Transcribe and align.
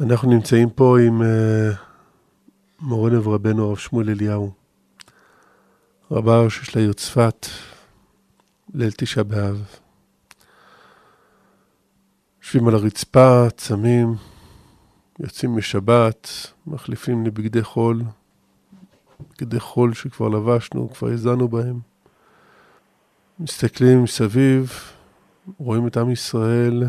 אנחנו 0.00 0.30
נמצאים 0.30 0.70
פה 0.70 0.96
עם 1.00 1.22
uh, 1.22 1.24
מורנו 2.80 3.24
ורבנו 3.24 3.68
הרב 3.68 3.76
שמואל 3.76 4.10
אליהו, 4.10 4.52
רבה 6.10 6.36
הראשי 6.36 6.64
של 6.64 6.78
העיר 6.78 6.92
צפת, 6.92 7.46
ליל 8.74 8.90
תשעה 8.96 9.24
באב. 9.24 9.64
יושבים 12.42 12.68
על 12.68 12.74
הרצפה, 12.74 13.46
צמים, 13.56 14.14
יוצאים 15.18 15.56
משבת, 15.56 16.28
מחליפים 16.66 17.26
לבגדי 17.26 17.62
חול, 17.62 18.02
בגדי 19.30 19.60
חול 19.60 19.94
שכבר 19.94 20.28
לבשנו, 20.28 20.90
כבר 20.90 21.08
הזנו 21.08 21.48
בהם. 21.48 21.80
מסתכלים 23.40 24.02
מסביב, 24.02 24.72
רואים 25.58 25.86
את 25.86 25.96
עם 25.96 26.10
ישראל, 26.10 26.84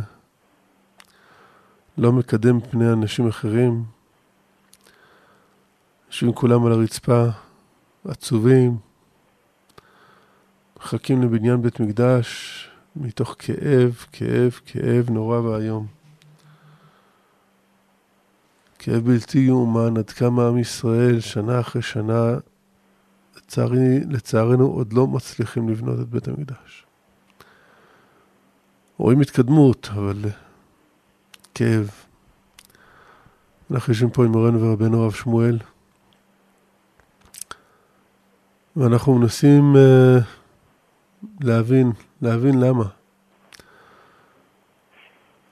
לא 1.98 2.12
מקדם 2.12 2.60
פני 2.60 2.94
אנשים 2.94 3.28
אחרים. 3.28 3.84
יושבים 6.08 6.34
כולם 6.34 6.66
על 6.66 6.72
הרצפה, 6.72 7.26
עצובים, 8.06 8.78
מחכים 10.78 11.22
לבניין 11.24 11.62
בית 11.62 11.80
מקדש 11.80 12.70
מתוך 12.96 13.36
כאב, 13.40 14.06
כאב, 14.12 14.52
כאב 14.66 15.10
נורא 15.10 15.40
ואיום. 15.40 15.88
כאב 18.80 19.06
בלתי 19.06 19.40
יאומן 19.40 19.98
עד 19.98 20.10
כמה 20.10 20.48
עם 20.48 20.58
ישראל 20.58 21.20
שנה 21.20 21.60
אחרי 21.60 21.82
שנה, 21.82 22.36
לצערי, 23.38 24.00
לצערנו 24.10 24.68
עוד 24.68 24.94
לא 24.94 25.08
מצליחים 25.08 25.70
לבנות 25.70 26.00
את 26.00 26.10
בית 26.10 26.28
המקדש. 26.28 26.86
רואים 28.98 29.22
התקדמות, 29.22 29.90
אבל 29.94 30.16
כאב. 31.58 31.92
אנחנו 33.72 33.94
יושבים 33.94 34.10
פה 34.10 34.26
עם 34.26 34.32
מורנו 34.32 34.62
ורבנו 34.62 35.04
הרב 35.04 35.12
שמואל, 35.12 35.60
ואנחנו 38.76 39.16
מנסים 39.16 39.76
uh, 39.76 40.24
להבין, 41.42 41.92
להבין 42.22 42.60
למה. 42.60 42.84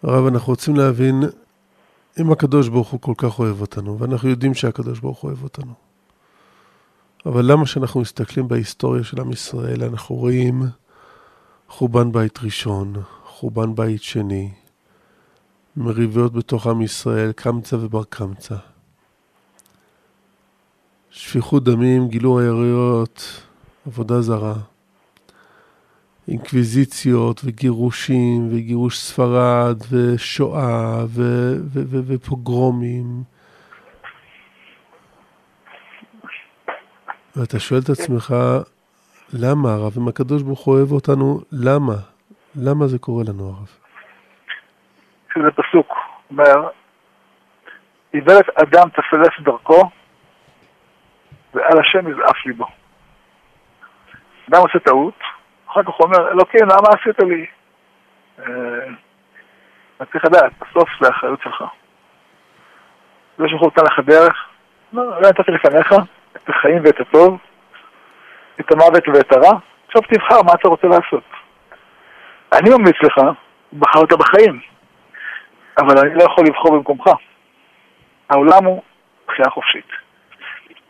הרב, 0.04 0.26
אנחנו 0.26 0.54
רוצים 0.54 0.76
להבין 0.76 1.24
אם 2.22 2.32
הקדוש 2.32 2.68
ברוך 2.68 2.90
הוא 2.90 3.02
כל 3.02 3.14
כך 3.18 3.40
אוהב 3.40 3.62
אותנו, 3.62 4.00
ואנחנו 4.00 4.30
יודעים 4.30 4.54
שהקדוש 4.54 5.00
ברוך 5.00 5.20
הוא 5.20 5.30
אוהב 5.30 5.44
אותנו. 5.44 5.74
אבל 7.26 7.52
למה 7.52 7.66
שאנחנו 7.66 8.02
מסתכלים 8.02 8.48
בהיסטוריה 8.48 9.04
של 9.04 9.22
עם 9.22 9.32
ישראל, 9.32 9.84
אנחנו 9.84 10.16
רואים 10.16 10.64
חורבן 11.70 12.12
בית 12.12 12.40
ראשון, 12.44 12.94
חורבן 13.26 13.76
בית 13.76 14.04
שני, 14.04 14.52
מריבות 15.78 16.34
בתוך 16.34 16.68
עם 16.68 16.82
ישראל, 16.82 17.32
קמצא 17.32 17.76
ובר 17.76 18.04
קמצא. 18.04 18.56
שפיכות 21.10 21.64
דמים, 21.64 22.08
גילוי 22.08 22.44
היריות, 22.44 23.42
עבודה 23.88 24.22
זרה. 24.22 24.56
אינקוויזיציות 26.28 27.42
וגירושים 27.44 28.50
וגירוש 28.52 29.00
ספרד 29.00 29.78
ושואה 29.92 31.06
ו- 31.08 31.56
ו- 31.62 31.84
ו- 31.88 32.02
ופוגרומים. 32.06 33.24
ואתה 37.36 37.60
שואל 37.60 37.80
את 37.82 37.90
עצמך, 37.90 38.36
למה 39.34 39.74
הרב? 39.74 39.94
אם 39.98 40.08
הקדוש 40.08 40.42
ברוך 40.42 40.60
הוא 40.60 40.76
אוהב 40.76 40.92
אותנו, 40.92 41.42
למה? 41.52 41.96
למה 42.56 42.88
זה 42.88 42.98
קורה 42.98 43.24
לנו 43.24 43.48
הרב? 43.48 43.85
שזה 45.36 45.52
פסוק, 45.52 45.94
אומר, 46.32 46.70
איוולת 48.14 48.50
אדם 48.60 48.90
תפלס 48.90 49.40
דרכו, 49.40 49.90
ועל 51.54 51.80
השם 51.80 52.12
יזעף 52.12 52.46
ליבו. 52.46 52.66
אדם 54.50 54.62
עושה 54.62 54.80
טעות, 54.80 55.20
אחר 55.70 55.84
כך 55.84 55.90
הוא 55.90 56.08
אומר, 56.08 56.32
אלוקים, 56.32 56.62
למה 56.62 56.90
עשית 57.00 57.20
לי? 57.20 57.46
אה, 58.40 58.46
אתה 59.98 60.06
צריך 60.06 60.26
לדעת, 60.26 60.52
בסוף 60.62 60.90
זה 61.02 61.08
האחריות 61.08 61.42
שלך. 61.44 61.64
זה 63.38 63.44
שהוא 63.48 63.68
נתן 63.68 63.84
לך 63.84 64.00
דרך, 64.06 64.48
לא 64.94 65.30
נתתי 65.30 65.52
לפניך 65.52 65.94
את 66.36 66.50
החיים 66.50 66.82
ואת 66.84 67.00
הטוב, 67.00 67.38
את 68.60 68.72
המוות 68.72 69.08
ואת 69.08 69.32
הרע, 69.34 69.60
עכשיו 69.88 70.02
תבחר 70.02 70.42
מה 70.46 70.54
אתה 70.54 70.68
רוצה 70.68 70.88
לעשות. 70.88 71.24
אני 72.54 72.70
ממליץ 72.70 72.96
לך, 73.04 73.18
בחרת 73.74 74.14
בחיים. 74.14 74.75
אבל 75.78 76.00
אני 76.00 76.16
לא 76.16 76.24
יכול 76.24 76.46
לבחור 76.48 76.72
במקומך. 76.72 77.08
העולם 78.30 78.66
הוא 78.66 78.82
בחירה 79.28 79.50
חופשית. 79.50 79.88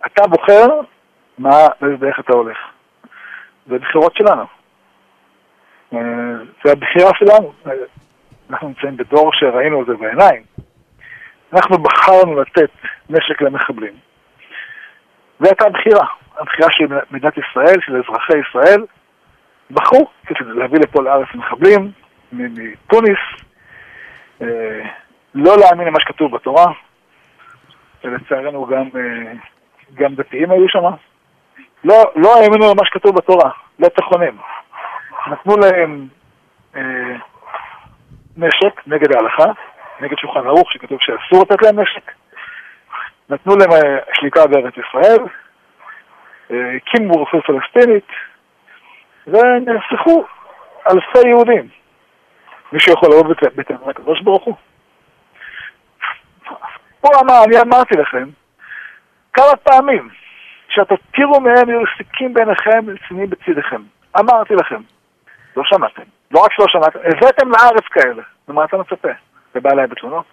אתה 0.06 0.28
בוחר 0.28 0.68
מה 1.38 1.68
ואיך 2.00 2.20
אתה 2.20 2.34
הולך. 2.34 2.58
זה 3.68 3.80
בחירות 3.80 4.16
שלנו. 4.16 4.46
אה, 5.94 6.00
זה 6.64 6.72
הבחירה 6.72 7.12
שלנו. 7.16 7.54
אנחנו 8.50 8.68
נמצאים 8.68 8.98
בדור 8.98 9.32
שראינו 9.34 9.82
את 9.82 9.88
זה 9.88 9.94
בעיניים. 9.94 10.44
אנחנו 11.54 11.78
בחרנו 11.78 12.42
לתת 12.42 12.72
נשק 13.10 13.42
למחבלים. 13.42 13.94
והייתה 15.40 15.70
בחירה. 15.70 16.06
הבחירה 16.38 16.72
של 16.72 16.86
מדינת 17.12 17.34
ישראל, 17.38 17.82
של 17.82 17.96
אזרחי 17.96 18.34
ישראל, 18.50 18.86
בחרו 19.72 20.08
להביא 20.40 20.80
לפה 20.80 21.04
לארץ 21.04 21.28
מחבלים 21.36 21.92
מתוניס, 22.32 23.20
לא 25.36 25.58
להאמין 25.58 25.88
למה 25.88 26.00
שכתוב 26.00 26.36
בתורה, 26.36 26.72
ולצערנו 28.04 28.66
גם, 28.66 28.90
אה, 28.96 29.32
גם 29.94 30.16
דתיים 30.16 30.52
היו 30.52 30.70
שם. 30.70 30.84
לא, 31.84 31.96
לא 32.16 32.36
האמינו 32.36 32.66
למה 32.72 32.86
שכתוב 32.86 33.16
בתורה, 33.16 33.52
לא 33.80 33.88
תיכונים. 33.88 34.38
נתנו 35.28 35.56
להם 35.58 36.08
אה, 36.76 37.16
נשק 38.38 38.82
נגד 38.88 39.16
ההלכה, 39.16 39.52
נגד 40.00 40.18
שולחן 40.18 40.48
ערוך 40.48 40.72
שכתוב 40.72 40.98
שאסור 41.02 41.42
לתת 41.42 41.62
להם 41.64 41.80
נשק. 41.80 42.12
נתנו 43.30 43.56
להם 43.56 43.72
אה, 43.72 44.00
שליטה 44.14 44.48
בארץ 44.48 44.74
ישראל, 44.78 45.26
הקימו 46.50 47.14
אה, 47.14 47.20
רופא 47.20 47.38
פלסטינית, 47.40 48.08
ונרצחו 49.28 50.26
אלפי 50.92 51.28
יהודים. 51.28 51.68
מישהו 52.76 52.94
יכול 52.94 53.10
לאהוב 53.12 53.32
את 53.32 53.56
בטענות 53.56 53.88
הקדוש 53.88 54.22
ברוך 54.22 54.44
הוא? 54.44 54.56
פה 57.02 57.10
אמר, 57.22 57.44
אני 57.46 57.62
אמרתי 57.62 57.96
לכם 57.96 58.30
כמה 59.34 59.56
פעמים 59.64 60.10
שאתה 60.70 60.96
תראו 61.12 61.40
מהם 61.40 61.70
ירסיקים 61.70 62.34
בעיניכם 62.34 62.86
רציניים 62.88 63.30
בצדיכם. 63.30 63.82
אמרתי 64.20 64.56
לכם. 64.56 64.82
לא 65.58 65.64
שמעתם. 65.66 66.02
לא 66.32 66.40
רק 66.40 66.52
שלא 66.52 66.66
שמעתם, 66.68 67.00
הבאתם 67.00 67.50
לארץ 67.50 67.84
כאלה. 67.92 68.24
ומה 68.48 68.66
אתה 68.66 68.78
מצפה? 68.78 69.10
אתה 69.52 69.60
בא 69.60 69.70
אליי 69.72 69.88
בתלונות? 69.88 70.26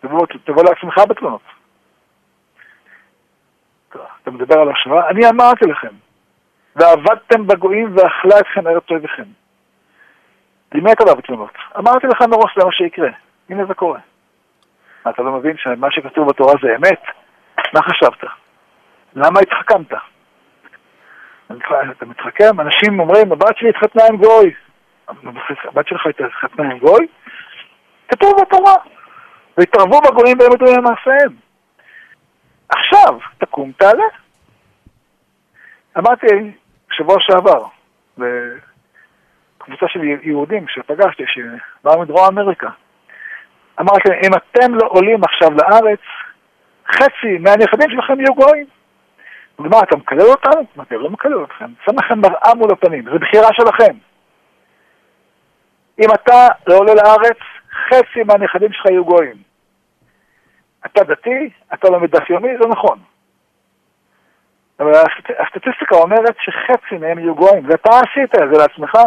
תבוא, 0.00 0.26
תבוא 0.44 0.62
לעצמך 0.64 0.98
בתלונות. 1.08 1.42
אתה 4.22 4.30
מדבר 4.30 4.60
על 4.60 4.68
השוואה? 4.70 5.08
אני 5.10 5.28
אמרתי 5.28 5.64
לכם. 5.64 5.94
ועבדתם 6.76 7.46
בגויים 7.46 7.96
ואכלה 7.96 8.40
אתכם 8.40 8.66
ארץ 8.66 8.84
אויביכם. 8.90 9.39
אתה 10.70 11.04
בא 11.04 11.14
בתלונות? 11.14 11.50
אמרתי 11.78 12.06
לך 12.06 12.22
מראש 12.22 12.58
זה 12.58 12.64
מה 12.64 12.72
שיקרה. 12.72 13.10
הנה 13.50 13.64
זה 13.66 13.74
קורה. 13.74 13.98
אתה 15.08 15.22
לא 15.22 15.32
מבין 15.32 15.56
שמה 15.56 15.90
שכתוב 15.90 16.28
בתורה 16.28 16.54
זה 16.62 16.76
אמת? 16.76 17.02
מה 17.74 17.82
חשבת? 17.82 18.30
למה 19.14 19.40
התחכמת? 19.40 19.92
אתה 21.90 22.06
מתחכם? 22.06 22.60
אנשים 22.60 23.00
אומרים, 23.00 23.32
הבת 23.32 23.56
שלי 23.56 23.68
התחתנה 23.68 24.02
עם 24.10 24.16
גוי. 24.16 24.54
הבת 25.64 25.88
שלך 25.88 26.06
התחתנה 26.06 26.70
עם 26.70 26.78
גוי? 26.78 27.06
כתוב 28.08 28.32
בתורה. 28.42 28.74
והתערבו 29.58 30.00
בגויים 30.00 30.38
והם 30.40 30.52
ידעו 30.52 30.76
למעשיהם. 30.76 31.32
עכשיו, 32.68 33.18
תקום, 33.38 33.72
תעלה. 33.72 34.04
אמרתי 35.98 36.26
שבוע 36.90 37.16
שעבר, 37.20 37.64
קבוצה 39.60 39.86
של 39.88 40.00
יהודים 40.22 40.68
שפגשתי, 40.68 41.24
שבאו 41.26 42.00
מדרום 42.00 42.26
אמריקה. 42.32 42.68
אמרתי 43.80 44.08
להם, 44.08 44.20
אם 44.24 44.30
אתם 44.34 44.74
לא 44.74 44.88
עולים 44.88 45.24
עכשיו 45.24 45.48
לארץ, 45.50 46.00
חצי 46.88 47.38
מהנכדים 47.40 47.90
שלכם 47.90 48.20
יהיו 48.20 48.34
גויים. 48.34 48.66
מה, 49.58 49.80
אתה 49.82 49.96
מקלל 49.96 50.26
אותנו? 50.26 50.62
אמרתי, 50.76 50.94
לא 50.94 51.10
מקלל 51.10 51.44
אתכם, 51.44 51.66
שם 51.84 51.92
לכם 51.98 52.20
מראה 52.20 52.54
מול 52.54 52.72
הפנים, 52.72 53.04
זו 53.04 53.18
בחירה 53.18 53.48
שלכם. 53.52 53.94
אם 56.00 56.08
אתה 56.14 56.46
לא 56.66 56.74
עולה 56.74 56.92
לארץ, 56.94 57.38
חצי 57.88 58.22
מהנכדים 58.26 58.72
שלך 58.72 58.86
יהיו 58.86 59.04
גויים. 59.04 59.36
אתה 60.86 61.04
דתי, 61.04 61.50
אתה 61.74 61.88
לומד 61.88 62.10
דף 62.10 62.30
יומי, 62.30 62.48
זה 62.62 62.68
נכון. 62.68 62.98
אבל 64.80 64.92
הסטטיסטיקה 65.38 65.96
אומרת 65.96 66.36
שחצי 66.40 66.98
מהם 67.00 67.18
יהיו 67.18 67.34
גויים, 67.34 67.68
ואתה 67.68 67.90
עשית 67.90 68.34
את 68.34 68.48
זה 68.52 68.58
לעצמך. 68.58 68.98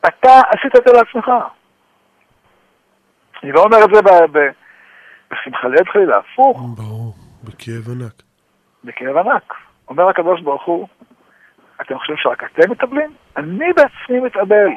אתה 0.00 0.40
עשית 0.50 0.76
את 0.76 0.82
זה 0.86 0.92
לעצמך. 0.92 1.30
אני 3.42 3.52
לא 3.52 3.62
אומר 3.62 3.78
את 3.84 3.90
זה 3.94 4.00
בשמחה 5.30 5.68
ליד 5.68 5.88
חלילה, 5.88 6.18
הפוך. 6.18 6.60
ברור, 6.76 7.14
בכאב 7.44 7.88
ענק. 7.88 8.22
בכאב 8.84 9.16
ענק. 9.16 9.54
אומר 9.88 10.08
הקדוש 10.08 10.40
ברוך 10.40 10.64
הוא, 10.64 10.88
אתם 11.80 11.98
חושבים 11.98 12.16
שרק 12.16 12.44
אתם 12.44 12.70
מתאבלים? 12.70 13.10
אני 13.36 13.72
בעצמי 13.72 14.20
מתאבל. 14.20 14.68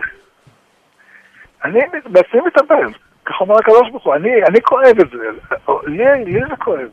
אני 1.63 1.79
בעצמי 2.05 2.41
מתאבל. 2.47 2.93
כך 3.25 3.41
אומר 3.41 3.55
הקדוש 3.55 3.89
ברוך 3.89 4.03
הוא, 4.03 4.15
אני, 4.15 4.43
אני 4.43 4.61
כואב 4.61 4.99
את 5.01 5.09
זה, 5.09 5.17
לי, 5.87 6.25
לי 6.25 6.39
זה 6.49 6.55
כואב. 6.55 6.89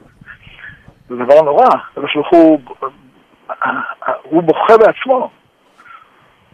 זה 1.09 1.17
דבר 1.17 1.43
נורא, 1.43 1.67
הקדוש 1.93 2.15
ברוך 2.15 2.31
הוא, 2.31 2.61
הוא 4.23 4.43
בוכה 4.43 4.79
בעצמו. 4.79 5.31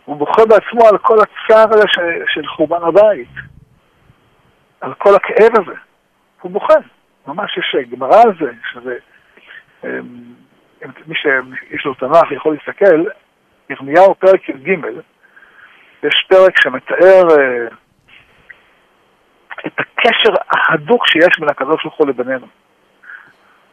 הוא 0.07 0.17
בוכה 0.17 0.43
בעצמו 0.47 0.89
על 0.89 0.99
כל 0.99 1.17
הצער 1.21 1.67
הזה 1.71 1.85
של 2.27 2.47
חורבן 2.47 2.83
הבית. 2.83 3.29
על 4.81 4.95
כל 4.95 5.15
הכאב 5.15 5.53
הזה. 5.61 5.79
הוא 6.41 6.51
בוכה. 6.51 6.75
ממש 7.27 7.59
יש 7.59 7.77
גמרא 7.91 8.23
על 8.23 8.33
זה, 8.41 8.53
שזה... 8.73 8.99
אמ, 9.85 9.91
מי 11.07 11.15
שיש 11.15 11.85
לו 11.85 11.95
תנ"ך 11.95 12.33
יכול 12.33 12.55
להסתכל, 12.55 13.05
ירמיהו 13.71 14.15
פרק 14.15 14.49
י"ג, 14.49 14.79
יש 16.03 16.27
פרק 16.29 16.61
שמתאר 16.61 17.23
אה, 17.31 17.67
את 19.67 19.73
הקשר 19.79 20.35
ההדוק 20.51 21.07
שיש 21.07 21.39
בין 21.39 21.49
הקדוש 21.49 21.83
ברוך 21.83 21.97
הוא 21.97 22.09
לבנינו. 22.09 22.47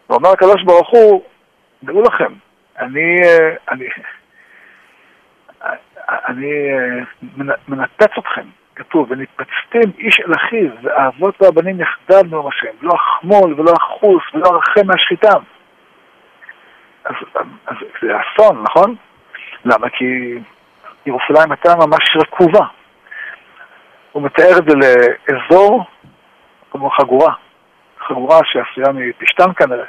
ואומר 0.09 0.29
הקדוש 0.29 0.63
ברוך 0.63 0.89
הוא, 0.89 1.23
דעו 1.83 2.01
לכם, 2.01 2.33
אני, 2.79 3.15
אה, 3.23 3.55
אני, 3.71 3.85
אני 6.09 6.51
אה, 6.73 7.03
מנפץ 7.67 8.11
אתכם, 8.17 8.45
כתוב, 8.75 9.11
ונתפצתם 9.11 9.89
איש 9.97 10.19
אל 10.19 10.33
אחיו, 10.35 10.69
והאבות 10.81 11.41
והבנים 11.41 11.81
יחדיו 11.81 12.23
נאום 12.31 12.47
השם, 12.47 12.67
לא 12.81 12.93
החמול 12.93 13.53
ולא 13.57 13.73
החוס 13.81 14.23
ולא 14.33 14.45
הרחם 14.45 14.87
מהשחיטה. 14.87 15.33
אז, 17.05 17.15
אז 17.65 17.75
זה 18.01 18.07
אסון, 18.21 18.63
נכון? 18.63 18.95
למה? 19.65 19.89
כי 19.89 20.39
ירושלים 21.05 21.51
הייתה 21.51 21.75
ממש 21.75 22.17
רקובה. 22.17 22.65
הוא 24.11 24.23
מתאר 24.23 24.57
את 24.57 24.69
זה 24.69 24.75
לאזור 24.75 25.85
כמו 26.71 26.89
חגורה, 26.89 27.33
חגורה 28.07 28.39
שעשויה 28.43 28.87
מפשתן 28.93 29.53
כנראה, 29.55 29.85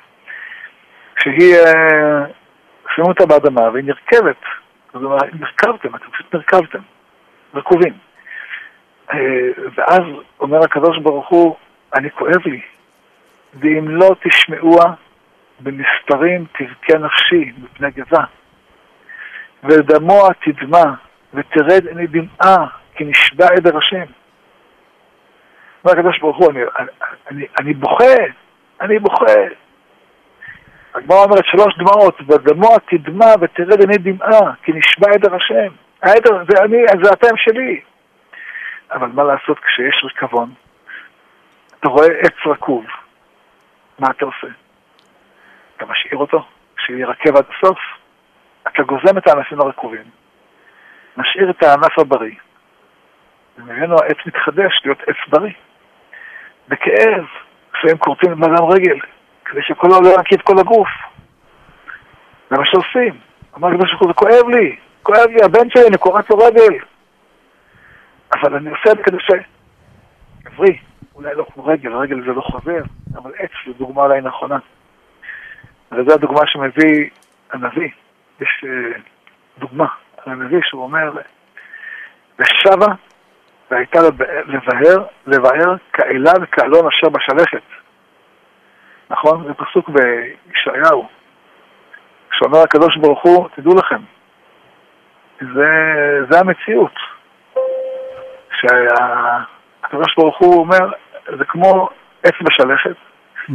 שהיא, 1.19 1.55
אה, 1.55 2.25
שימו 2.95 3.09
אותה 3.09 3.27
באדמה 3.27 3.71
והיא 3.71 3.85
נרכבת. 3.85 4.37
זאת 4.95 5.03
אומרת, 5.03 5.35
נרכבתם, 5.41 5.95
אתם 5.97 6.11
פשוט 6.11 6.35
נרכבתם, 6.35 6.79
רקובים. 7.55 7.93
אה, 9.13 9.19
ואז 9.75 10.03
אומר 10.41 10.59
הקדוש 10.65 10.99
ברוך 10.99 11.29
הוא, 11.29 11.57
אני 11.95 12.11
כואב 12.11 12.47
לי, 12.47 12.61
ואם 13.55 13.89
לא 13.89 14.11
תשמעוה 14.23 14.95
במספרים 15.61 16.45
תבכה 16.53 16.99
נפשי 16.99 17.53
מפני 17.59 17.91
גזה. 17.91 18.23
ודמוע 19.65 20.29
תדמע, 20.45 20.85
ותרד 21.35 21.87
עיני 21.87 22.07
דמעה, 22.07 22.67
כי 22.95 23.05
נשבע 23.05 23.47
עדר 23.57 23.79
השם. 23.79 24.05
אומר 25.85 25.99
הקדוש 25.99 26.19
ברוך 26.19 26.37
הוא, 26.37 26.51
אני, 26.51 26.61
אני, 27.31 27.47
אני 27.61 27.75
בוכה, 27.75 28.15
אני 28.81 28.99
בוכה. 28.99 29.33
הגמרא 30.95 31.25
אומרת 31.25 31.45
שלוש 31.45 31.75
דמעות, 31.79 32.21
ודמוע 32.21 32.77
תדמע 32.79 33.27
ותרד 33.41 33.81
עיני 33.81 33.99
דמעה, 33.99 34.55
כי 34.63 34.73
נשבע 34.73 35.11
עדר 35.15 35.35
השם. 35.35 35.73
העדר 36.03 36.45
זה 36.49 36.65
אני, 36.65 36.77
זה 37.05 37.13
אתם 37.13 37.37
שלי. 37.37 37.81
אבל 38.93 39.09
מה 39.09 39.25
לעשות 39.25 39.59
כשיש 39.59 40.05
ריקבון? 40.05 40.53
אתה 41.81 41.89
רואה 41.89 42.07
עץ 42.07 42.47
רקוב, 42.47 42.85
מה 43.99 44.07
אתה 44.11 44.25
עושה? 44.25 44.47
אתה 45.77 45.87
משאיר 45.87 46.17
אותו, 46.17 46.47
שירקב 46.87 47.37
עד 47.37 47.45
הסוף? 47.57 47.79
אתה 48.69 48.83
גוזם 48.83 49.19
את 49.19 49.29
הענפים 49.29 49.61
הרקובים, 49.61 50.05
משאיר 51.17 51.51
את 51.51 51.63
הענף 51.63 51.99
הבריא, 51.99 52.35
וממנו 53.59 53.97
העץ 54.03 54.17
מתחדש 54.27 54.81
להיות 54.85 55.03
עץ 55.07 55.17
בריא. 55.29 55.53
בכאב, 56.69 57.25
לפעמים 57.75 57.99
כורתים 57.99 58.31
מדם 58.31 58.65
רגל, 58.71 58.99
כדי 59.55 59.63
שקולו 59.63 60.01
לא 60.01 60.09
ינקיב 60.09 60.41
כל 60.41 60.59
הגוף. 60.59 60.89
זה 62.51 62.57
מה 62.59 62.65
שעושים. 62.67 63.19
אמר 63.57 63.69
הקדוש 63.69 63.91
ברוך 63.91 64.03
הוא, 64.03 64.09
זה 64.09 64.15
כואב 64.15 64.49
לי, 64.49 64.77
כואב 65.03 65.31
לי, 65.31 65.45
הבן 65.45 65.71
שלי, 65.71 65.87
אני 65.89 65.99
קורץ 65.99 66.31
לו 66.31 66.39
רגל. 66.39 66.79
אבל 68.35 68.57
אני 68.57 68.71
עושה 68.71 68.93
את 68.93 68.97
זה 68.97 69.03
כדי 69.03 69.17
ש... 69.21 69.31
עברי, 70.45 70.79
אולי 71.15 71.35
לא 71.35 71.47
כמו 71.55 71.65
רגל, 71.65 71.93
רגל 71.93 72.21
זה 72.21 72.33
לא 72.33 72.41
חוזר, 72.41 72.83
אבל 73.17 73.33
עץ 73.39 73.51
זו 73.67 73.73
דוגמה 73.73 74.03
אולי 74.03 74.21
נכונה. 74.21 74.59
וזו 75.93 76.15
הדוגמה 76.15 76.41
שמביא 76.47 77.11
הנביא. 77.53 77.91
יש 78.41 78.65
uh, 78.65 79.01
דוגמה 79.59 79.87
על 80.17 80.33
הנביא 80.33 80.59
שהוא 80.63 80.83
אומר, 80.83 81.13
ושבה 82.39 82.87
והייתה 83.71 83.99
לבאר, 84.47 85.05
לבאר 85.27 85.77
כאלה 85.93 86.33
וכאלון 86.43 86.87
אשר 86.87 87.09
בשלכת. 87.09 87.84
נכון? 89.11 89.45
זה 89.47 89.55
פסוק 89.55 89.89
בישעיהו, 89.89 91.09
שאומר 92.33 92.59
הקדוש 92.59 92.97
ברוך 92.97 93.23
הוא, 93.23 93.49
תדעו 93.57 93.75
לכם, 93.75 94.03
זה, 95.41 95.71
זה 96.31 96.39
המציאות. 96.41 96.93
שהקדוש 98.61 100.15
ברוך 100.17 100.39
הוא 100.39 100.61
אומר, 100.61 100.93
זה 101.39 101.45
כמו 101.45 101.89
עץ 102.23 102.35
בשלכת, 102.43 102.97
mm-hmm. 103.49 103.53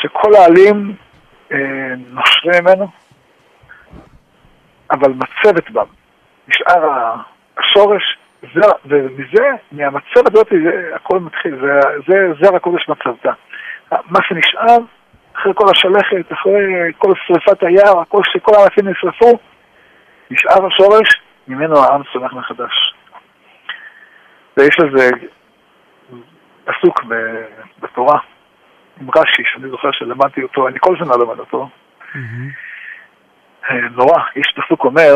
שכל 0.00 0.34
העלים 0.34 0.94
אה, 1.52 1.94
נושרים 1.96 2.64
ממנו, 2.64 2.88
אבל 4.90 5.12
מצבת 5.12 5.70
בם. 5.70 5.84
נשאר 6.48 6.90
השורש, 7.58 8.18
זה, 8.54 8.60
ומזה, 8.84 9.50
מהמצבת 9.72 10.32
הזאת, 10.34 10.48
זה 10.64 10.90
הכל 10.94 11.18
מתחיל, 11.18 11.56
זה, 11.60 11.80
זה 12.08 12.32
זר 12.42 12.56
הקודש 12.56 12.88
מצבתה. 12.88 13.32
מה 13.92 14.18
שנשאר, 14.22 14.78
אחרי 15.36 15.52
כל 15.54 15.64
השלכת, 15.70 16.32
אחרי 16.32 16.92
כל 16.98 17.12
שרפת 17.26 17.62
היער, 17.62 18.00
הכל 18.00 18.20
שכל 18.32 18.52
הענפים 18.58 18.88
נשרפו, 18.88 19.38
נשאר 20.30 20.66
השורש, 20.66 21.20
ממנו 21.48 21.78
העם 21.78 22.02
צומח 22.12 22.32
מחדש. 22.32 22.94
ויש 24.56 24.76
לזה 24.78 25.10
פסוק 26.64 27.04
בתורה 27.80 28.18
עם 29.00 29.08
רש"י, 29.16 29.42
שאני 29.52 29.70
זוכר 29.70 29.90
שלמדתי 29.92 30.42
אותו, 30.42 30.68
אני 30.68 30.78
כל 30.80 30.96
שנה 30.96 31.16
לומד 31.16 31.38
אותו. 31.38 31.68
אה, 33.70 33.80
נורא, 33.90 34.22
יש 34.36 34.54
פסוק 34.56 34.84
אומר, 34.84 35.14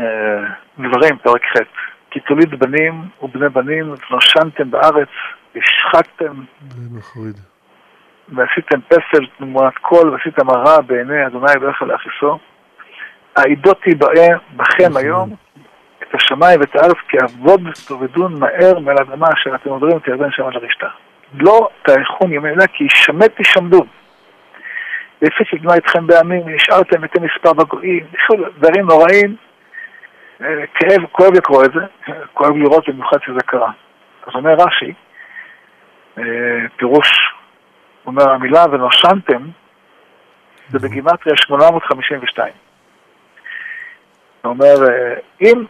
אה, 0.00 0.44
דברים, 0.78 1.18
פרק 1.18 1.44
ח', 1.44 1.60
כי 2.10 2.20
תוליד 2.20 2.50
בנים 2.50 3.02
ובני 3.22 3.48
בנים 3.48 3.94
נושנתם 4.10 4.70
בארץ, 4.70 5.08
השחקתם 5.56 6.32
ועשיתם 8.28 8.80
פסל 8.88 9.26
תמונת 9.38 9.78
קול 9.78 10.10
ועשיתם 10.10 10.50
הרע 10.50 10.80
בעיני 10.80 11.26
אדוני 11.26 11.52
ברך 11.60 11.82
להכיסו. 11.82 12.38
העידות 13.36 13.82
תיבאה 13.82 14.28
בכם 14.56 14.96
היום 14.96 15.34
את 15.98 16.14
השמיים 16.14 16.60
ואת 16.60 16.76
הארץ 16.76 16.96
כי 17.08 17.16
אבוד 17.24 17.60
תאבדון 17.88 18.40
מהר 18.40 18.78
מעל 18.78 18.96
האדמה 18.98 19.26
אשר 19.34 19.54
אתם 19.54 19.70
עוברים 19.70 19.96
את 19.96 20.08
ירדן 20.08 20.30
שם 20.30 20.46
על 20.46 20.56
הרשתה. 20.56 20.88
לא 21.34 21.68
תאכון 21.82 22.32
ימי 22.32 22.48
אלה 22.48 22.66
כי 22.66 22.86
שמט 22.88 23.40
תשמדו. 23.40 23.84
ויפי 25.22 25.44
שדמה 25.44 25.76
אתכם 25.76 26.06
בעמים 26.06 26.42
ונשארתם 26.42 27.04
את 27.04 27.16
מספר 27.16 27.52
בגויים, 27.52 28.06
דברים 28.58 28.86
נוראים. 28.86 29.36
אה, 30.42 30.66
כאב, 30.74 31.06
כואב 31.12 31.32
לקרוא 31.34 31.64
את 31.64 31.70
זה, 31.72 32.12
כואב 32.34 32.56
לראות 32.56 32.88
במיוחד 32.88 33.18
שזה 33.26 33.40
קרה. 33.46 33.70
אז 34.26 34.34
אומר 34.34 34.54
רש"י, 34.54 34.92
פירוש, 36.76 37.08
אומר 38.06 38.30
המילה 38.30 38.64
ונושנתם, 38.72 39.48
זה 40.68 40.78
בגימטריה 40.78 41.36
852. 41.36 42.52
הוא 44.42 44.50
אומר, 44.50 44.88
אה, 44.88 45.14
אם 45.40 45.64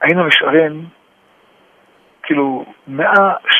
היינו 0.00 0.26
נשארים 0.26 0.86
כאילו 2.22 2.64
100, 2.86 3.06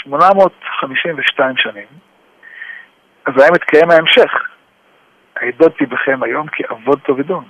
852 0.02 1.56
שנים, 1.56 1.86
אז 3.26 3.32
היה 3.42 3.50
מתקיים 3.50 3.90
ההמשך. 3.90 4.32
העדות 5.36 5.72
בכם 5.82 6.22
היום 6.22 6.48
כי 6.48 6.62
אבוד 6.70 7.00
תאבדון. 7.06 7.44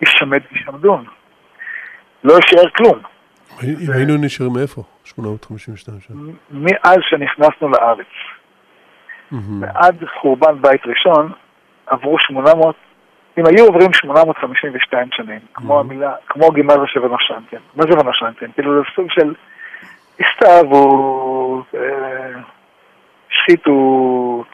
ישמד 0.00 0.38
תשמדון. 0.52 1.04
לא 2.24 2.34
יישאר 2.34 2.70
כלום. 2.70 2.98
אם 3.62 3.92
היינו 3.94 4.16
נשארים 4.16 4.52
מאיפה? 4.52 4.82
852 5.04 6.00
שנה. 6.00 6.32
מאז 6.50 6.98
שנכנסנו 7.00 7.68
לארץ. 7.68 8.06
ועד 9.60 10.04
חורבן 10.20 10.62
בית 10.62 10.86
ראשון 10.86 11.32
עברו 11.86 12.18
800 12.18 12.76
אם 13.38 13.46
היו 13.46 13.64
עוברים 13.64 13.92
852 13.92 15.08
שנים, 15.12 15.38
כמו 15.54 15.80
המילה, 15.80 16.14
כמו 16.26 16.50
גימטריה 16.50 16.86
של 16.86 17.00
ונושנתם, 17.00 17.56
מה 17.74 17.84
זה 17.90 17.98
ונושנתם? 17.98 18.52
כאילו 18.52 18.74
זה 18.74 18.88
סוג 18.96 19.06
של 19.10 19.34
הסתאבות, 20.20 21.64
אה, 21.74 22.40
שחיתות, 23.28 24.46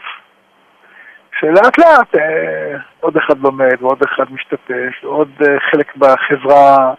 שלאט 1.40 1.78
לאט 1.78 2.14
אה, 2.14 2.76
עוד 3.00 3.16
אחד 3.16 3.38
לומד 3.38 3.76
ועוד 3.80 4.02
אחד 4.02 4.32
משתתף, 4.32 5.04
ועוד 5.04 5.30
אה, 5.40 5.60
חלק 5.70 5.96
בחברה 5.96 6.94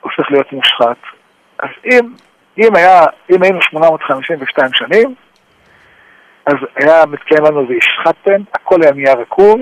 הופך 0.00 0.30
להיות 0.30 0.52
מושחת. 0.52 0.96
אז 1.58 1.70
אם, 1.84 2.12
אם, 2.58 2.76
היה, 2.76 3.00
אם 3.30 3.42
היינו 3.42 3.62
852 3.62 4.70
שנים, 4.74 5.14
אז 6.46 6.54
היה 6.76 7.06
מתקיים 7.06 7.44
לנו 7.44 7.68
והשחטתם, 7.68 8.42
הכל 8.54 8.82
היה 8.82 8.92
נהיה 8.92 9.14
רקוב, 9.14 9.60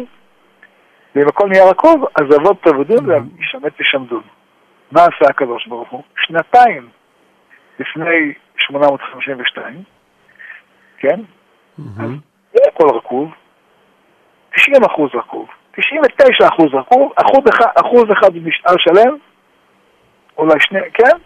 ואם 1.15 1.29
הכל 1.29 1.49
נהיה 1.49 1.71
רקוב, 1.71 2.05
אז 2.15 2.37
אבות 2.37 2.63
תעבדון 2.63 3.11
וישמט 3.11 3.81
ישמדון. 3.81 4.23
מה 4.93 5.01
עשה 5.03 5.31
הקדוש 5.31 5.67
ברוך 5.67 5.91
הוא? 5.91 6.03
שנתיים 6.27 6.89
לפני 7.79 8.33
852, 8.57 9.83
כן? 10.99 11.21
אז 11.79 12.11
זה 12.53 12.59
הכל 12.69 12.97
רקוב, 12.97 13.31
90 14.57 14.85
אחוז 14.85 15.11
רקוב, 15.15 15.49
99 15.77 16.49
אחוז 16.49 16.75
רקוב, 16.75 17.13
אחוז 17.17 17.45
אחד, 17.49 17.67
אחוז 17.75 18.05
אחד 18.13 18.31
נשאר 18.35 18.75
שלם, 18.79 19.17
אולי 20.39 20.61
שני, 20.61 20.81
כן? 20.95 21.17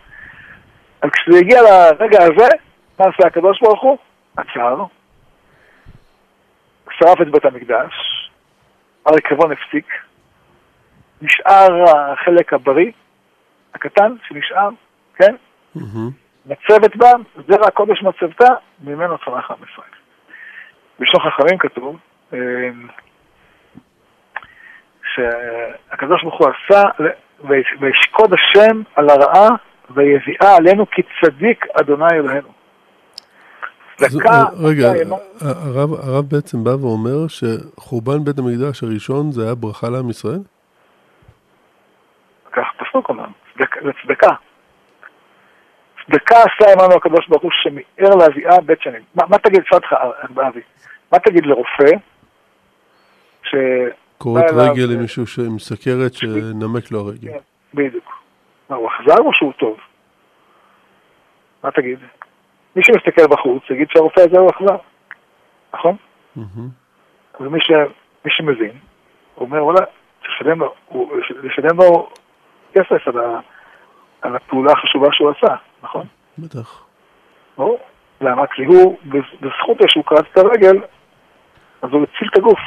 אז 1.02 1.10
כשזה 1.10 1.38
הגיע 1.38 1.62
לרגע 1.62 2.18
הזה, 2.22 2.48
מה 2.98 3.04
עשה 3.06 3.26
הקדוש 3.26 3.60
ברוך 3.60 3.82
הוא? 3.82 3.98
עצר, 4.36 4.84
שרף 6.90 7.20
את 7.22 7.30
בית 7.30 7.44
המקדש, 7.44 7.92
הריקבון 9.06 9.52
הפסיק, 9.52 9.86
נשאר 11.22 11.84
החלק 11.90 12.52
הבריא, 12.52 12.92
הקטן 13.74 14.14
שנשאר, 14.28 14.68
כן? 15.16 15.34
מצבת 16.46 16.96
בה, 16.96 17.10
זרע 17.48 17.66
הקודש 17.66 18.02
מצבתה, 18.02 18.48
ממנו 18.80 19.18
צמח 19.18 19.50
עם 19.50 19.56
ישראל. 19.70 19.88
בשלום 21.00 21.22
חכמים 21.22 21.58
כתוב 21.58 21.96
אה, 22.32 22.38
שהקדוש 25.14 26.22
ברוך 26.22 26.38
הוא 26.38 26.48
עשה, 26.48 26.82
וישקוד 27.80 28.34
השם 28.34 28.82
על 28.94 29.10
הרעה 29.10 29.48
ויביאה 29.90 30.57
עלינו 30.57 30.90
כי 30.90 31.02
צדיק 31.21 31.66
אדוני 31.81 32.12
אלוהינו. 32.12 32.49
אה, 34.02 34.45
רגע, 34.62 34.93
הרב, 35.40 35.93
הרב 35.93 36.25
בעצם 36.31 36.64
בא 36.64 36.71
ואומר 36.71 37.26
שחורבן 37.28 38.25
בית 38.25 38.38
המקדש 38.38 38.83
הראשון 38.83 39.33
זה 39.33 39.45
היה 39.45 39.55
ברכה 39.55 39.88
לעם 39.88 40.11
ישראל? 40.11 40.40
כך 42.52 42.66
פסוק 42.78 43.09
אומר, 43.09 43.26
זה 43.59 43.64
צדקה. 44.02 44.35
צדקה 46.07 46.37
עשה 46.37 46.73
עמנו 46.73 46.95
הקדוש 46.95 47.28
ברוך 47.28 47.43
הוא 47.43 47.50
שמיער 47.62 48.14
להביאה 48.14 48.61
בית 48.61 48.83
שנים. 48.83 49.02
מה, 49.14 49.23
מה 49.28 49.38
תגיד, 49.38 49.61
שאל 49.64 49.78
אותך, 49.78 49.93
אבי, 50.49 50.61
מה 51.12 51.19
תגיד 51.19 51.47
לרופא 51.47 51.97
ש... 53.43 53.55
קוראת 54.19 54.45
רגל 54.52 54.83
למישהו 54.83 55.25
עם 55.47 55.59
סכרת 55.59 56.14
שנמק 56.14 56.90
לו 56.90 57.00
הרגל. 57.00 57.31
כן, 57.31 57.38
בדיוק. 57.75 58.25
מה, 58.70 58.76
הוא 58.76 58.88
אכזר 58.88 59.18
או 59.18 59.35
שהוא 59.35 59.52
טוב? 59.52 59.76
מה 61.62 61.70
תגיד? 61.70 61.99
מי 62.76 62.82
שמסתכל 62.85 63.26
בחוץ 63.30 63.62
יגיד 63.70 63.88
שהרופא 63.90 64.20
הזה 64.20 64.38
הוא 64.38 64.50
אכזר, 64.50 64.76
נכון? 65.75 65.96
ומי 67.40 67.58
שמבין, 68.28 68.78
הוא 69.35 69.46
אומר, 69.46 69.64
וואלה, 69.64 69.80
לשלם 71.42 71.78
לו 71.78 72.08
כסף 72.75 73.08
על, 73.08 73.18
ה, 73.18 73.40
על 74.23 74.37
הפעולה 74.37 74.73
החשובה 74.73 75.08
שהוא 75.12 75.30
עשה, 75.30 75.54
נכון? 75.82 76.06
בטח. 76.38 76.85
ברור. 77.56 77.78
למה? 78.20 78.46
כי 78.46 78.64
הוא, 78.64 78.99
בזכות 79.40 79.78
זה 79.80 79.88
שהוא 79.88 80.04
קרץ 80.04 80.25
את 80.32 80.38
הרגל, 80.38 80.80
אז 81.82 81.90
הוא 81.92 82.02
הציל 82.02 82.28
את 82.32 82.38
הגוף. 82.38 82.58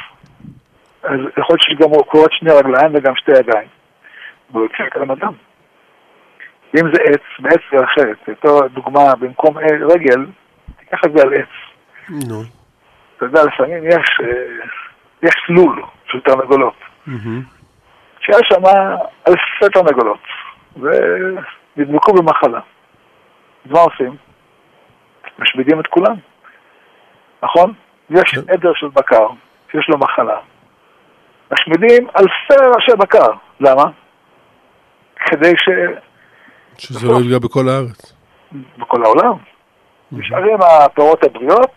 אז 1.02 1.18
יכול 1.38 1.56
להיות 1.56 1.62
שגם 1.62 1.90
הוא 1.90 2.04
קורץ 2.06 2.30
שני 2.30 2.50
רגליים 2.52 2.92
וגם 2.94 3.16
שתי 3.16 3.32
ידיים. 3.32 3.68
והוא 4.50 4.64
הציל 4.64 4.86
את 4.86 4.96
האדם. 4.96 5.32
אם 6.76 6.94
זה 6.94 7.02
עץ, 7.02 7.22
בעץ 7.38 7.60
זה 7.72 7.84
אחרת. 7.84 8.16
אותו 8.28 8.68
דוגמה, 8.68 9.14
במקום 9.20 9.58
רגל, 9.94 10.26
תיקח 10.78 11.00
את 11.06 11.12
זה 11.16 11.22
על 11.22 11.34
עץ. 11.34 11.48
נו. 12.28 12.42
אתה 13.16 13.24
יודע, 13.24 13.44
לפעמים 13.44 13.84
יש, 13.86 14.20
אה, 14.22 14.66
יש 15.22 15.34
לול 15.48 15.82
של 16.06 16.20
תרנגולות. 16.20 16.74
שיש 18.20 18.48
שם 18.48 18.62
אלפי 19.28 19.72
תרנגולות, 19.72 20.20
ונדבקו 20.76 22.12
במחלה. 22.12 22.60
אז 23.66 23.70
מה 23.70 23.80
עושים? 23.80 24.16
משמידים 25.38 25.80
את 25.80 25.86
כולם, 25.86 26.14
נכון? 27.42 27.72
יש 28.10 28.30
כן. 28.30 28.52
עדר 28.52 28.72
של 28.74 28.88
בקר 28.88 29.26
שיש 29.72 29.88
לו 29.88 29.98
מחלה. 29.98 30.38
משמידים 31.52 32.08
אלפי 32.18 32.64
ראשי 32.74 32.92
בקר. 32.98 33.28
למה? 33.60 33.84
כדי 35.16 35.52
ש... 35.56 35.68
שזה 36.78 37.08
לא 37.08 37.20
יפגע 37.20 37.38
בכל 37.38 37.68
הארץ. 37.68 38.12
בכל 38.78 39.04
העולם. 39.04 39.36
נשארים 40.12 40.58
הפירות 40.62 41.24
הבריאות, 41.24 41.74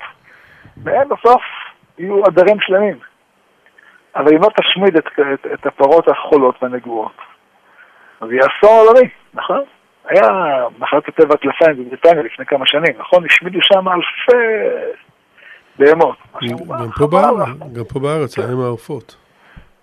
והם 0.78 1.10
בסוף 1.10 1.42
יהיו 1.98 2.26
עדרים 2.26 2.58
שלמים. 2.60 3.00
אבל 4.16 4.34
אם 4.36 4.42
לא 4.42 4.50
תשמיד 4.58 4.98
את, 4.98 5.06
את, 5.08 5.46
את 5.54 5.66
הפרות 5.66 6.08
החולות 6.08 6.56
והנגועות, 6.64 7.18
אז 8.22 8.32
יהיה 8.32 8.42
אסון 8.42 8.88
עולמי, 8.88 9.10
נכון? 9.34 9.64
היה 10.06 10.30
מחלת 10.80 11.08
הטבע 11.08 11.34
הטלפיים 11.34 11.86
בבריטניה 11.86 12.24
לפני 12.24 12.46
כמה 12.46 12.66
שנים, 12.66 12.94
נכון? 13.00 13.26
השמידו 13.26 13.60
שם 13.62 13.90
אלפי 13.90 14.38
בהמות. 15.80 16.18
גם 16.70 16.90
פה 16.98 17.08
בארץ, 17.08 17.48
גם 17.74 17.84
פה 17.94 18.00
בארץ, 18.00 18.40
היה 18.40 18.52
עם 18.52 18.60
העופות. 18.60 19.16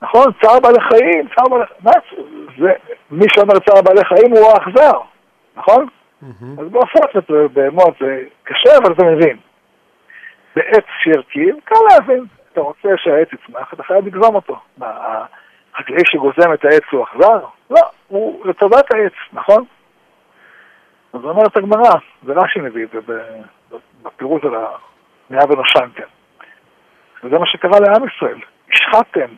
נכון, 0.03 0.33
צער 0.43 0.61
בעלי 0.61 0.81
חיים, 0.81 1.29
צער 1.37 1.49
בעלי 1.49 1.65
חיים, 2.11 2.47
זה, 2.59 2.73
מי 3.11 3.27
שאומר 3.29 3.59
צער 3.59 3.83
בעלי 3.83 4.05
חיים 4.05 4.33
הוא 4.33 4.49
האכזר, 4.49 4.99
נכון? 5.57 5.87
אז 6.59 6.69
בעופות 6.69 7.31
ובהמות 7.31 7.95
זה 8.01 8.23
קשה, 8.43 8.71
אבל 8.83 8.93
אתה 8.93 9.05
מבין. 9.05 9.37
בעץ 10.57 10.85
שירכיב, 11.03 11.57
קל 11.65 11.75
להבין. 11.91 12.25
אתה 12.53 12.61
רוצה 12.61 12.89
שהעץ 12.97 13.29
יצמח, 13.33 13.75
אתה 13.75 13.83
חייב 13.83 14.07
לגזום 14.07 14.35
אותו. 14.35 14.61
מה, 14.79 15.25
החקלאי 15.75 16.03
שגוזם 16.05 16.53
את 16.55 16.65
העץ 16.65 16.83
הוא 16.91 17.05
אכזר? 17.05 17.45
לא, 17.71 17.81
הוא 18.09 18.47
לטובת 18.47 18.95
העץ, 18.95 19.13
נכון? 19.33 19.65
אז 21.13 21.21
אומרת 21.25 21.57
הגמרא, 21.57 21.91
זה 22.23 22.33
רש"י 22.33 22.61
מביא 22.61 22.85
את 22.85 22.91
זה 22.91 23.15
בפירוט 24.03 24.45
על 24.45 24.55
המאה 24.55 25.45
ונושנתם. 25.49 26.09
וזה 27.25 27.39
מה 27.39 27.47
שקרה 27.47 27.81
לעם 27.81 28.09
ישראל. 28.09 28.39
השחטתם, 28.73 29.35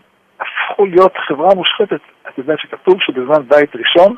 הפכו 0.73 0.87
להיות 0.87 1.17
חברה 1.29 1.55
מושחתת. 1.55 2.01
אתה 2.23 2.41
יודע 2.41 2.55
שכתוב 2.59 2.95
שבזמן 3.01 3.49
בית 3.49 3.77
ראשון, 3.77 4.17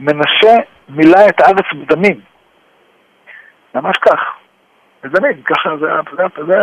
מנשה 0.00 0.54
מילא 0.88 1.18
את 1.28 1.40
הארץ 1.40 1.66
בדמים. 1.74 2.20
ממש 3.74 3.96
כך. 3.98 4.20
בדמים, 5.02 5.42
ככה 5.42 5.76
זה, 5.80 5.86
זה, 6.16 6.22
זה, 6.46 6.62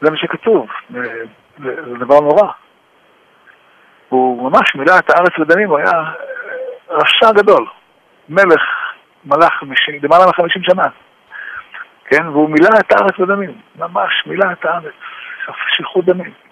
זה 0.00 0.10
מה 0.10 0.16
שכתוב. 0.16 0.68
זה, 0.90 1.24
זה 1.58 1.94
דבר 1.98 2.20
נורא. 2.20 2.52
הוא 4.08 4.50
ממש 4.50 4.74
מילא 4.74 4.98
את 4.98 5.10
הארץ 5.10 5.38
בדמים, 5.38 5.68
הוא 5.68 5.78
היה 5.78 6.02
רשע 6.90 7.32
גדול. 7.32 7.66
מלך, 8.28 8.62
מלך 9.24 9.62
למעלה 10.02 10.26
מחמישים 10.28 10.62
שנה. 10.62 10.84
כן, 12.04 12.28
והוא 12.28 12.50
מילא 12.50 12.68
את 12.80 12.92
הארץ 12.92 13.18
בדמים. 13.18 13.52
ממש 13.76 14.26
מילא 14.26 14.52
את 14.52 14.64
הארץ. 14.64 14.94
שפיכות 15.72 16.04
דמים. 16.04 16.45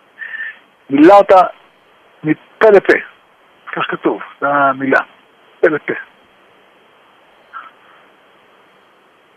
מילא 0.90 1.14
אותה 1.14 1.40
מפה 2.24 2.70
לפה, 2.72 2.98
כך 3.72 3.82
כתוב, 3.88 4.22
זו 4.40 4.46
המילה, 4.46 5.00
פה 5.60 5.68
לפה. 5.68 5.92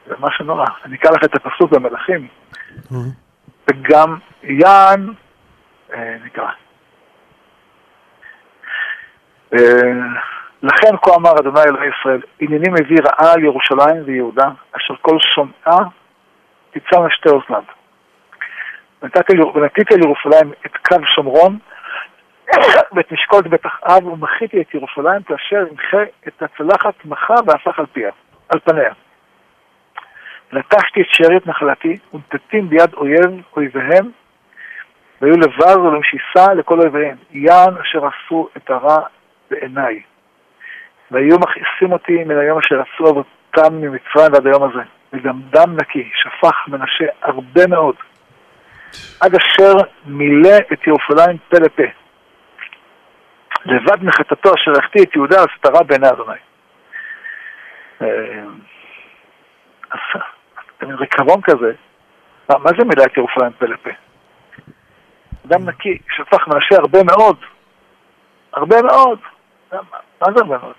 זה 0.08 0.16
משהו 0.20 0.46
נורא. 0.46 0.66
אני 0.86 0.96
אקרא 0.96 1.12
לך 1.12 1.24
את 1.24 1.36
הפסוק 1.36 1.72
במלאכים, 1.72 2.28
וגם 3.70 4.18
יען, 4.44 5.14
אה, 5.94 6.16
נקרא. 6.26 6.50
אה, 9.54 9.60
לכן 10.64 10.98
כה 11.02 11.16
אמר 11.16 11.32
אדוני 11.40 11.60
אלוהי 11.68 11.90
ישראל, 12.00 12.22
הנני 12.42 12.70
מביא 12.70 12.98
רעה 13.04 13.34
על 13.34 13.44
ירושלים 13.44 14.04
ויהודה, 14.06 14.48
אשר 14.72 14.94
כל 15.02 15.18
שומעה 15.36 15.90
תצא 16.72 16.98
שתי 17.10 17.30
אוזניו. 17.30 17.64
ונתתי 19.02 19.94
על 19.94 20.00
ירושלים 20.00 20.52
את 20.66 20.78
קו 20.78 20.96
שומרון 21.16 21.58
ואת 22.94 23.12
משקולת 23.12 23.48
בית 23.48 23.66
אחאב 23.66 24.06
ומחיתי 24.06 24.62
את 24.62 24.74
ירושלים 24.74 25.24
כאשר 25.24 25.66
ימחה 25.72 26.04
את 26.28 26.44
הצלחת 26.44 27.06
מחה 27.06 27.36
והפך 27.46 27.80
על 27.80 27.86
פיה, 27.86 28.12
על 28.50 28.60
פניה. 28.60 28.94
נטשתי 30.54 31.02
את 31.02 31.08
שארית 31.10 31.48
נחלתי 31.48 31.98
ונתתים 32.14 32.70
ביד 32.70 32.94
אויב 32.94 33.42
אויביהם 33.56 34.12
והיו 35.22 35.38
לבז 35.38 35.78
ולמשיסה 35.78 36.54
לכל 36.54 36.80
אויביהם, 36.80 37.16
יען 37.32 37.78
אשר 37.82 38.02
עשו 38.06 38.50
את 38.58 38.70
הרע 38.70 38.98
בעיניי. 39.52 40.02
והיו 41.12 41.40
מכעיסים 41.40 41.92
אותי 41.92 42.24
מן 42.24 42.38
היום 42.38 42.60
אשר 42.60 42.82
עשו 42.82 43.10
אבותם 43.10 43.82
ממצרים 43.82 44.34
ועד 44.34 44.48
היום 44.48 44.64
הזה. 44.64 44.82
וגם 45.14 45.42
דם 45.50 45.76
נקי, 45.82 46.10
שפך 46.16 46.56
מנשה 46.68 47.06
הרבה 47.22 47.68
מאוד, 47.68 47.96
עד 49.22 49.36
אשר 49.36 49.74
מילא 50.06 50.58
את 50.74 50.88
ירושלים 50.88 51.38
פה 51.50 51.58
לפה. 51.58 51.84
לבד 53.66 54.04
מחטאתו 54.04 54.54
אשר 54.54 54.72
החטיא 54.80 55.04
את 55.04 55.16
יהודה 55.16 55.42
על 55.42 55.48
סתרה 55.58 55.84
בעיני 55.84 56.10
אדוני. 56.10 56.38
אה, 58.02 58.08
אז 59.92 60.00
ריקבון 60.82 61.42
כזה, 61.42 61.74
מה, 62.50 62.70
זה 62.78 62.84
מילא 62.86 63.04
את 63.04 63.18
ירושלים 63.18 63.52
פה 63.60 63.66
לפה? 63.66 63.90
דם 65.46 65.70
נקי, 65.70 65.98
שפך 66.10 66.48
מנשה 66.48 66.76
הרבה 66.76 67.00
מאוד, 67.04 67.38
הרבה 68.54 68.82
מאוד, 68.82 69.20
מה 69.72 70.28
זה 70.36 70.42
הרבה 70.42 70.58
מאוד? 70.58 70.74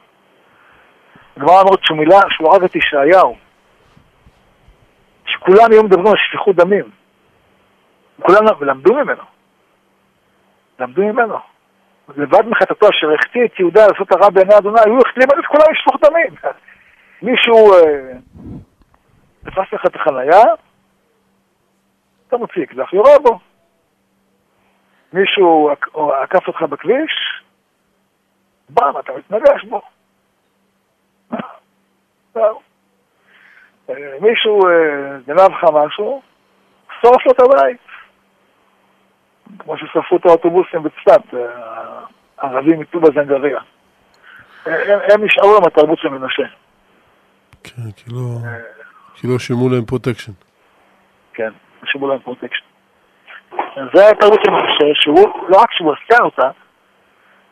הגמרא 1.37 1.61
אומרת 1.61 1.85
שהוא 1.85 1.99
מילא, 1.99 2.19
שהוא 2.31 2.53
הרג 2.53 2.65
את 2.65 2.77
ישעיהו, 2.77 3.37
שכולם 5.27 5.73
היו 5.73 5.83
מדברים 5.83 6.07
על 6.07 6.17
שפיכות 6.17 6.57
דמים, 6.57 6.91
כולם 8.23 8.45
למדו 8.61 8.95
ממנו, 8.95 9.23
למדו 10.79 11.03
ממנו. 11.03 11.39
לבד 12.17 12.47
מחטאתו 12.47 12.89
אשר 12.89 13.13
החטיא 13.15 13.45
את 13.45 13.61
יהודה 13.61 13.87
לעשות 13.87 14.13
הרע 14.13 14.31
בעיני 14.31 14.59
אדוני, 14.59 14.81
הוא 14.87 14.99
החתים 15.07 15.41
את 15.41 15.47
כולם 15.47 15.65
לשפוך 15.73 15.97
דמים. 16.03 16.35
מישהו 17.23 17.73
אה, 17.73 18.13
תפס 19.45 19.73
לך 19.73 19.87
את 19.87 19.97
החנייה, 19.97 20.43
אתה 22.29 22.37
מוציא 22.37 22.63
אקדח, 22.63 22.93
יורה 22.93 23.19
בו. 23.23 23.39
מישהו 25.13 25.71
עקף 26.23 26.49
אותך 26.49 26.63
בכביש, 26.63 27.43
באם, 28.69 28.99
אתה 28.99 29.13
מתנגש 29.13 29.65
בו. 29.65 29.81
אה, 32.37 32.43
מישהו 34.21 34.67
אה, 34.67 35.19
גנב 35.27 35.51
לך 35.51 35.65
משהו, 35.75 36.23
שרף 37.01 37.27
לו 37.27 37.33
את 37.33 37.41
הבית. 37.41 37.88
כמו 39.59 39.79
ששרפו 39.79 40.17
את 40.17 40.27
האוטובוסים 40.27 40.83
בצפת, 40.83 41.35
אה, 41.35 41.41
הערבים 42.39 42.81
מטובא 42.81 43.09
זנגריה. 43.15 43.61
הם, 44.67 44.99
הם 45.13 45.25
נשארו 45.25 45.57
עם 45.57 45.65
התרבות 45.65 45.99
של 45.99 46.09
מנשה. 46.09 46.43
כן, 47.65 47.83
כאילו, 47.97 48.21
כאילו 49.15 49.39
שילמו 49.39 49.69
להם 49.69 49.85
פרוטקשן. 49.85 50.33
כן, 51.35 51.51
שילמו 51.85 52.09
להם 52.09 52.19
פרוטקשן. 52.19 52.65
זה 53.95 54.09
התרבות 54.11 54.41
של 54.45 54.51
מנשה, 54.51 54.85
שהוא, 54.95 55.49
לא 55.49 55.61
רק 55.61 55.73
שהוא 55.73 55.93
עשה 55.93 56.23
אותה, 56.23 56.51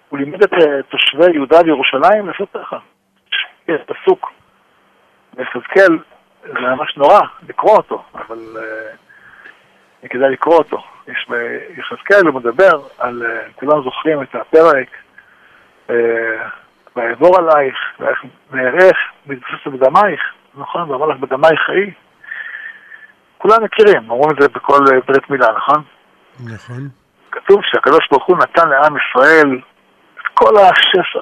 הוא 0.09 0.19
לימד 0.19 0.43
את 0.43 0.51
תושבי 0.89 1.35
יהודה 1.35 1.59
וירושלים 1.65 2.27
לעשות 2.29 2.49
ככה. 2.55 2.79
יש 3.69 3.81
פסוק 3.87 4.33
ביחזקאל, 5.35 5.99
זה 6.43 6.61
ממש 6.61 6.97
נורא 6.97 7.21
לקרוא 7.49 7.77
אותו, 7.77 8.03
אבל 8.15 8.39
uh, 8.39 9.06
כדאי 10.09 10.31
לקרוא 10.31 10.57
אותו. 10.57 10.83
יש 11.09 11.29
ביחזקאל, 11.29 12.27
הוא 12.27 12.35
מדבר 12.35 12.81
על, 12.99 13.23
uh, 13.23 13.53
כולם 13.61 13.83
זוכרים 13.83 14.23
את 14.23 14.35
הפרק, 14.35 14.89
uh, 15.89 15.93
ויעבור 16.97 17.39
עלייך, 17.39 17.77
ואיך 18.01 18.25
נערך, 18.53 18.97
מתבסס 19.27 19.67
בדמייך, 19.67 20.21
נכון? 20.55 20.91
ואמר 20.91 21.07
לך 21.07 21.19
בדמייך 21.21 21.61
חיי. 21.67 21.93
כולם 23.39 23.65
מכירים, 23.65 24.11
אומרים 24.11 24.31
את 24.31 24.43
זה 24.43 24.49
בכל 24.49 24.79
ברית 25.07 25.31
מילה, 25.31 25.47
נכון? 25.57 25.83
נכון. 26.55 26.89
כתוב 27.33 27.61
שהקדוש 27.63 28.09
ברוך 28.11 28.27
הוא 28.27 28.37
נתן 28.39 28.69
לעם 28.69 28.95
ישראל 28.97 29.61
את 30.21 30.27
כל 30.35 30.55
השפע. 30.57 31.21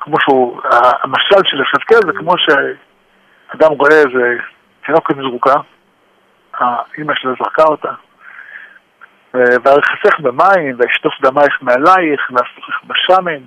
כמו 0.00 0.16
שהוא, 0.20 0.60
המשל 1.02 1.40
של 1.44 1.60
יחזקאל 1.60 2.12
זה 2.12 2.18
כמו 2.18 2.32
שאדם 2.38 3.72
רואה 3.72 3.96
איזה 3.96 4.36
תינוקת 4.86 5.14
זרוקה, 5.14 5.54
האימא 6.58 7.14
שלו 7.14 7.34
זרקה 7.38 7.62
אותה, 7.62 7.92
ויחסך 9.34 10.20
במים, 10.20 10.76
וישטוף 10.78 11.12
דמייך 11.20 11.58
מעלייך, 11.62 12.30
ואסוכך 12.30 12.84
בשמן, 12.84 13.42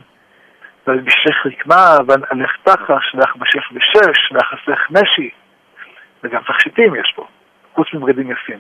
וילבישך 0.88 1.46
רקמה, 1.46 1.98
ואלך 2.08 2.52
תחש, 2.64 3.16
ואחבשך 3.16 3.72
בשש, 3.72 4.32
ואחסך 4.32 4.88
משי, 4.90 5.30
וגם 6.24 6.42
תכשיטים 6.48 6.96
יש 6.96 7.14
פה, 7.16 7.28
חוץ 7.74 7.88
מבגדים 7.94 8.32
יפים. 8.32 8.60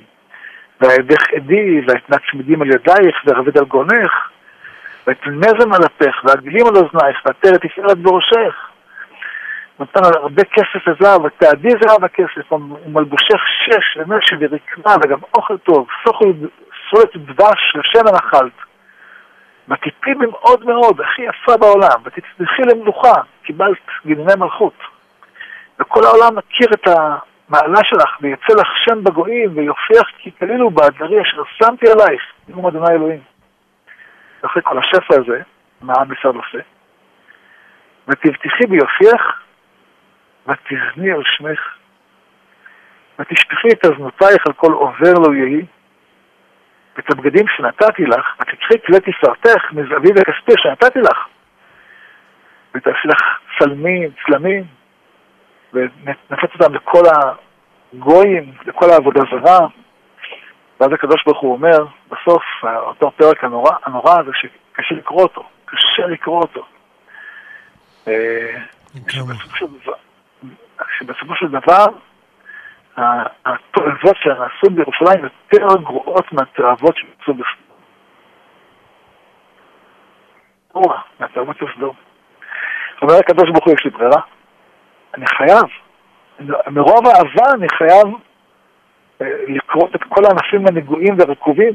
ואעדך 0.81 1.33
עדי, 1.35 1.81
ואתנה 1.87 2.17
צמידים 2.31 2.61
על 2.61 2.67
ידייך, 2.67 3.15
ורבד 3.25 3.57
על 3.57 3.65
גונך, 3.65 4.29
ואת 5.07 5.27
נזם 5.27 5.73
על 5.73 5.81
אפך, 5.85 6.21
והגלים 6.23 6.67
על 6.67 6.75
אוזנייך, 6.75 7.21
ועטרת 7.25 7.65
תפארת 7.65 7.97
בראשך. 7.97 8.67
נתן 9.79 10.01
הרבה 10.15 10.43
כסף 10.43 10.87
וזהב, 10.87 11.23
ותעדי 11.23 11.69
זהב 11.69 12.03
הכסף, 12.03 12.51
ומלבושך 12.51 13.41
שש, 13.65 13.97
ומשי 13.97 14.35
ורקמה, 14.39 14.95
וגם 15.03 15.19
אוכל 15.37 15.57
טוב, 15.57 15.87
סולת 16.89 17.17
דבש 17.17 17.75
ושמן 17.75 18.15
אכלת. 18.15 18.51
ותיפלי 19.69 20.13
במאוד 20.13 20.65
מאוד, 20.65 21.01
הכי 21.01 21.21
יפה 21.21 21.57
בעולם, 21.57 22.01
ותצליחי 22.03 22.61
למלוכה, 22.61 23.21
קיבלת 23.43 23.77
גנני 24.05 24.33
מלכות. 24.37 24.73
וכל 25.79 25.99
העולם 26.05 26.37
מכיר 26.37 26.67
את 26.73 26.87
המעלה 26.87 27.79
שלך, 27.83 28.17
ויצא 28.21 28.53
לך 28.61 28.67
שם 28.85 29.03
בגויים, 29.03 29.57
ויופיח 29.57 30.07
כי 30.17 30.31
כליlu 30.39 30.69
באדרי 30.69 31.21
אשר 31.21 31.43
שמתי 31.45 31.85
עלייך, 31.91 32.21
נאום 32.47 32.67
אדוני 32.67 32.91
אלוהים. 32.91 33.21
אחרי 34.41 34.61
כל 34.65 34.77
השפע 34.77 35.15
הזה, 35.15 35.41
מה 35.81 35.93
עם 36.01 36.13
ישראל 36.13 36.35
עושה? 36.35 36.59
ותבטיחי 38.07 38.67
ביופייך, 38.69 39.41
ותזני 40.47 41.11
על 41.11 41.21
שמך, 41.25 41.59
ותשפכי 43.19 43.67
את 43.73 43.85
אזנותייך 43.85 44.47
על 44.47 44.53
כל 44.53 44.71
עובר 44.71 45.13
לא 45.13 45.33
יהי, 45.33 45.65
ואת 46.97 47.11
הבגדים 47.11 47.45
שנתתי 47.57 48.05
לך, 48.05 48.35
ותקחי 48.39 48.73
כלי 48.85 48.99
תפארתך 48.99 49.71
מזהבי 49.71 50.09
וכספי 50.09 50.51
שנתתי 50.57 50.99
לך, 50.99 51.27
ותעשי 52.75 53.07
לך 53.07 53.21
צלמים, 53.59 54.09
צלמים, 54.25 54.63
ונפץ 55.73 56.49
אותם 56.59 56.73
לכל 56.73 57.03
הגויים, 57.93 58.53
לכל 58.65 58.89
העבודה 58.89 59.21
זרה, 59.31 59.67
ואז 60.79 60.93
הקדוש 60.93 61.23
ברוך 61.25 61.41
הוא 61.41 61.53
אומר, 61.53 61.85
בסוף, 62.11 62.43
אותו 62.63 63.11
פרק 63.11 63.43
הנורא, 63.43 63.71
הנורא 63.83 64.19
הזה 64.19 64.31
שקשה 64.33 64.95
לקרוא 64.95 65.21
אותו, 65.21 65.43
קשה 65.65 66.07
לקרוא 66.07 66.41
אותו. 66.41 66.65
אה, 70.81 70.85
שבסופו 70.97 71.35
של 71.35 71.47
דבר, 71.47 71.85
התועבות 73.45 74.15
שנעשו 74.15 74.69
בירושלים 74.71 75.23
יותר 75.23 75.81
גרועות 75.81 76.31
מהתועבות 76.31 76.95
שנעשו 76.97 77.33
בסדום. 77.33 77.67
מהתועבות 81.19 81.57
של 81.57 81.65
סדום. 81.75 81.95
אומר 83.01 83.13
הקדוש 83.13 83.49
ברוך 83.49 83.65
הוא, 83.65 83.73
יש 83.73 83.85
לי 83.85 83.91
ברירה? 83.91 84.21
אני 85.15 85.25
חייב. 85.27 85.63
מרוב 86.67 87.07
האהבה 87.07 87.53
אני 87.53 87.69
חייב 87.69 88.07
לכרות 89.47 89.95
את 89.95 90.03
כל 90.09 90.21
הענפים 90.25 90.67
הנגועים 90.67 91.15
והרקובים, 91.19 91.73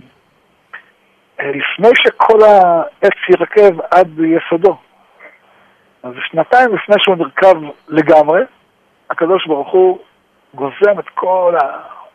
אה, 1.41 1.51
לפני 1.51 1.89
שכל 1.95 2.39
העץ 2.43 3.19
ירקב 3.29 3.81
עד 3.91 4.09
יסודו. 4.19 4.77
אז 6.03 6.13
שנתיים 6.31 6.75
לפני 6.75 6.97
שהוא 6.99 7.17
נרקב 7.17 7.55
לגמרי, 7.89 8.41
הקדוש 9.13 9.47
ברוך 9.47 9.73
הוא 9.73 9.99
גוזם 10.55 10.99
את 10.99 11.09
כל 11.15 11.55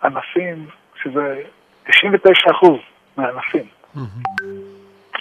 הענפים, 0.02 0.68
שזה 1.04 1.42
99% 1.90 1.94
מהענפים. 3.18 3.66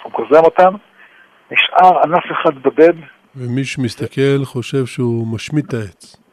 הוא 0.03 0.11
גוזם 0.11 0.43
אותם, 0.43 0.73
נשאר 1.51 2.01
ענף 2.03 2.25
אחד 2.31 2.57
בודד. 2.57 2.93
ומי 3.35 3.63
שמסתכל 3.63 4.45
חושב 4.45 4.85
שהוא 4.85 5.27
משמיט 5.35 5.65
את 5.65 5.73
העץ. 5.73 6.27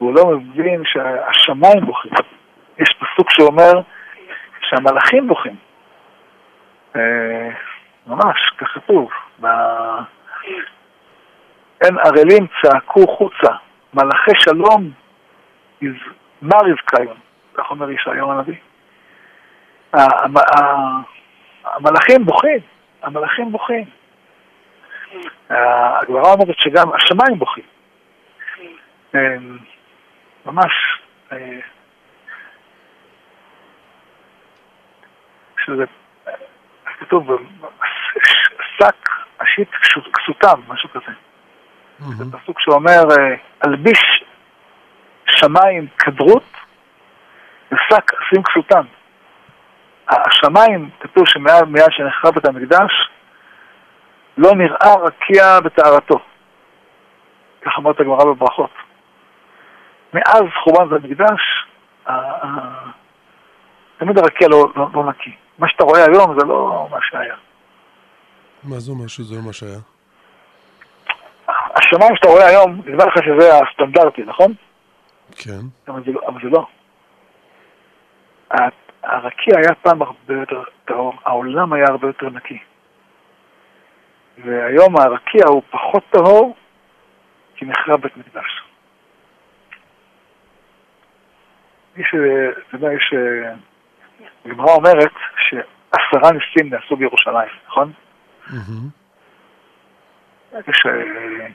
והוא 0.00 0.14
לא 0.14 0.26
מבין 0.26 0.82
שהשמיים 0.84 1.86
בוכים. 1.86 2.12
יש 2.78 2.88
פסוק 3.00 3.30
שאומר 3.30 3.72
שהמלאכים 4.68 5.28
בוכים. 5.28 5.56
אה, 6.96 7.48
ממש, 8.06 8.36
כך 8.58 8.68
כתוב. 8.74 9.10
אין 11.80 11.98
ערלים 11.98 12.46
צעקו 12.62 13.06
חוצה, 13.16 13.52
מלאכי 13.94 14.30
שלום 14.34 14.90
מר 16.42 16.68
יזכיון, 16.68 17.16
כך 17.54 17.70
אומר 17.70 17.90
ישעיון 17.90 18.30
הנביא. 18.30 18.56
המלאכים 21.64 22.24
בוכים, 22.24 22.58
המלאכים 23.02 23.52
בוכים. 23.52 23.84
הגברה 25.50 26.32
אומרת 26.32 26.56
שגם 26.58 26.92
השמיים 26.92 27.38
בוכים. 27.38 27.64
אה, 29.14 29.36
ממש, 30.46 30.72
אה, 31.32 31.58
שזה 35.64 35.84
כתוב, 37.00 37.30
שק 38.78 39.08
עשית 39.38 39.70
כסותם, 40.12 40.60
משהו 40.68 40.88
כזה. 40.88 41.27
זה 41.98 42.24
פסוק 42.32 42.60
שאומר, 42.60 43.02
אה, 43.10 43.34
אלביש 43.66 44.24
השמיים 45.28 45.86
כדרות 45.98 46.42
ושק 47.72 48.12
שים 48.28 48.42
כסותן. 48.42 48.86
השמיים, 50.08 50.90
כתוב 51.00 51.24
שמאז 51.26 51.62
שנחרב 51.90 52.34
בית 52.34 52.44
המקדש, 52.44 52.92
לא 54.36 54.54
נראה 54.54 54.94
רקיע 55.02 55.60
בטהרתו. 55.60 56.18
כך 57.62 57.72
אומרת 57.76 58.00
הגמרא 58.00 58.24
בברכות. 58.24 58.70
מאז 60.14 60.42
חורבן 60.64 60.88
בית 60.88 61.04
המקדש, 61.04 61.40
תמיד 63.98 64.18
הרקיע 64.18 64.48
לא, 64.48 64.64
לא, 64.76 64.86
לא 64.94 65.04
נקי. 65.04 65.30
מה 65.58 65.68
שאתה 65.68 65.84
רואה 65.84 66.04
היום 66.04 66.40
זה 66.40 66.46
לא 66.46 66.88
מה 66.90 66.98
שהיה. 67.10 67.34
מה 68.64 68.78
זה 68.78 68.92
אומר 68.92 69.06
שזה 69.06 69.34
לא 69.34 69.42
מה 69.46 69.52
שהיה? 69.52 69.78
השמיים 71.78 72.16
שאתה 72.16 72.28
רואה 72.28 72.46
היום, 72.46 72.82
נדמה 72.86 73.04
לך 73.04 73.14
שזה 73.24 73.50
הסטנדרטי, 73.54 74.22
נכון? 74.22 74.52
כן. 75.36 75.60
אבל 75.88 76.04
זה 76.04 76.12
לא. 76.12 76.20
אבל 76.26 76.40
זה 76.42 76.48
לא. 76.48 76.66
הרקיע 79.02 79.54
היה 79.56 79.74
פעם 79.74 80.02
הרבה 80.02 80.34
יותר 80.34 80.62
טהור, 80.84 81.14
העולם 81.24 81.72
היה 81.72 81.84
הרבה 81.88 82.06
יותר 82.06 82.30
נקי. 82.30 82.58
והיום 84.44 84.96
הרקיע 84.96 85.42
הוא 85.48 85.62
פחות 85.70 86.02
טהור, 86.10 86.56
כי 87.56 87.64
נחרב 87.64 88.00
בית 88.00 88.16
מקדש. 88.16 88.62
יש, 91.96 92.14
אתה 92.68 92.76
יודע, 92.76 92.92
יש... 92.92 93.14
הגמרא 94.44 94.74
אומרת 94.74 95.12
שעשרה 95.48 96.32
ניסים 96.32 96.74
נעשו 96.74 96.96
בירושלים, 96.96 97.48
נכון? 97.66 97.92
יש 98.52 98.62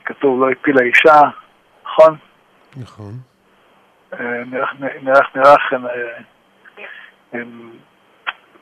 כתוב 0.04 0.40
לא 0.40 0.50
הפילה 0.50 0.82
אישה, 0.82 1.20
נכון? 1.84 2.16
נכון. 2.76 3.12
נערך, 4.46 4.72
נערך, 5.02 5.34
נערך, 5.34 5.72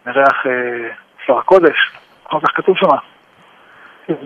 נערך 0.06 0.46
שר 1.26 1.38
הקודש, 1.38 1.92
נכון 2.26 2.40
כך 2.40 2.56
כתוב 2.56 2.76
שם, 2.76 2.88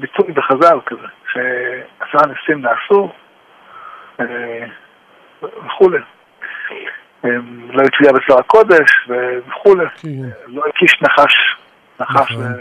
ביטוי 0.00 0.32
בחז"ל 0.32 0.78
כזה, 0.86 1.06
שעשרה 1.32 2.26
ניסים 2.26 2.62
נעשו 2.62 3.12
וכולי. 5.42 5.98
לא 7.68 7.82
הצביע 7.82 8.12
בשר 8.12 8.38
הקודש 8.38 9.08
וכולי, 9.48 9.86
כן. 10.02 10.08
לא 10.46 10.62
הקיש 10.68 11.02
נחש, 11.02 11.56
נחש, 12.00 12.32
נכון. 12.32 12.52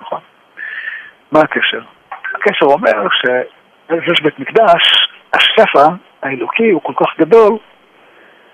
נכון. 0.00 0.20
מה 1.32 1.40
הקשר? 1.40 1.80
הקשר 2.42 2.66
אומר 2.66 3.08
שיש 3.12 4.22
בית 4.22 4.38
מקדש, 4.38 5.08
השפע 5.34 5.86
האלוקי 6.22 6.70
הוא 6.70 6.82
כל 6.82 6.92
כך 6.96 7.18
גדול, 7.18 7.58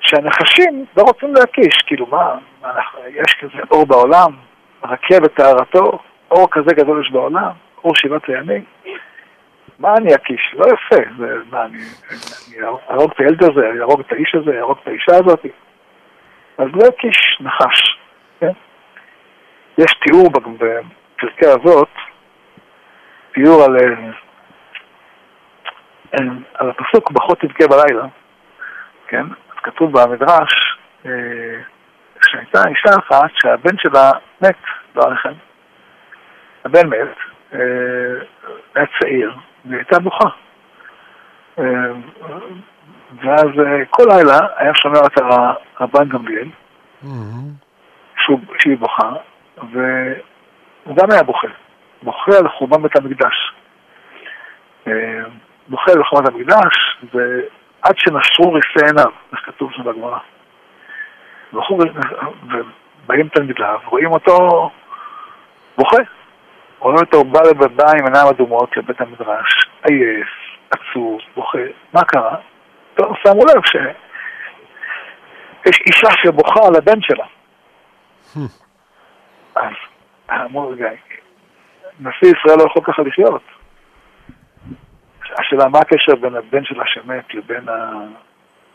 שהנחשים 0.01 0.85
לא 0.97 1.03
רוצים 1.03 1.35
להקיש, 1.35 1.83
כאילו 1.87 2.07
מה, 2.07 2.35
יש 3.09 3.35
כזה 3.41 3.63
אור 3.71 3.87
בעולם, 3.87 4.33
רקיע 4.85 5.21
בטהרתו, 5.21 5.99
אור 6.31 6.49
כזה 6.51 6.75
גדול 6.75 7.03
יש 7.07 7.13
בעולם, 7.13 7.51
אור 7.85 7.93
שבעת 7.97 8.29
הימים, 8.29 8.65
מה 9.79 9.95
אני 9.97 10.15
אקיש? 10.15 10.55
לא 10.55 10.65
יפה, 10.67 11.11
זה, 11.19 11.37
מה, 11.51 11.65
אני, 11.65 11.79
אני 12.49 12.67
אהרוג 12.91 13.11
את 13.15 13.21
הילד 13.21 13.43
הזה, 13.43 13.71
אני 13.71 13.81
אהרוג 13.81 14.01
את 14.01 14.13
האיש 14.13 14.35
הזה, 14.35 14.51
אני 14.51 14.59
אהרוג 14.59 14.79
את 14.83 14.89
האישה 14.89 15.13
הזאת. 15.15 15.47
אז 16.59 16.69
לא 16.75 16.89
אקיש 16.89 17.39
נחש, 17.41 17.99
כן? 18.41 18.53
יש 19.79 19.93
תיאור 20.03 20.31
בפרקי 20.31 21.53
אבות, 21.55 21.89
תיאור 23.33 23.65
על, 23.65 23.77
אה, 26.15 26.21
על 26.55 26.71
הפסוק 26.71 27.11
בחות 27.11 27.39
תבכה 27.41 27.65
בלילה, 27.69 28.07
כן? 29.09 29.25
אז 29.25 29.57
כתוב 29.63 29.93
במדרש 29.93 30.79
אה, 31.07 31.11
שהייתה 32.23 32.59
אישה 32.69 32.91
אחת 32.99 33.31
שהבן 33.43 33.79
שלה 33.79 34.11
מת 34.43 34.57
בעריכם. 34.95 35.33
הבן 36.65 36.89
מת, 36.89 37.17
אה, 37.55 37.59
היה 38.75 38.87
צעיר, 39.01 39.35
והיא 39.65 39.77
הייתה 39.77 39.99
בוכה. 39.99 40.29
ואז 43.23 43.49
כל 43.91 44.05
לילה 44.09 44.39
היה 44.57 44.73
שומר 44.75 45.01
את 45.07 45.21
הרבן 45.81 46.09
גמליאל, 46.09 46.49
שהיא 48.59 48.79
בוכה, 48.79 49.13
והוא 49.57 50.97
גם 50.97 51.11
היה 51.11 51.23
בוכה. 51.23 51.49
בוכה 52.03 52.39
על 52.39 52.49
חורבן 52.49 52.83
בית 52.83 52.97
המקדש. 52.97 53.53
אה, 54.87 54.93
בוכה 55.69 55.93
על 55.93 56.05
חורבן 56.05 56.35
המקדש, 56.35 56.97
ועד 57.15 57.99
שנשרו 57.99 58.53
ריסי 58.53 58.87
עיניו, 58.87 59.13
איך 59.33 59.41
כתוב 59.47 59.73
שם 59.73 59.85
בגמרא. 59.85 60.19
ובאים 62.43 63.29
תלמידיו, 63.29 63.79
רואים 63.85 64.13
אותו 64.13 64.71
בוכה. 65.79 66.03
רואים 66.79 66.99
אותו 66.99 67.25
בא 67.25 67.41
לבדה 67.51 67.87
עם 67.99 68.05
עיניים 68.05 68.27
אדומות 68.27 68.77
לבית 68.77 69.01
המדרש, 69.01 69.71
עייף, 69.83 70.29
עצוב, 70.71 71.21
בוכה. 71.35 71.59
מה 71.93 72.05
קרה? 72.05 72.37
טוב, 72.95 73.17
שמו 73.23 73.45
לב 73.45 73.63
שיש 73.65 75.81
אישה 75.87 76.09
שבוכה 76.23 76.61
על 76.69 76.77
הבן 76.77 77.01
שלה. 77.01 77.25
אז 79.55 79.73
אמרו, 80.31 80.69
רגע, 80.69 80.89
נשיא 82.01 82.33
ישראל 82.37 82.59
לא 82.59 82.65
יכול 82.65 82.83
ככה 82.85 83.03
לחיות. 83.03 83.43
השאלה, 85.39 85.69
מה 85.69 85.79
הקשר 85.79 86.15
בין 86.21 86.35
הבן 86.35 86.65
שלה 86.65 86.85
שמת 86.87 87.35
לבין 87.35 87.67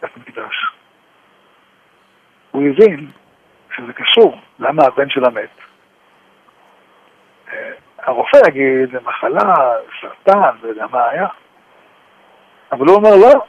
בית 0.01 0.17
מקדש? 0.17 0.55
הוא 2.51 2.63
הבין 2.69 3.07
שזה 3.75 3.93
קשור, 3.93 4.37
למה 4.59 4.83
הבן 4.83 5.09
שלה 5.09 5.29
מת. 5.29 5.49
אה, 7.53 7.71
הרופא 7.99 8.37
יגיד, 8.47 8.91
זה 8.91 8.99
מחלה, 9.03 9.53
סרטן, 10.01 10.55
לא 10.61 10.67
יודע 10.67 10.85
מה 10.91 11.09
היה. 11.09 11.27
אבל 12.71 12.87
הוא 12.87 12.95
אומר, 12.95 13.09
לא, 13.15 13.45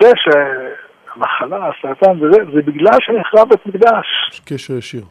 זה 0.00 0.10
שהמחלה, 0.16 1.68
הסרטן 1.68 2.22
וזה, 2.22 2.44
זה 2.54 2.62
בגלל 2.62 2.98
שנחרב 3.00 3.48
בית 3.48 3.66
מקדש. 3.66 4.06
יש 4.32 4.40
קשר 4.40 4.74
ישיר. 4.74 5.04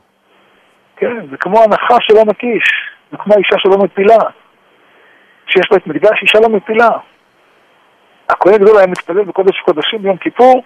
כן, 0.96 1.28
זה 1.32 1.38
כמו 1.38 1.64
הנחה 1.64 1.96
שלא 2.02 2.24
מקיש. 2.28 2.93
זה 3.14 3.18
כמו 3.18 3.34
אישה 3.38 3.56
שלא 3.58 3.78
מפילה. 3.78 4.18
שיש 5.48 5.72
לה 5.72 5.78
את 5.78 5.88
מקדש, 5.88 6.22
אישה 6.22 6.40
לא 6.40 6.50
מפילה. 6.50 6.90
הכהן 8.30 8.54
הגדול 8.54 8.78
היה 8.78 8.88
מתפלל 8.88 9.24
בקודש 9.24 9.60
הקודשים 9.62 10.02
ביום 10.02 10.18
כיפור, 10.18 10.64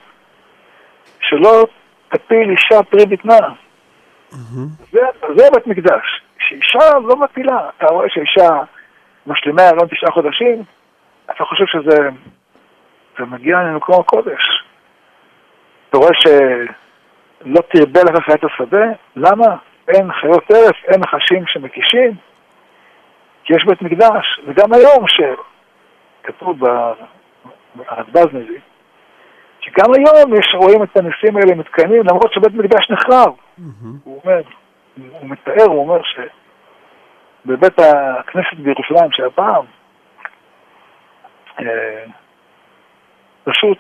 שלא 1.20 1.66
תפיל 2.10 2.50
אישה 2.50 2.84
פרי 2.84 3.06
בטנה. 3.06 3.40
זה, 4.92 5.00
זה 5.36 5.44
בית 5.54 5.68
מקדש. 5.68 6.22
שאישה 6.40 7.00
לא 7.04 7.16
מפילה. 7.16 7.70
אתה 7.78 7.86
רואה 7.86 8.10
שאישה 8.10 8.50
משלימה 9.28 9.62
הריון 9.62 9.88
תשעה 9.88 10.12
חודשים, 10.12 10.64
אתה 11.26 11.44
חושב 11.46 11.66
שזה 11.66 12.10
זה 13.18 13.26
מגיע 13.26 13.58
למקום 13.58 14.00
הקודש. 14.00 14.64
אתה 15.90 15.98
רואה 15.98 16.12
שלא 16.14 17.62
תרבה 17.72 18.04
לך 18.04 18.26
חיית 18.26 18.44
השדה? 18.44 18.86
למה? 19.16 19.56
אין 19.88 20.12
חיות 20.12 20.44
טרף, 20.48 20.76
אין 20.88 21.00
נחשים 21.00 21.44
שמקישים, 21.48 22.16
כי 23.48 23.54
יש 23.56 23.66
בית 23.66 23.82
מקדש, 23.82 24.40
וגם 24.46 24.74
היום 24.74 25.06
שכתוב 25.08 26.60
ברדב"ז 27.76 28.26
מביא, 28.34 28.60
שגם 29.60 29.86
היום 29.96 30.34
יש, 30.40 30.56
רואים 30.56 30.84
את 30.84 30.98
הניסים 30.98 31.38
האלה 31.38 31.56
מתקיימים 31.56 32.02
למרות 32.10 32.34
שבית 32.34 32.54
מקדש 32.54 32.90
נחרב. 32.90 33.34
Mm-hmm. 33.36 33.86
הוא 34.04 34.22
אומר, 34.24 34.42
הוא 35.12 35.30
מתאר, 35.30 35.66
הוא 35.66 35.80
אומר 35.80 36.02
שבבית 36.04 37.80
הכנסת 37.80 38.58
בירושלים 38.58 39.12
שהיה 39.12 39.30
פעם, 39.30 39.66
אה, 41.60 42.04
פשוט 43.44 43.78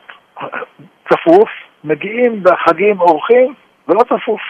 צפוף, 1.09 1.49
מגיעים 1.83 2.43
בחגים 2.43 3.01
אורחים 3.01 3.53
ולא 3.87 3.99
צפוף. 4.03 4.41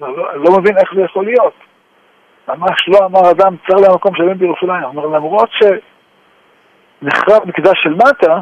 לא, 0.00 0.36
לא 0.36 0.58
מבין 0.58 0.78
איך 0.78 0.94
זה 0.94 1.02
יכול 1.02 1.24
להיות. 1.24 1.54
ממש 2.48 2.88
לא 2.88 3.06
אמר 3.06 3.30
אדם, 3.30 3.56
צר 3.66 3.76
לי 3.76 3.86
המקום 3.86 4.14
שלם 4.14 4.38
בירושלים. 4.38 4.84
אומר, 4.84 5.06
למרות 5.06 5.50
שנחרב 5.52 7.48
מקדש 7.48 7.82
של 7.82 7.94
מטה, 7.94 8.40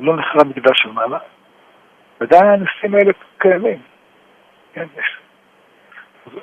לא 0.00 0.16
נחרב 0.16 0.46
מקדש 0.46 0.82
של 0.82 0.90
מעלה. 0.90 1.18
ועדיין 2.20 2.44
הניסים 2.44 2.94
האלה 2.94 3.12
קיימים. 3.38 3.78
כן, 4.72 4.86
יש. 4.96 5.16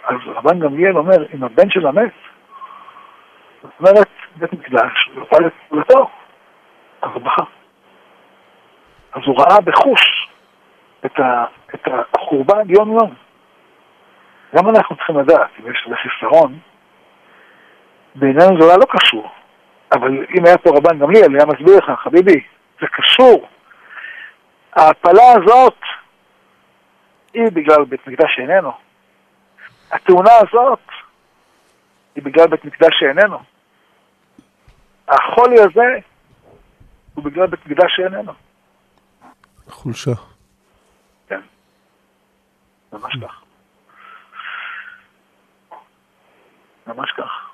אז 0.04 0.18
רבן 0.26 0.60
גמליאל 0.60 0.98
אומר, 0.98 1.26
אם 1.34 1.44
הבן 1.44 1.70
שלה 1.70 1.92
מת, 1.92 2.14
זאת 3.62 3.72
אומרת, 3.80 4.08
בית 4.36 4.54
מקדש, 4.54 5.10
הוא 5.14 5.20
יוכל 5.20 5.48
את 5.48 5.54
אז 7.02 7.10
הוא 7.14 7.22
בכה. 7.22 7.44
אז 9.14 9.22
הוא 9.26 9.36
ראה 9.40 9.62
בחוש 9.62 10.30
את, 11.06 11.20
ה, 11.20 11.46
את 11.76 11.88
החורבן 11.88 12.70
יום-יום. 12.70 13.14
גם 14.56 14.70
אנחנו 14.70 14.96
צריכים 14.96 15.18
לדעת, 15.20 15.50
אם 15.60 15.72
יש 15.72 15.84
לזה 15.86 15.96
חיסרון, 15.96 16.60
בעינינו 18.16 18.60
זה 18.60 18.66
אולי 18.66 18.78
לא 18.80 18.86
קשור, 18.90 19.32
אבל 19.92 20.26
אם 20.38 20.46
היה 20.46 20.58
פה 20.58 20.70
רבן 20.70 21.00
גמליאל, 21.00 21.36
היה 21.36 21.46
מסביר 21.46 21.78
לך, 21.78 22.00
חביבי, 22.04 22.44
זה 22.82 22.88
קשור. 22.88 23.48
ההפלה 24.74 25.24
הזאת 25.38 25.78
היא 27.34 27.48
בגלל 27.54 27.86
בית 27.86 28.08
מקדש 28.08 28.36
שאיננו. 28.36 28.72
התאונה 29.92 30.32
הזאת 30.42 30.80
היא 32.16 32.24
בגלל 32.24 32.48
בית 32.48 32.66
מקדש 32.66 33.00
שאיננו. 33.00 33.40
החולי 35.08 35.56
הזה 35.60 36.00
הוא 37.14 37.24
בגלל 37.24 37.48
בית 37.48 37.66
מקדש 37.66 37.96
שאיננו. 37.96 38.32
חולשה. 39.68 40.12
כן, 41.30 41.42
ממש 42.94 43.18
כך. 43.22 43.51
ממש 46.94 47.12
כך. 47.18 47.52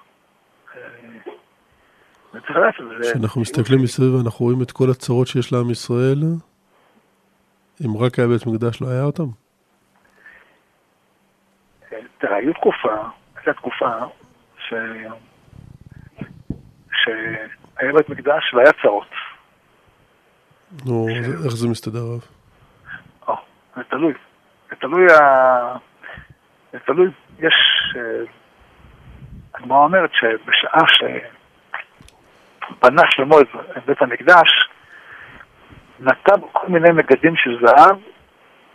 כשאנחנו 3.02 3.42
מסתכלים 3.42 3.80
מסביב 3.84 4.14
ואנחנו 4.14 4.46
רואים 4.46 4.62
את 4.62 4.72
כל 4.72 4.90
הצרות 4.92 5.28
שיש 5.28 5.54
לעם 5.54 5.70
ישראל, 5.70 6.18
אם 7.86 7.98
רק 7.98 8.20
היה 8.20 8.28
בית 8.28 8.48
מקדש 8.48 8.82
לא 8.82 8.88
היה 8.88 9.04
אותם? 9.04 9.24
תראה, 12.18 12.36
היו 12.36 12.54
תקופה, 12.54 12.96
הייתה 13.36 13.54
תקופה 13.54 13.90
ש... 14.58 14.74
שהיה 16.92 17.94
בית 17.94 18.10
מקדש 18.10 18.54
והיה 18.54 18.72
צרות. 18.82 19.08
נו, 20.86 21.08
איך 21.46 21.56
זה 21.56 21.68
מסתדר 21.68 22.00
רב? 22.00 22.26
או, 23.28 23.36
זה 23.76 23.84
תלוי. 23.90 24.14
זה 24.70 24.76
תלוי, 24.76 25.08
זה 26.72 26.80
תלוי, 26.86 27.12
יש... 27.40 27.54
הגמרא 29.58 29.78
אומרת 29.78 30.10
שבשעה 30.14 30.82
שבנה 32.78 33.02
שלמה 33.10 33.36
את 33.78 33.86
בית 33.86 34.02
המקדש, 34.02 34.70
נטע 36.00 36.38
בו 36.38 36.54
כל 36.54 36.68
מיני 36.68 36.92
מגדים 36.92 37.36
של 37.36 37.66
זהב, 37.66 37.98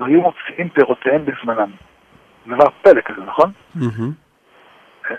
והיו 0.01 0.21
מוציאים 0.21 0.68
פירותיהם 0.68 1.25
בזמנם. 1.25 1.71
דבר 2.47 2.71
פלא 2.83 3.01
כזה, 3.01 3.21
נכון? 3.21 3.53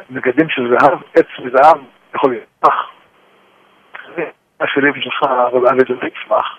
מגדים 0.10 0.50
של 0.50 0.70
זהב, 0.70 1.00
עץ 1.16 1.28
וזהב 1.40 1.78
יכול 2.16 2.32
להיות 2.32 2.46
פח. 2.60 2.90
השלים 4.60 4.94
שלך, 5.02 5.24
אבל 5.24 5.68
אבי 5.68 5.82
זה 5.88 6.08
יצמח. 6.08 6.58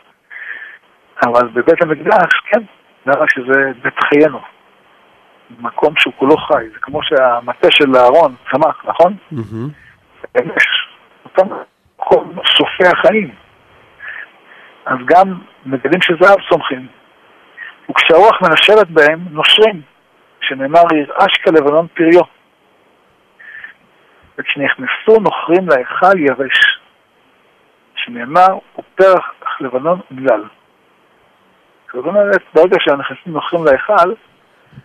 אבל 1.27 1.49
בבית 1.49 1.83
המקדש, 1.83 2.33
כן, 2.51 2.63
נראה 3.07 3.27
שזה 3.29 3.73
בית 3.83 3.95
חיינו. 4.01 4.41
מקום 5.51 5.95
שהוא 5.99 6.15
כולו 6.17 6.37
חי, 6.37 6.69
זה 6.73 6.79
כמו 6.81 7.03
שהמטה 7.03 7.69
של 7.71 7.97
אהרון 7.97 8.35
צמח, 8.51 8.85
נכון? 8.85 9.17
אש, 10.37 10.89
אותו 11.25 11.43
מקום 11.99 12.37
סופי 12.57 12.85
החיים. 12.87 13.35
אז 14.87 14.99
גם 15.05 15.39
מגדים 15.67 16.03
של 16.03 16.17
זהב 16.21 16.37
צומחים, 16.49 16.87
וכשהרוח 17.91 18.43
מנשבת 18.43 18.87
בהם, 18.87 19.21
נושרים, 19.31 19.83
שנאמר 20.41 20.83
ירעש 20.95 21.37
כלבנון 21.45 21.87
פריו. 21.95 22.23
וכשנכנסו 24.39 25.21
נוכרים 25.21 25.69
להיכל 25.69 26.19
יבש, 26.19 26.81
שנאמר, 27.95 28.59
ופרח 28.79 29.35
לבנון 29.61 30.01
גלל. 30.13 30.45
זאת 31.95 32.07
אומרת, 32.07 32.43
ברגע 32.55 32.77
שהנכנסים 32.81 33.33
נוכרים 33.33 33.65
להיכל, 33.65 34.15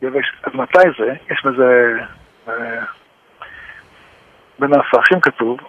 יבש. 0.02 0.34
אז 0.44 0.54
מתי 0.54 0.90
זה? 1.00 1.14
יש 1.32 1.46
בזה, 1.46 2.00
אה, 2.48 2.84
בין 4.60 4.74
הפרחים 4.74 5.22
כתוב, 5.22 5.60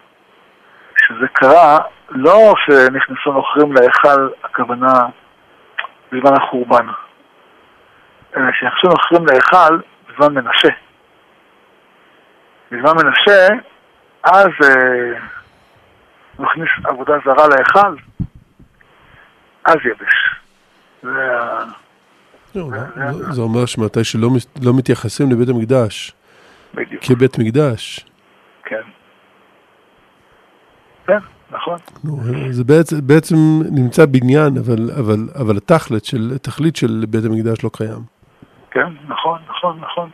שזה 0.98 1.28
קרה 1.32 1.78
לא 2.10 2.54
שנכנסו 2.66 3.32
נוכרים 3.32 3.72
להיכל, 3.72 4.28
הכוונה 4.44 4.92
בזמן 6.12 6.32
החורבן, 6.42 6.86
אלא 8.36 8.52
שנכנסו 8.52 8.88
נוכרים 8.88 9.26
להיכל 9.26 9.78
בזמן 10.08 10.34
מנשה. 10.34 10.68
בזמן 12.70 12.92
מנשה, 13.04 13.48
אז 14.22 14.48
אה, 14.64 15.18
הוא 16.36 16.46
עבודה 16.84 17.14
זרה 17.24 17.48
להיכל, 17.48 17.96
אז 19.64 19.76
יבש. 19.84 20.40
זה 21.02 21.38
זה 23.30 23.40
אומר 23.40 23.66
שמתי 23.66 24.04
שלא 24.04 24.28
לא 24.62 24.72
מתייחסים 24.78 25.30
לבית 25.30 25.48
המקדש 25.48 26.12
כבית 27.00 27.38
מקדש. 27.38 28.06
כן. 28.64 28.80
כן, 31.06 31.18
נכון. 31.50 31.78
זה 32.50 32.64
בעצם, 32.64 32.96
בעצם 33.06 33.36
נמצא 33.70 34.06
בניין, 34.06 34.52
אבל, 34.58 34.90
אבל, 35.00 35.20
אבל 35.42 35.56
התכלית 35.56 36.04
של, 36.04 36.30
התכלית 36.34 36.76
של 36.76 37.04
בית 37.08 37.24
המקדש 37.24 37.64
לא 37.64 37.70
קיים. 37.72 38.02
כן, 38.70 38.88
נכון, 39.08 39.38
נכון, 39.48 39.80
נכון. 39.80 40.10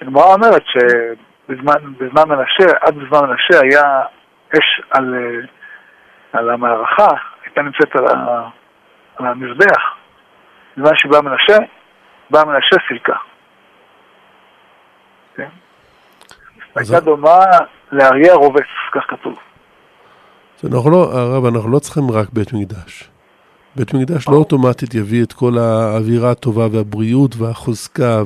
הגמרא 0.00 0.34
אומרת 0.34 0.62
שבזמן 0.66 2.28
מנשה, 2.28 2.76
עד 2.80 2.94
בזמן 2.94 3.28
מנשה 3.28 3.60
היה 3.62 4.02
אש 4.52 4.82
על, 4.90 5.14
על 6.32 6.50
המערכה, 6.50 7.08
הייתה 7.44 7.62
נמצאת 7.62 7.96
על 9.16 9.26
המזבח. 9.26 10.03
בזמן 10.76 10.96
שבא 10.96 11.20
מנשה, 11.20 11.56
בא 12.30 12.44
מנשה 12.44 12.76
סילקה. 12.88 13.16
כן? 15.36 15.48
הייתה 16.74 17.00
דומה 17.00 17.44
לאריה 17.92 18.34
רובץ, 18.34 18.62
כך 18.92 19.02
כתוב. 19.08 19.38
אנחנו 20.72 20.90
לא, 20.90 21.12
הרב, 21.12 21.44
אנחנו 21.44 21.70
לא 21.70 21.78
צריכים 21.78 22.10
רק 22.10 22.28
בית 22.32 22.52
מקדש. 22.52 23.10
בית 23.76 23.94
מקדש 23.94 24.28
לא 24.28 24.36
אוטומטית 24.36 24.94
יביא 24.94 25.22
את 25.22 25.32
כל 25.32 25.58
האווירה 25.58 26.30
הטובה 26.30 26.66
והבריאות 26.72 27.36
והחוזקה 27.36 28.22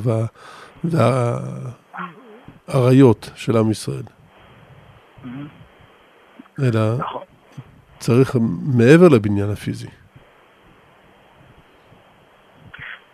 והאריות 2.68 3.30
של 3.34 3.56
עם 3.56 3.70
ישראל. 3.70 4.02
אלא 6.62 6.96
נכון. 6.98 7.22
צריך 7.98 8.37
מעבר 8.76 9.08
לבניין 9.08 9.50
הפיזי. 9.50 9.88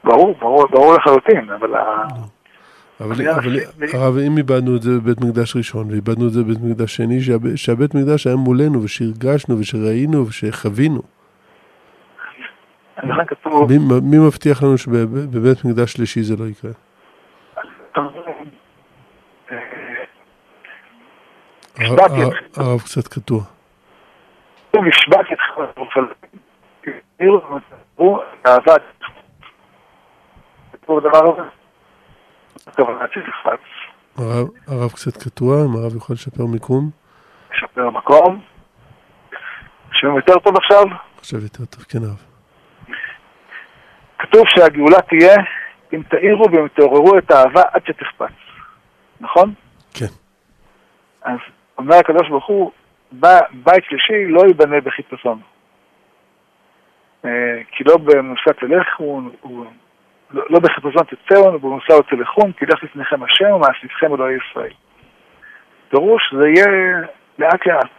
ברור, 0.04 0.34
ברור, 0.40 0.66
ברור 0.70 0.94
לחלוטין, 0.94 1.50
אבל... 1.50 1.74
אבל, 3.00 3.28
אבל 3.28 3.58
הרב, 3.92 4.16
אם 4.16 4.36
איבדנו 4.38 4.76
את 4.76 4.82
זה 4.82 4.90
בבית 4.90 5.20
מקדש 5.20 5.56
ראשון, 5.56 5.90
ואיבדנו 5.90 6.26
את 6.26 6.32
זה 6.32 6.42
בבית 6.42 6.58
מקדש 6.62 6.96
שני, 6.96 7.18
שהבית 7.56 7.94
מקדש 7.94 8.26
היה 8.26 8.36
מולנו, 8.36 8.82
ושהרגשנו, 8.82 9.58
ושראינו, 9.58 10.26
ושחווינו. 10.26 11.02
מי, 13.68 13.78
מי 14.02 14.18
מבטיח 14.18 14.62
לנו 14.62 14.78
שבבית 14.78 15.64
מקדש 15.64 15.92
שלישי 15.92 16.22
זה 16.22 16.36
לא 16.36 16.44
יקרה? 16.44 16.70
הרב 22.56 22.80
קצת 22.80 23.08
קטוע. 23.08 23.40
נשבעתי 24.74 25.34
אהבת 30.90 31.04
הרב 34.68 34.92
קצת 34.92 35.16
קטוע, 35.22 35.56
אם 35.64 35.76
הרב 35.76 35.96
יכול 35.96 36.14
לשפר 36.14 36.46
מיקום. 36.46 36.90
לשפר 37.52 37.90
מקום. 37.90 38.40
שומעים 39.92 40.16
יותר 40.16 40.38
טוב 40.38 40.56
עכשיו? 40.56 40.84
עכשיו 41.18 41.40
יותר 41.40 41.64
טוב, 41.64 41.82
כן 41.82 41.98
הרב. 41.98 42.22
כתוב 44.18 44.42
שהגאולה 44.48 45.00
תהיה 45.00 45.36
אם 45.94 46.02
תאירו 46.02 46.50
ואם 46.50 46.68
תעוררו 46.68 47.18
את 47.18 47.30
האהבה 47.30 47.62
עד 47.72 47.86
שתחפץ, 47.86 48.34
נכון? 49.20 49.54
כן. 49.94 50.12
אז 51.22 51.38
אומר 51.78 51.96
הקדוש 51.96 52.28
ברוך 52.28 52.46
הוא, 52.46 52.70
בית 53.52 53.84
שלישי 53.88 54.26
לא 54.28 54.42
ייבנה 54.46 54.80
בחיפזון. 54.80 55.40
אה, 57.24 57.30
כי 57.70 57.84
לא 57.84 57.96
במושג 57.96 58.52
תלך 58.60 58.86
הוא, 58.98 59.22
הוא 59.40 59.66
לא, 60.34 60.60
בחיפזון 60.60 61.04
תצאו, 61.04 61.54
ובמושא 61.54 61.92
תלכון, 62.08 62.52
כי 62.52 62.66
לך 62.66 62.84
לפניכם 62.84 63.22
השם 63.22 63.52
ומעשיתכם 63.52 64.14
אלוהי 64.14 64.36
ישראל. 64.36 64.72
פירוש 65.90 66.34
זה 66.38 66.48
יהיה 66.48 67.00
לאט 67.38 67.66
לאט, 67.66 67.90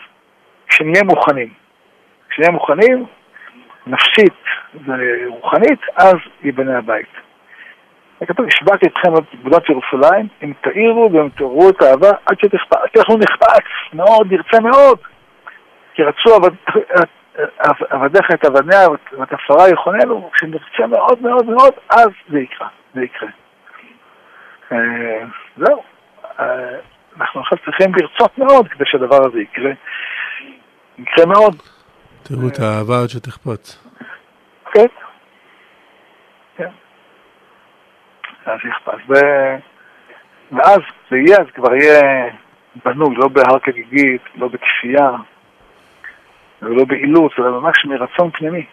כשנהיה 0.68 1.04
מוכנים. 1.04 1.54
כשנהיה 2.30 2.52
מוכנים, 2.52 3.06
נפשית 3.88 4.34
ורוחנית, 4.86 5.80
אז 5.98 6.16
ייבנה 6.44 6.78
הבית. 6.78 7.10
כתוב, 8.28 8.46
השבעתי 8.48 8.86
אתכם 8.88 9.14
בגבולות 9.14 9.70
ירושלים, 9.70 10.28
אם 10.44 10.54
תאירו 10.62 11.10
ואם 11.14 11.30
תעוררו 11.30 11.70
את 11.70 11.82
האהבה 11.82 12.10
עד 12.26 12.40
שתכפץ. 12.40 12.78
כי 12.94 13.00
אנחנו 13.00 13.18
נחפץ 13.18 13.66
מאוד, 13.94 14.34
נרצה 14.34 14.60
מאוד. 14.60 15.00
כי 15.94 16.04
רצו 16.04 16.36
עבדיך 17.90 18.32
את 18.34 18.46
אבניה 18.46 18.90
ואת 18.90 19.34
עפרה 19.34 19.70
יכוננו, 19.70 20.30
כשנרצה 20.34 20.88
מאוד 20.88 21.22
מאוד 21.22 21.46
מאוד, 21.46 21.74
אז 21.90 22.10
זה 22.30 22.40
יקרה, 22.40 22.68
זה 22.94 23.04
יקרה. 23.04 23.30
אה, 24.72 25.26
זהו. 25.58 25.84
אה, 26.40 26.80
אנחנו 27.18 27.42
עכשיו 27.42 27.58
צריכים 27.66 27.92
לרצות 27.96 28.38
מאוד 28.38 28.68
כדי 28.68 28.84
שהדבר 28.86 29.28
הזה 29.28 29.40
יקרה. 29.40 29.72
יקרה 30.98 31.26
מאוד. 31.26 31.56
תראו 32.24 32.48
את 32.48 32.60
האהבה 32.60 33.02
עד 33.02 33.10
שתחפץ. 33.10 33.84
כן, 34.74 34.88
אז 38.46 38.60
אכפת. 38.72 38.98
ו... 39.10 39.14
ואז 40.52 40.80
זה 41.12 41.18
יהיה, 41.18 41.38
זה 41.46 41.52
כבר 41.52 41.76
יהיה 41.76 42.30
בנוי, 42.86 43.16
לא 43.16 43.28
בהר 43.28 43.60
כגיגית, 43.60 44.22
לא 44.36 44.48
בכפייה, 44.48 45.10
ולא 46.66 46.86
באילוץ, 46.86 47.32
אלא 47.40 47.62
ממש 47.62 47.86
מרצון 47.86 48.32
פנימי. 48.32 48.66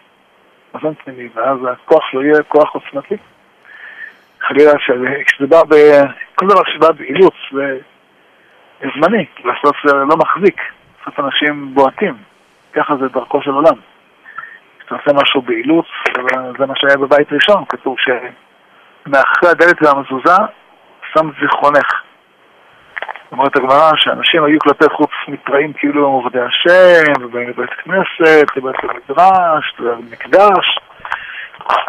רצון 0.75 0.93
פנימי, 1.03 1.29
ואז 1.33 1.57
הכוח 1.71 2.13
לא 2.13 2.21
יהיה 2.21 2.43
כוח 2.43 2.75
עוצמתי. 2.75 3.15
חלילה, 4.41 4.71
כשזה 5.25 5.47
בא 5.47 5.63
ב... 5.63 5.73
כל 6.35 6.47
דבר 6.47 6.61
שבא 6.73 6.91
באילוץ, 6.91 7.33
זה 7.51 7.77
זמני, 8.81 9.25
בסוף 9.39 9.77
זה 9.87 9.93
לא 9.93 10.17
מחזיק, 10.17 10.61
בסוף 11.01 11.19
אנשים 11.19 11.73
בועטים, 11.73 12.13
ככה 12.73 12.95
זה 12.97 13.07
דרכו 13.07 13.41
של 13.41 13.51
עולם. 13.51 13.75
כשאתה 14.79 14.95
עושה 14.95 15.21
משהו 15.21 15.41
באילוץ, 15.41 15.85
זה 16.59 16.65
מה 16.65 16.73
שהיה 16.75 16.97
בבית 16.97 17.33
ראשון, 17.33 17.63
כתוב 17.69 17.95
שמאחרי 17.99 19.49
הדלת 19.49 19.81
והמזוזה 19.81 20.35
שם 21.13 21.29
זיכרונך. 21.41 22.03
אומרת 23.33 23.55
הגמרא 23.55 23.91
שאנשים 23.95 24.43
היו 24.43 24.59
כלפי 24.59 24.85
חוץ 24.95 25.09
מתראים 25.27 25.73
כאילו 25.73 26.07
הם 26.07 26.11
עובדי 26.11 26.39
השם, 26.39 27.25
ובאים 27.25 27.49
לבית 27.49 27.69
כנסת, 27.69 28.45
לבית 28.55 28.75
המדרש, 28.83 29.75
למקדש, 29.79 30.79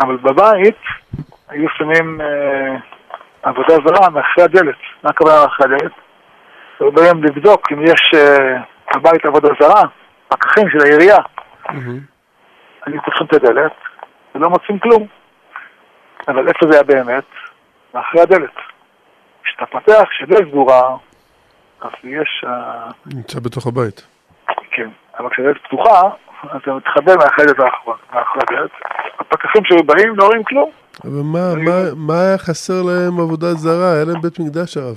אבל 0.01 0.17
בבית 0.17 0.79
היו 1.49 1.69
שמים 1.79 2.21
אה, 2.21 2.77
עבודה 3.43 3.75
זרה 3.87 4.11
מאחרי 4.11 4.45
הדלת. 4.45 4.77
מה 5.03 5.11
הכוונה 5.11 5.35
מאחורי 5.43 5.75
הדלת? 5.75 5.93
היו 6.81 6.93
באים 6.93 7.25
לבדוק 7.25 7.73
אם 7.73 7.83
יש 7.83 8.15
אה, 8.15 8.61
בבית 8.95 9.27
עבודה 9.27 9.49
זרה, 9.61 9.83
פקחים 10.29 10.71
של 10.71 10.79
העירייה. 10.85 11.19
היו 12.87 13.03
פותחים 13.05 13.27
את 13.27 13.33
הדלת 13.35 13.73
ולא 14.35 14.51
מוצאים 14.51 14.79
כלום. 14.79 15.07
אבל 16.29 16.49
איפה 16.49 16.67
זה 16.71 16.75
היה 16.75 16.83
באמת? 16.83 17.25
מאחורי 17.95 18.23
הדלת. 18.23 18.55
כשאתה 19.45 19.67
פותח, 19.67 20.05
שדלת 20.11 20.49
סגורה, 20.49 20.97
אז 21.85 21.91
יש... 22.05 22.45
אה, 22.47 22.91
נמצא 23.07 23.41
בתוך 23.41 23.67
הבית. 23.67 24.07
כן, 24.71 24.89
אבל 25.19 25.29
כשהדלת 25.31 25.57
פתוחה, 25.65 26.01
אתה 26.57 26.73
מתחבא 26.73 27.13
מאחורי 27.17 28.43
הדלת. 28.49 28.71
הפקחים 29.19 29.65
שהיו 29.65 29.85
באים 29.85 30.17
לא 30.17 30.27
רואים 30.27 30.45
כלום. 30.45 30.71
אבל 31.05 31.23
מה, 31.33 31.55
מה, 31.65 31.95
מה 31.97 32.21
היה 32.21 32.39
חסר 32.39 32.83
להם 32.83 33.21
עבודה 33.21 33.47
זרה? 33.47 33.93
היה 33.95 34.05
להם 34.05 34.21
בית 34.21 34.39
מקדש 34.39 34.77
הרב. 34.77 34.97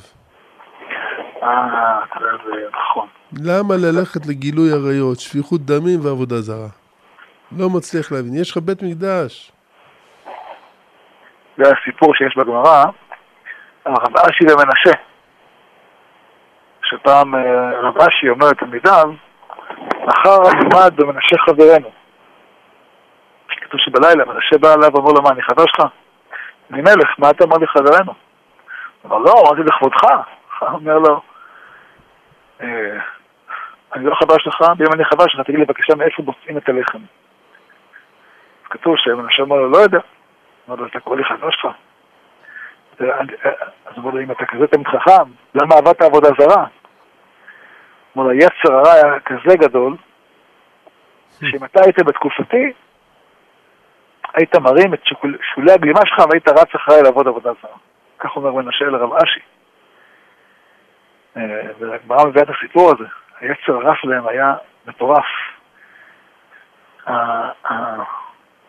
אה, 1.43 1.99
זה 2.19 2.55
נכון. 2.73 3.07
למה 3.45 3.73
ללכת 3.77 4.25
לגילוי 4.25 4.71
עריות, 4.71 5.19
שפיכות 5.19 5.61
דמים 5.61 5.99
ועבודה 6.05 6.35
זרה? 6.35 6.69
לא 7.57 7.69
מצליח 7.69 8.11
להבין. 8.11 8.33
יש 8.41 8.51
לך 8.51 8.57
בית 8.57 8.83
מקדש. 8.83 9.51
זה 11.57 11.63
הסיפור 11.63 12.15
שיש 12.15 12.37
בגמרא, 12.37 12.83
הרב 13.85 14.17
אשי 14.17 14.43
ומנשה. 14.43 15.06
שפעם 16.89 17.35
אה, 17.35 17.79
רב 17.79 18.01
אשי 18.01 18.29
אומר 18.29 18.45
לתלמידיו, 18.51 19.13
מחר 20.05 20.37
נלמד 20.53 20.93
במנשה 20.95 21.37
חברנו. 21.37 21.91
כתוב 23.47 23.79
שבלילה 23.79 24.25
מנשה 24.25 24.57
בא 24.57 24.73
אליו 24.73 24.89
ואומר 24.93 25.11
לו, 25.11 25.21
מה, 25.21 25.29
אני 25.29 25.41
חבר 25.41 25.63
שלך? 25.67 25.85
אני 26.71 26.81
מלך, 26.81 27.09
מה 27.17 27.29
אתה 27.29 27.43
אומר 27.43 27.57
לי 27.57 27.67
חברנו? 27.67 28.13
הוא 29.01 29.11
אומר, 29.11 29.17
לא, 29.17 29.33
אמרתי 29.41 29.63
לכבודך. 29.63 30.03
הוא 30.59 30.69
אומר 30.79 30.97
לו, 30.97 31.21
אה, 32.61 32.99
אני 33.95 34.05
לא 34.05 34.15
חבר 34.15 34.37
שלך, 34.37 34.61
ואם 34.77 34.93
אני 34.93 35.05
חבר 35.05 35.23
שלך, 35.27 35.41
תגיד 35.41 35.59
לי 35.59 35.65
בבקשה 35.65 35.95
מאיפה 35.95 36.23
מוצאים 36.23 36.57
את 36.57 36.69
הלחם. 36.69 36.99
כתוב 38.69 38.95
שמנשה 38.97 39.43
אומר 39.43 39.55
לו, 39.55 39.69
לא 39.69 39.77
יודע. 39.77 39.99
אמר 40.69 40.75
לו, 40.75 40.87
אתה 40.87 40.99
קורא 40.99 41.17
לי 41.17 41.23
חבר 41.23 41.49
שלך? 41.51 41.67
אז 42.99 43.05
הוא 43.05 43.97
אומר 43.97 44.11
לו, 44.11 44.21
אם 44.21 44.31
אתה 44.31 44.45
כזה 44.45 44.67
תמיד 44.67 44.87
חכם, 44.87 45.29
למה 45.55 45.75
עבדת 45.75 46.01
עבודה 46.01 46.29
זרה? 46.39 46.65
אמר 48.15 48.25
לו, 48.25 48.33
יצר 48.33 48.73
הרע 48.73 48.91
היה 48.91 49.19
כזה 49.19 49.57
גדול, 49.57 49.95
שאם 51.39 51.65
אתה 51.65 51.81
היית 51.83 51.99
בתקופתי, 51.99 52.73
היית 54.33 54.55
מרים 54.55 54.93
את 54.93 55.01
שולי 55.53 55.71
הגלימה 55.71 55.99
שלך 56.05 56.19
והיית 56.29 56.47
רץ 56.47 56.75
אחריי 56.75 57.01
לעבוד 57.01 57.27
עבודה 57.27 57.51
זרה. 57.61 57.77
כך 58.19 58.35
אומר 58.35 58.51
מנשה 58.51 58.85
לרב 58.85 59.13
אשי. 59.13 59.39
אה, 61.37 61.61
והגמרא 61.79 62.25
מביאה 62.25 62.43
את 62.43 62.49
הסיפור 62.49 62.91
הזה. 62.91 63.05
היצר 63.39 63.75
הרע 63.75 63.95
שלהם 63.95 64.27
היה 64.27 64.55
מטורף. 64.87 65.25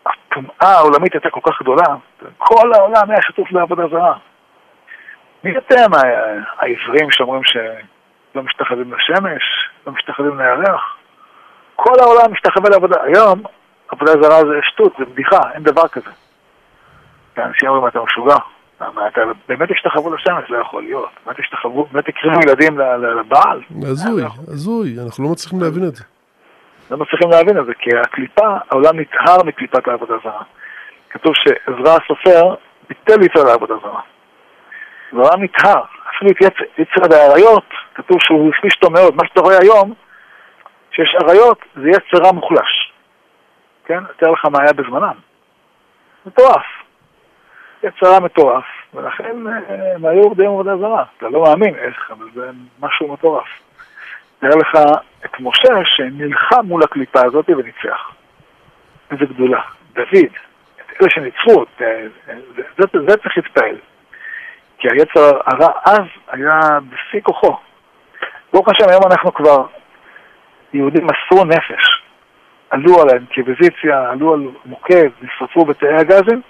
הטומאה 0.05 0.71
העולמית 0.77 1.13
הייתה 1.13 1.29
כל 1.29 1.39
כך 1.43 1.61
גדולה, 1.61 1.95
כל 2.37 2.73
העולם 2.73 3.11
היה 3.11 3.21
שטוף 3.21 3.51
לעבודה 3.51 3.87
זרה. 3.87 4.17
מי 5.43 5.57
אתם 5.57 5.91
העברים 6.59 7.11
שאומרים 7.11 7.41
שלא 8.33 8.43
משתחווים 8.43 8.93
לשמש, 8.93 9.43
לא 9.87 9.93
משתחווים 9.93 10.39
לירח? 10.39 10.95
כל 11.75 11.93
העולם 11.99 12.31
משתחווה 12.31 12.69
לעבודה. 12.69 13.03
היום 13.03 13.43
עבודה 13.89 14.11
זרה 14.11 14.39
זה 14.39 14.59
שטות, 14.63 14.93
זה 14.99 15.05
בדיחה, 15.05 15.39
אין 15.53 15.63
דבר 15.63 15.87
כזה. 15.87 16.11
אנשים 17.37 17.69
אומרים, 17.69 17.87
אתה 17.87 17.99
משוגע. 18.03 18.35
אתה 19.07 19.21
באמת 19.47 19.71
השתחוו 19.71 20.13
לשמש, 20.15 20.49
לא 20.49 20.57
יכול 20.57 20.83
להיות. 20.83 21.09
באמת 21.25 21.39
השתחוו, 21.39 21.87
באמת 21.91 22.07
הקריבו 22.09 22.39
ילדים 22.39 22.79
לבעל. 23.19 23.61
הזוי, 23.83 24.23
הזוי, 24.47 24.95
אנחנו 25.05 25.23
לא 25.23 25.29
מצליחים 25.31 25.61
להבין 25.61 25.83
את 25.83 25.95
זה. 25.95 26.03
לא 26.91 26.97
מצליחים 26.97 27.29
להבין 27.29 27.59
את 27.59 27.65
זה, 27.65 27.73
כי 27.73 27.89
הקליפה, 27.97 28.47
העולם 28.71 28.99
נטהר 28.99 29.43
מקליפת 29.45 29.87
העבודה 29.87 30.13
זרה. 30.23 30.41
כתוב 31.09 31.33
שעזרא 31.35 31.97
הסופר 32.03 32.55
ביטל 32.89 33.23
יצר 33.23 33.43
לעבודה 33.43 33.73
זרה. 33.81 34.01
והעולם 35.13 35.43
נטהר. 35.43 35.83
אפילו 36.15 36.31
את 36.31 36.53
יצר 36.77 37.15
האריות, 37.15 37.65
כתוב 37.95 38.17
שהוא 38.21 38.51
הפליש 38.57 38.75
אותו 38.75 38.89
מאוד. 38.89 39.15
מה 39.15 39.27
שאתה 39.27 39.41
רואה 39.41 39.57
היום, 39.61 39.93
שיש 40.91 41.15
אריות, 41.23 41.59
זה 41.75 41.89
יצר 41.89 42.25
רע 42.25 42.31
מוחלש. 42.31 42.93
כן? 43.85 44.03
אתאר 44.15 44.31
לך 44.31 44.45
מה 44.45 44.61
היה 44.61 44.73
בזמנם. 44.73 45.13
מטורף. 46.25 46.65
יצרה 47.83 48.19
מטורף, 48.19 48.63
ולכן 48.93 49.47
אה, 49.47 49.95
הם 49.95 50.05
היו 50.05 50.21
עובדי 50.21 50.45
עבודה 50.45 50.77
זרה. 50.77 51.03
אתה 51.17 51.29
לא 51.29 51.43
מאמין 51.43 51.75
איך, 51.75 52.11
אבל 52.11 52.25
זה 52.33 52.49
משהו 52.79 53.13
מטורף. 53.13 53.47
תאר 54.39 54.55
לך 54.55 54.75
את 55.25 55.39
משה 55.39 55.73
שנלחם 55.85 56.65
מול 56.65 56.83
הקליפה 56.83 57.19
הזאת 57.25 57.49
וניצח. 57.49 58.11
איזה 59.11 59.25
גדולה. 59.25 59.61
דוד, 59.93 60.29
את 60.75 61.01
אלה 61.01 61.09
שניצחו, 61.09 61.65
אה, 61.81 62.05
זה, 62.55 62.63
זה, 62.77 62.85
זה 63.07 63.17
צריך 63.17 63.37
להתפעל. 63.37 63.75
כי 64.79 64.87
היצר 64.91 65.39
הרע 65.45 65.71
אז 65.85 66.05
היה 66.27 66.59
בשיא 66.89 67.21
כוחו. 67.23 67.57
ברוך 68.53 68.67
השם, 68.69 68.89
היום 68.89 69.03
אנחנו 69.11 69.33
כבר, 69.33 69.65
יהודים 70.73 71.07
מסרו 71.07 71.45
נפש. 71.45 72.03
עלו 72.69 73.01
על 73.01 73.09
האינקוויזיציה, 73.09 74.09
עלו 74.11 74.33
על 74.33 74.47
מוקד, 74.65 75.09
נשרפו 75.21 75.65
בתאי 75.65 75.95
הגזים. 75.95 76.41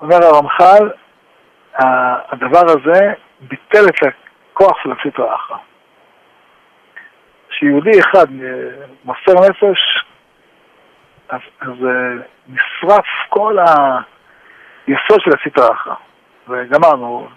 אומר 0.00 0.16
הרמח"ל, 0.24 0.90
הדבר 2.32 2.62
הזה 2.66 3.12
ביטל 3.40 3.84
את 3.84 4.14
הכוח 4.52 4.82
של 4.82 4.92
הפשיטה 4.92 5.22
האחרא. 5.22 5.56
כשיהודי 7.48 8.00
אחד 8.00 8.26
מוסר 9.04 9.32
נפש, 9.50 10.04
אז, 11.28 11.40
אז 11.60 11.68
אה, 11.68 12.24
נשרף 12.48 13.06
כל 13.28 13.56
היסוד 14.86 15.20
של 15.20 15.30
הסטרה 15.38 15.66
האחרא. 15.68 15.94
וגמרנו, 16.48 17.28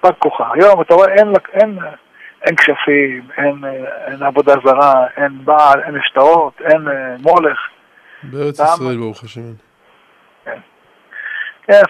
פג 0.00 0.12
כוחה. 0.18 0.48
היום 0.54 0.80
אתה 0.80 0.94
רואה, 0.94 1.14
אין, 1.14 1.32
אין, 1.52 1.78
אין 2.42 2.56
כשפים, 2.56 3.22
אין, 3.36 3.64
אין 4.06 4.22
עבודה 4.22 4.54
זרה, 4.64 5.06
אין 5.16 5.44
בעל, 5.44 5.82
אין 5.82 5.96
השטרות, 5.96 6.60
אין 6.60 6.88
אה, 6.88 7.16
מולך. 7.22 7.58
בארץ 8.22 8.60
ישראל, 8.60 8.96
ברוך 8.96 9.24
השם. 9.24 9.40
כן. 10.44 10.58
כן, 11.66 11.80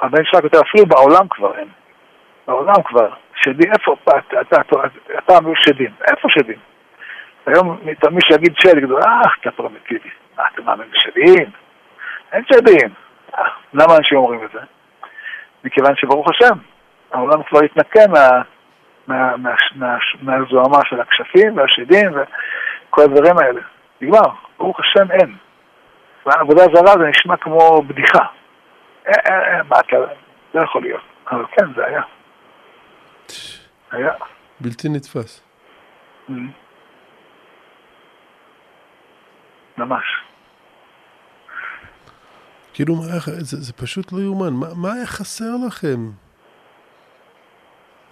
הבן 0.00 0.24
שלך 0.24 0.40
כותב, 0.40 0.58
אפילו 0.58 0.86
בעולם 0.86 1.28
כבר 1.30 1.58
אין. 1.58 1.68
בעולם 2.46 2.82
כבר, 2.84 3.08
שדים, 3.34 3.72
איפה, 3.72 3.96
פעם 5.26 5.46
היו 5.46 5.56
שדים, 5.56 5.90
איפה 6.10 6.28
שדים? 6.30 6.58
היום 7.46 7.78
מי 8.10 8.20
שיגיד 8.28 8.54
שד, 8.58 8.76
יגידו, 8.76 8.98
אה, 8.98 9.20
אתה 9.40 9.50
פרמיטיבי, 9.50 10.08
מה, 10.38 10.44
אתה 10.54 10.62
מאמין 10.62 10.88
בשדים? 10.90 11.50
אין 12.32 12.42
שדים. 12.52 12.90
אה, 13.38 13.44
למה 13.74 13.96
אנשים 13.96 14.18
אומרים 14.18 14.44
את 14.44 14.50
זה? 14.52 14.58
מכיוון 15.66 15.96
שברוך 15.96 16.26
השם, 16.30 16.58
העולם 17.12 17.42
כבר 17.42 17.58
התנקה 17.64 18.00
מהזוהמה 20.22 20.78
של 20.84 21.00
הכשפים 21.00 21.56
והשדים 21.56 22.10
וכל 22.12 23.02
הדברים 23.02 23.38
האלה. 23.38 23.60
נגמר, 24.00 24.30
ברוך 24.58 24.80
השם 24.80 25.10
אין. 25.10 25.36
ועבודה 26.26 26.62
זרה 26.74 26.92
זה 26.98 27.08
נשמע 27.08 27.36
כמו 27.36 27.82
בדיחה. 27.82 28.24
אה, 29.08 29.12
אה, 29.28 29.56
אה, 29.56 29.62
מה 29.62 29.76
אתה, 29.80 29.96
לא 30.54 30.62
יכול 30.62 30.82
להיות. 30.82 31.02
אבל 31.30 31.44
כן, 31.52 31.74
זה 31.76 31.86
היה. 31.86 32.02
היה. 33.90 34.12
בלתי 34.60 34.88
נתפס. 34.88 35.42
ממש. 39.78 40.25
כאילו, 42.76 42.94
מה, 42.96 43.06
זה, 43.40 43.60
זה 43.60 43.72
פשוט 43.72 44.12
לא 44.12 44.18
יאומן. 44.18 44.52
מה, 44.52 44.74
מה 44.74 44.92
היה 44.92 45.06
חסר 45.06 45.56
לכם? 45.66 46.10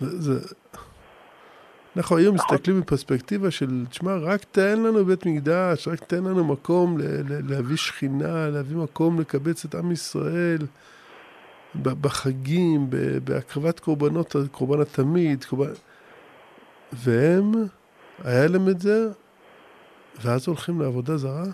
זה, 0.00 0.20
זה... 0.22 0.48
אנחנו 1.96 2.16
היום 2.16 2.34
נכון. 2.34 2.54
מסתכלים 2.54 2.80
בפרספקטיבה 2.80 3.50
של, 3.50 3.84
תשמע, 3.90 4.16
רק 4.16 4.44
תן 4.44 4.82
לנו 4.82 5.04
בית 5.04 5.26
מקדש, 5.26 5.88
רק 5.88 6.04
תן 6.04 6.24
לנו 6.24 6.44
מקום 6.44 6.98
ל- 6.98 7.02
ל- 7.02 7.50
להביא 7.50 7.76
שכינה, 7.76 8.48
להביא 8.48 8.76
מקום 8.76 9.20
לקבץ 9.20 9.64
את 9.64 9.74
עם 9.74 9.92
ישראל 9.92 10.66
בחגים, 11.82 12.90
בהקרבת 13.24 13.80
קורבנות, 13.80 14.36
קורבן 14.50 14.80
התמיד, 14.80 15.44
קורבן... 15.44 15.72
והם, 16.92 17.52
היה 18.24 18.46
להם 18.46 18.68
את 18.68 18.80
זה, 18.80 19.08
ואז 20.22 20.48
הולכים 20.48 20.80
לעבודה 20.80 21.16
זרה? 21.16 21.44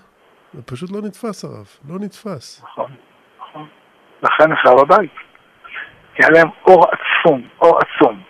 זה 0.55 0.63
פשוט 0.63 0.91
לא 0.91 1.01
נתפס 1.03 1.45
הרב, 1.45 1.67
לא 1.89 1.99
נתפס. 2.01 2.63
נכון, 2.63 2.91
נכון. 3.41 3.67
לכן 4.23 4.53
נחרב 4.53 4.79
הבית. 4.81 5.15
כי 6.15 6.23
היה 6.23 6.31
להם 6.31 6.49
אור 6.67 6.85
עצום, 6.85 7.49
אור 7.61 7.79
עצום. 7.79 8.23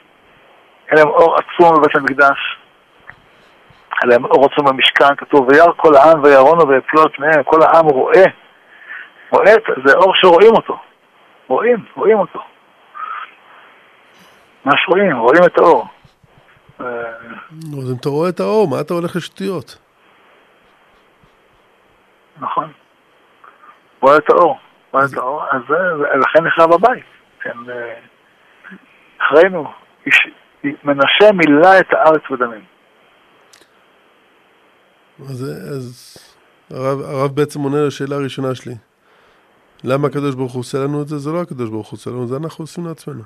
היה 0.88 1.04
להם 1.04 1.08
אור 1.08 1.36
עצום 1.36 1.74
בבית 1.76 1.96
המקדש. 1.96 2.58
היה 4.02 4.10
להם 4.10 4.24
אור 4.24 4.46
עצום 4.46 4.66
במשכן, 4.66 5.16
כתוב, 5.16 5.48
וירא 5.48 5.72
כל 5.76 5.96
העם 5.96 6.22
וירונו 6.24 6.68
ויפלו 6.68 7.02
על 7.02 7.08
פניהם, 7.16 7.42
כל 7.42 7.62
העם 7.62 7.86
רואה. 7.86 8.24
רואה, 9.30 9.54
זה 9.86 9.94
אור 9.96 10.12
שרואים 10.14 10.52
אותו. 10.52 10.78
רואים, 11.48 11.84
רואים 11.96 12.18
אותו. 12.18 12.40
מה 14.64 14.72
שרואים? 14.76 15.16
רואים 15.16 15.44
את 15.44 15.58
האור. 15.58 15.86
אז 16.78 17.90
אם 17.90 17.96
אתה 18.00 18.08
רואה 18.08 18.28
את 18.28 18.40
האור, 18.40 18.68
מה 18.68 18.80
אתה 18.80 18.94
הולך 18.94 19.16
לשטויות? 19.16 19.78
נכון. 22.40 22.72
רואה 24.00 24.16
את 24.16 24.30
האור. 24.30 24.58
רואה 24.92 25.04
את 25.04 25.16
האור, 25.16 25.44
אז 25.50 25.62
לכן 26.20 26.44
נחרב 26.46 26.72
הבית. 26.72 27.04
כן, 27.40 27.58
אה, 27.68 27.94
אחרינו, 29.18 29.72
מנשה 30.84 31.32
מילא 31.34 31.80
את 31.80 31.92
הארץ 31.92 32.22
בדמים. 32.30 32.64
אז, 35.20 35.42
אז 35.76 36.16
הרב, 36.70 37.00
הרב 37.00 37.30
בעצם 37.36 37.60
עונה 37.60 37.86
לשאלה 37.86 38.16
הראשונה 38.16 38.54
שלי. 38.54 38.74
למה 39.84 40.06
הקדוש 40.06 40.34
ברוך 40.34 40.52
הוא 40.52 40.60
עושה 40.60 40.78
לנו 40.78 41.02
את 41.02 41.08
זה? 41.08 41.18
זה 41.18 41.32
לא 41.32 41.40
הקדוש 41.42 41.70
ברוך 41.70 41.90
הוא 41.90 41.96
עושה 41.96 42.10
לנו, 42.10 42.26
זה 42.26 42.36
אנחנו 42.36 42.62
עושים 42.62 42.86
לעצמנו. 42.86 43.22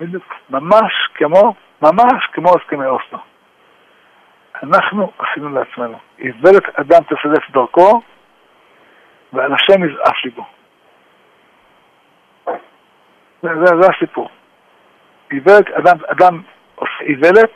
בדיוק, 0.00 0.24
ממש 0.50 0.92
כמו, 1.14 1.54
ממש 1.82 2.26
כמו 2.32 2.48
הסכמי 2.48 2.86
אוסלו. 2.86 3.18
אנחנו 4.62 5.10
עשינו 5.18 5.48
לעצמנו. 5.50 5.98
איוולת 6.18 6.62
אדם 6.80 7.02
תסלף 7.02 7.50
דרכו, 7.52 8.02
ועל 9.34 9.54
השם 9.54 9.84
יזעף 9.84 10.24
ליבו. 10.24 10.44
זה, 13.42 13.48
זה, 13.64 13.66
זה 13.80 13.88
הסיפור. 13.96 14.28
איוולת, 15.32 15.70
אדם, 15.70 15.96
אדם 16.06 16.42
עושה 16.74 16.92
איוולת, 17.00 17.54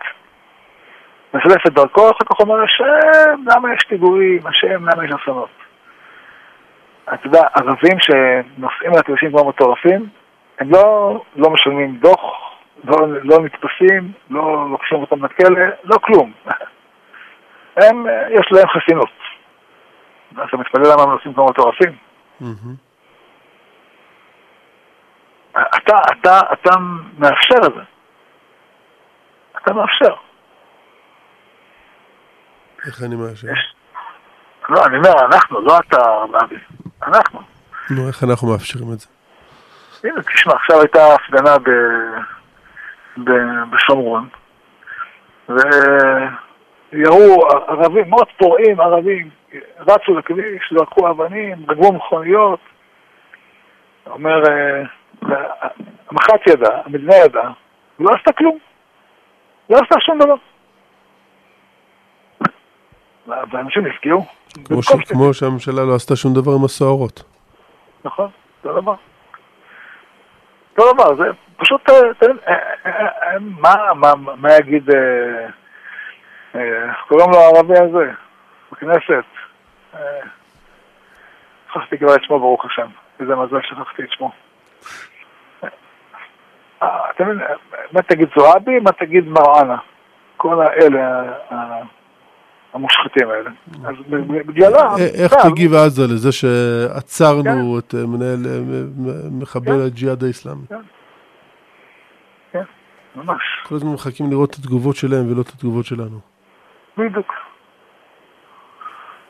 מסלף 1.34 1.66
את 1.66 1.72
דרכו, 1.72 2.10
אחר 2.10 2.24
כך 2.30 2.40
אומר, 2.40 2.62
השם, 2.62 3.42
למה 3.46 3.74
יש 3.74 3.86
דיבורים? 3.90 4.46
השם, 4.46 4.88
למה 4.88 5.04
יש 5.04 5.10
אסונות? 5.22 5.48
אתה 7.14 7.26
יודע, 7.26 7.40
ערבים 7.54 7.98
שנוסעים 8.00 8.92
על 8.92 8.98
הכבישים 8.98 9.30
כמו 9.30 9.48
מטורפים, 9.48 10.08
הם 10.58 10.70
לא, 10.70 11.20
לא 11.36 11.50
משלמים 11.50 11.96
דוח, 11.96 12.52
לא, 12.84 12.96
לא 13.22 13.38
נתפסים, 13.44 14.12
לא 14.30 14.66
לוקחים 14.70 14.98
אותם 14.98 15.24
לכלא, 15.24 15.60
לא 15.84 15.96
כלום. 16.02 16.32
הם, 17.82 18.06
יש 18.30 18.46
להם 18.52 18.66
חסינות. 18.68 19.10
אתה 20.32 20.56
מתפלא 20.56 20.92
למה 20.92 21.02
הם 21.02 21.10
נוסעים 21.10 21.34
כמו 21.34 21.46
מטורפים? 21.46 21.96
אתה, 25.52 25.96
אתה, 26.12 26.40
אתה 26.52 26.70
מאפשר 27.18 27.66
את 27.66 27.74
זה. 27.74 27.80
אתה 29.62 29.74
מאפשר. 29.74 30.14
איך 32.86 33.02
אני 33.02 33.16
מאפשר? 33.16 33.48
לא, 34.68 34.86
אני 34.86 34.96
אומר, 34.96 35.26
אנחנו, 35.26 35.60
לא 35.60 35.78
אתה. 35.78 36.02
אנחנו. 37.06 37.40
נו, 37.90 38.08
איך 38.08 38.24
אנחנו 38.24 38.48
מאפשרים 38.48 38.92
את 38.92 38.98
זה? 38.98 39.06
הנה, 40.04 40.22
תשמע, 40.22 40.54
עכשיו 40.54 40.80
הייתה 40.80 41.14
הפגנה 41.14 41.58
ב... 41.58 41.70
ב... 43.24 43.30
בשומרון, 43.70 44.28
ויראו 45.48 47.48
ערבים, 47.68 48.10
מאוד 48.10 48.26
פורעים 48.38 48.80
ערבים, 48.80 49.30
רצו 49.78 50.14
לכביש, 50.18 50.72
זרקו 50.76 51.10
אבנים, 51.10 51.56
רגבו 51.68 51.92
מכוניות. 51.92 52.60
אומר, 54.06 54.42
אה, 54.48 54.82
המח"ט 56.10 56.46
ידע, 56.46 56.80
המדינה 56.84 57.16
ידעה, 57.16 57.52
ולא 58.00 58.14
עשתה 58.14 58.32
כלום. 58.32 58.58
לא 59.70 59.76
עשתה 59.76 59.94
שום 60.00 60.18
דבר. 60.18 60.34
ואנשים 63.50 63.86
נפגעו. 63.86 64.26
כמו 65.08 65.34
שהממשלה 65.34 65.84
לא 65.84 65.94
עשתה 65.94 66.16
שום 66.16 66.34
דבר 66.34 66.52
עם 66.58 66.64
הסוהרות. 66.64 67.22
נכון, 68.04 68.30
זה 68.62 68.68
דבר. 68.72 68.94
אותו 70.78 70.92
דבר, 70.92 71.16
זה 71.16 71.24
פשוט, 71.56 71.90
אה, 71.90 71.94
אה, 72.28 72.54
אה, 72.86 73.38
מה 74.36 74.48
יגיד, 74.60 74.90
איך 76.54 76.96
קוראים 77.08 77.30
לו 77.30 77.38
הערבי 77.38 77.78
הזה, 77.78 78.12
בכנסת? 78.72 79.24
שכחתי 81.68 81.98
כבר 81.98 82.14
את 82.14 82.22
שמו, 82.22 82.38
ברוך 82.38 82.64
השם. 82.64 82.86
איזה 83.20 83.36
מזל 83.36 83.60
שכחתי 83.62 84.02
את 84.02 84.12
שמו. 84.12 84.30
אתה 86.78 87.24
מבין, 87.24 87.38
מה 87.92 88.02
תגיד 88.02 88.28
זועבי, 88.36 88.80
מה 88.80 88.92
תגיד 88.92 89.28
מרואנה. 89.28 89.76
כל 90.36 90.62
האלה, 90.62 91.22
המושחתים 92.72 93.30
האלה. 93.30 93.50
אז 93.84 93.94
בגללם... 94.46 94.88
איך 95.22 95.34
תגיב 95.34 95.74
עזה 95.74 96.02
לזה 96.02 96.32
שעצרנו 96.32 97.42
כן. 97.42 97.78
את 97.78 97.94
מנהל, 97.94 98.38
מחבל 99.30 99.72
כן. 99.72 99.86
הג'יהאד 99.86 100.24
האיסלאמי? 100.24 100.66
כן, 102.52 102.62
ממש. 103.16 103.42
כל 103.68 103.74
הזמן 103.74 103.92
מחכים 103.92 104.30
לראות 104.30 104.50
את 104.50 104.54
התגובות 104.54 104.96
שלהם 104.96 105.32
ולא 105.32 105.40
את 105.40 105.48
התגובות 105.48 105.86
שלנו. 105.86 106.20
בדיוק. 106.98 107.32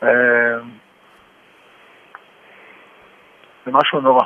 אה, 0.03 0.09
זה 3.65 3.71
משהו 3.71 4.01
נורא. 4.01 4.23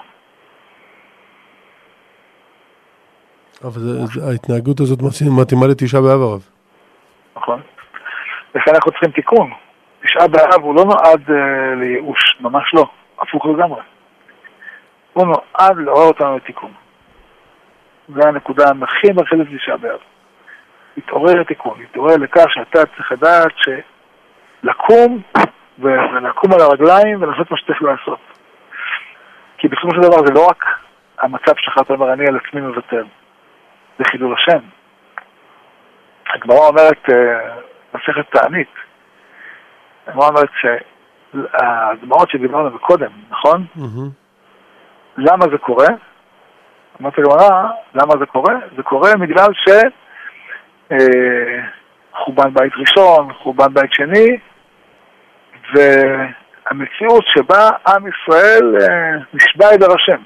אבל 3.64 3.82
ההתנהגות 4.30 4.80
הזאת 4.80 5.00
מתאימה 5.42 5.68
לתשעה 5.68 6.02
באב 6.02 6.22
הרב. 6.22 6.42
נכון. 7.36 7.62
לכן 8.56 8.72
אנחנו 8.76 8.92
צריכים 8.92 9.12
תיקון. 9.12 9.52
תשעה 10.04 10.28
באב 10.28 10.62
הוא 10.62 10.76
לא 10.76 10.84
נועד 10.86 11.30
uh, 11.30 11.76
לייאוש, 11.76 12.38
ממש 12.40 12.74
לא, 12.74 12.86
הפוך 13.20 13.46
לגמרי. 13.46 13.82
הוא 15.14 15.26
נועד 15.26 15.78
לעורר 15.78 16.08
אותנו 16.08 16.38
לתיקון. 16.38 16.72
זו 18.10 18.28
הנקודה 18.28 18.66
הכי 18.82 19.08
מרכזית 19.12 19.48
תשעה 19.58 19.78
באב. 19.78 20.00
להתעורר 20.98 21.34
לתיקון, 21.34 21.80
להתעורר 21.80 22.18
לכך 22.18 22.46
שאתה 22.50 22.80
צריך 22.96 23.12
לדעת 23.12 23.52
שלקום 24.64 25.22
ולקום 25.80 26.54
על 26.54 26.62
הרגליים 26.62 27.22
ולעשות 27.22 27.52
מה 27.52 27.58
שצריך 27.58 27.82
לעשות. 27.82 28.20
כי 29.58 29.68
בסופו 29.68 29.96
של 29.96 30.02
דבר 30.02 30.26
זה 30.26 30.34
לא 30.34 30.46
רק 30.50 30.66
המצב 31.22 31.58
אתה 31.82 31.94
אומר, 31.94 32.14
אני 32.14 32.28
על 32.28 32.38
עצמי 32.38 32.62
מוותר. 32.62 33.06
זה 33.98 34.04
חילול 34.12 34.36
השם. 34.38 34.60
הגמרא 36.34 36.68
אומרת, 36.68 37.10
אה, 37.10 37.56
מסכת 37.94 38.32
תענית. 38.32 38.70
הגמרא 40.08 40.28
אומרת 40.28 40.50
שהדמעות 40.62 42.30
שדיברנו 42.30 42.70
קודם, 42.80 43.12
נכון? 43.30 43.66
למה 45.18 45.46
זה 45.52 45.58
קורה? 45.58 45.88
אומרת 47.00 47.20
הגמרא, 47.20 47.70
למה 47.96 48.14
זה 48.20 48.26
קורה? 48.26 48.54
זה 48.76 48.84
קורה 48.84 49.12
בגלל 49.20 49.48
שחורבן 52.14 52.44
אה, 52.44 52.50
בית 52.54 52.74
ראשון, 52.78 53.34
חורבן 53.34 53.74
בית 53.74 53.94
שני, 53.94 54.38
והמציאות 55.74 57.24
שבה 57.28 57.70
עם 57.88 58.04
ישראל 58.08 58.76
אה, 58.82 59.18
נשבע 59.34 59.70
אל 59.70 59.92
השם. 59.96 60.22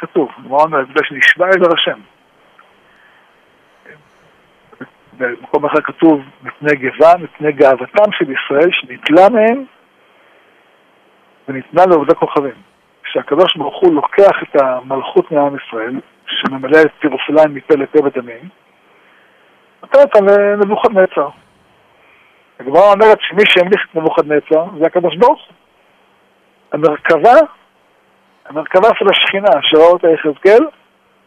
כתוב, 0.00 0.28
הגמרא 0.38 0.62
אומרת, 0.62 0.86
שנשבע 1.04 1.46
אל 1.46 1.72
השם. 1.74 2.00
במקום 5.18 5.64
אחר 5.64 5.80
כתוב 5.80 6.22
מפני 6.42 6.76
גבה, 6.76 7.12
מפני 7.18 7.52
גאוותם 7.52 8.12
של 8.12 8.32
ישראל 8.32 8.70
שנתלה 8.72 9.28
מהם 9.28 9.64
וניתנה 11.48 11.82
לעובדי 11.86 12.14
כוכבים. 12.14 12.54
כשהקדוש 13.02 13.56
ברוך 13.56 13.80
הוא 13.80 13.94
לוקח 13.94 14.42
את 14.42 14.62
המלכות 14.62 15.32
מעם 15.32 15.56
ישראל, 15.56 16.00
שממלא 16.26 16.78
את 16.80 17.04
ירושלים 17.04 17.54
מפה 17.54 17.74
לפה 17.74 17.98
ודמים, 18.04 18.48
נותן 19.82 19.98
אותה 19.98 20.18
לנבוכדנצר. 20.20 21.28
הגמרא 22.60 22.92
אומרת 22.92 23.18
שמי 23.20 23.42
שהמליך 23.46 23.86
את 23.90 23.96
נבוכדנצר 23.96 24.64
זה 24.78 24.86
הקדוש 24.86 25.16
ברוך 25.16 25.40
הוא. 25.46 25.54
המרכבה 26.72 27.38
המרכבה 28.46 28.88
של 28.98 29.04
השכינה, 29.10 29.50
שראה 29.62 29.86
אותה 29.86 30.08
יחזקאל, 30.08 30.66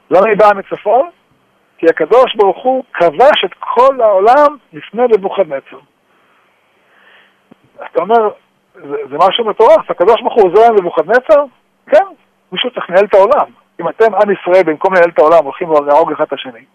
היא 0.09 0.37
באה 0.37 0.53
מצפון? 0.53 1.09
כי 1.77 1.85
הקדוש 1.89 2.35
ברוך 2.35 2.63
הוא 2.63 2.83
כבש 2.93 3.45
את 3.45 3.53
כל 3.59 4.01
העולם 4.01 4.57
לפני 4.73 5.03
נבוכדנצר. 5.03 5.79
אתה 7.75 8.01
אומר, 8.01 8.29
זה, 8.73 8.95
זה 9.09 9.17
משהו 9.17 9.45
מטורף, 9.45 9.91
הקדוש 9.91 10.21
ברוך 10.21 10.33
הוא 10.33 10.51
עוזר 10.51 10.71
לנבוכדנצר? 10.71 11.43
כן, 11.87 12.05
מישהו 12.51 12.71
צריך 12.71 12.89
לנהל 12.89 13.05
את 13.05 13.13
העולם. 13.13 13.51
אם 13.81 13.89
אתם, 13.89 14.15
עם 14.15 14.31
ישראל, 14.31 14.63
במקום 14.65 14.93
לנהל 14.93 15.09
את 15.09 15.19
העולם, 15.19 15.43
הולכים 15.43 15.69
להרוג 15.87 16.11
אחד 16.11 16.23
את 16.23 16.33
השני, 16.33 16.65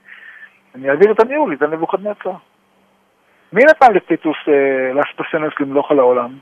אני 0.74 0.90
אעביר 0.90 1.12
את 1.12 1.20
הניהול, 1.20 1.56
זה 1.60 1.66
נבוכדנצר. 1.66 2.32
מי 3.52 3.62
נתן 3.64 3.92
לטיטוס 3.94 4.36
אה, 4.48 4.92
לאספסנס 4.94 5.52
למלוך 5.60 5.90
על 5.90 5.98
העולם? 5.98 6.38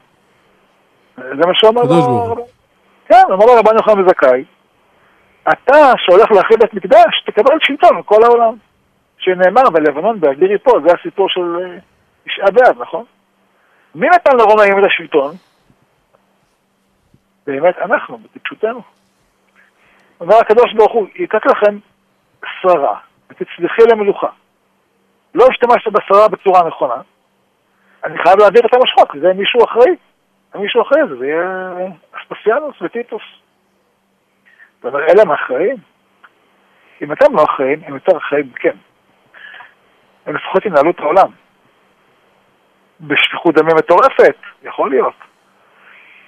זה 1.17 1.47
מה 1.47 1.55
שאומר 1.55 1.83
לו... 1.83 2.47
כן, 3.09 3.23
אמר 3.33 3.45
לו 3.47 3.53
רבן 3.59 3.77
יוחנן 3.77 4.01
וזכאי, 4.01 4.45
אתה 5.49 5.93
שהולך 5.97 6.31
להחריב 6.31 6.63
את 6.63 6.75
מקדש, 6.75 7.23
תקבל 7.27 7.57
שלטון 7.61 7.97
על 7.97 8.03
כל 8.03 8.25
העולם. 8.25 8.55
שנאמר 9.19 9.71
בלבנון 9.71 10.21
בהגיר 10.21 10.53
יפול, 10.53 10.83
זה 10.87 10.95
הסיפור 11.01 11.29
של 11.29 11.57
אה, 11.63 11.79
תשעה 12.25 12.51
באב, 12.51 12.83
נכון? 12.83 13.05
מי 13.95 14.09
נתן 14.09 14.37
לרומאים 14.37 14.79
את 14.79 14.85
השלטון? 14.85 15.35
באמת 17.47 17.79
אנחנו, 17.79 18.19
בטיפשותנו. 18.19 18.83
אומר 20.21 20.37
הקדוש 20.37 20.73
ברוך 20.73 20.93
הוא, 20.93 21.07
ייקח 21.15 21.47
לכם 21.47 21.79
שררה, 22.63 22.99
ותצליחי 23.31 23.83
למלוכה. 23.91 24.29
לא 25.35 25.45
השתמשת 25.51 25.93
בשררה 25.93 26.29
בצורה 26.29 26.69
נכונה, 26.69 27.01
אני 28.05 28.19
חייב 28.19 28.39
להעביר 28.39 28.63
את 28.67 28.75
המשכות, 28.75 29.11
כי 29.11 29.21
זה 29.21 29.33
מישהו 29.33 29.65
אחראי. 29.65 29.97
מישהו 30.55 30.83
אחראי 30.83 31.01
זה, 31.09 31.17
זה 31.17 31.27
יהיה 31.27 31.75
אספסיאנוס 32.13 32.83
וטיטוס. 32.83 33.23
זאת 34.83 34.95
אומרת, 34.95 35.11
אלה 35.11 35.23
הם 35.23 35.33
אחראים. 35.33 35.77
אם 37.03 37.13
אתם 37.13 37.37
לא 37.37 37.45
אחראים, 37.45 37.81
הם 37.87 37.95
יותר 37.95 38.17
אחראים 38.17 38.51
מכם. 38.55 38.77
הם 40.27 40.37
לפחות 40.37 40.67
ינהלו 40.67 40.91
את 40.91 41.01
העולם. 41.01 41.31
בשפיכות 43.01 43.55
דמים 43.55 43.77
מטורפת, 43.77 44.37
יכול 44.63 44.91
להיות. 44.91 45.15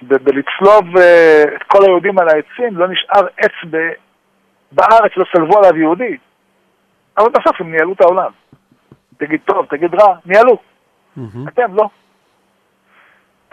בלצלוב 0.01 0.97
אה, 0.97 1.43
את 1.55 1.63
כל 1.63 1.79
היהודים 1.83 2.19
על 2.19 2.27
העצים, 2.29 2.77
לא 2.77 2.87
נשאר 2.87 3.27
עץ 3.37 3.71
בארץ, 4.71 5.11
לא 5.17 5.25
סלבו 5.31 5.57
עליו 5.59 5.77
יהודי. 5.77 6.17
אבל 7.17 7.29
בסוף 7.29 7.61
הם 7.61 7.71
ניהלו 7.71 7.93
את 7.93 8.01
העולם. 8.01 8.31
תגיד 9.25 9.39
טוב, 9.45 9.65
תגיד 9.69 9.95
רע, 9.95 10.15
ניהלו. 10.25 10.57
אתם 11.47 11.75
לא. 11.75 11.89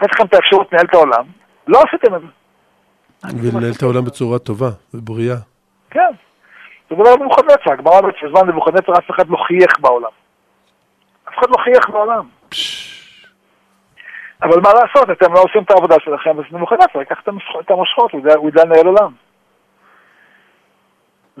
נתתי 0.01 0.13
לכם 0.13 0.25
את 0.25 0.33
האפשרות 0.33 0.73
לנהל 0.73 0.85
את 0.85 0.93
העולם, 0.93 1.25
לא 1.67 1.81
עשיתם 1.87 2.15
את 2.15 2.21
זה. 2.21 2.27
ולנהל 3.41 3.71
את 3.77 3.83
העולם 3.83 4.05
בצורה 4.05 4.39
טובה 4.39 4.69
ובריאה. 4.93 5.35
כן. 5.89 6.11
זה 6.89 6.95
דבר 6.95 7.15
נבוכדנצר, 7.15 7.71
הגמרא 7.71 8.01
בזמן 8.01 8.49
נבוכדנצר 8.49 8.91
אף 8.93 9.11
אחד 9.11 9.29
לא 9.29 9.37
חייך 9.47 9.79
בעולם. 9.79 10.11
אף 11.29 11.33
אחד 11.39 11.49
לא 11.49 11.57
חייך 11.63 11.89
בעולם. 11.89 12.27
אבל 14.43 14.61
מה 14.61 14.69
לעשות, 14.73 15.09
אתם 15.09 15.33
לא 15.33 15.39
עושים 15.39 15.63
את 15.63 15.71
העבודה 15.71 15.95
שלכם, 15.99 16.39
אז 16.39 16.45
נבוכדנצר 16.51 16.99
ייקח 16.99 17.21
את 17.59 17.71
המושכות, 17.71 18.11
הוא 18.11 18.49
ידע 18.49 18.65
לנהל 18.65 18.87
עולם. 18.87 19.11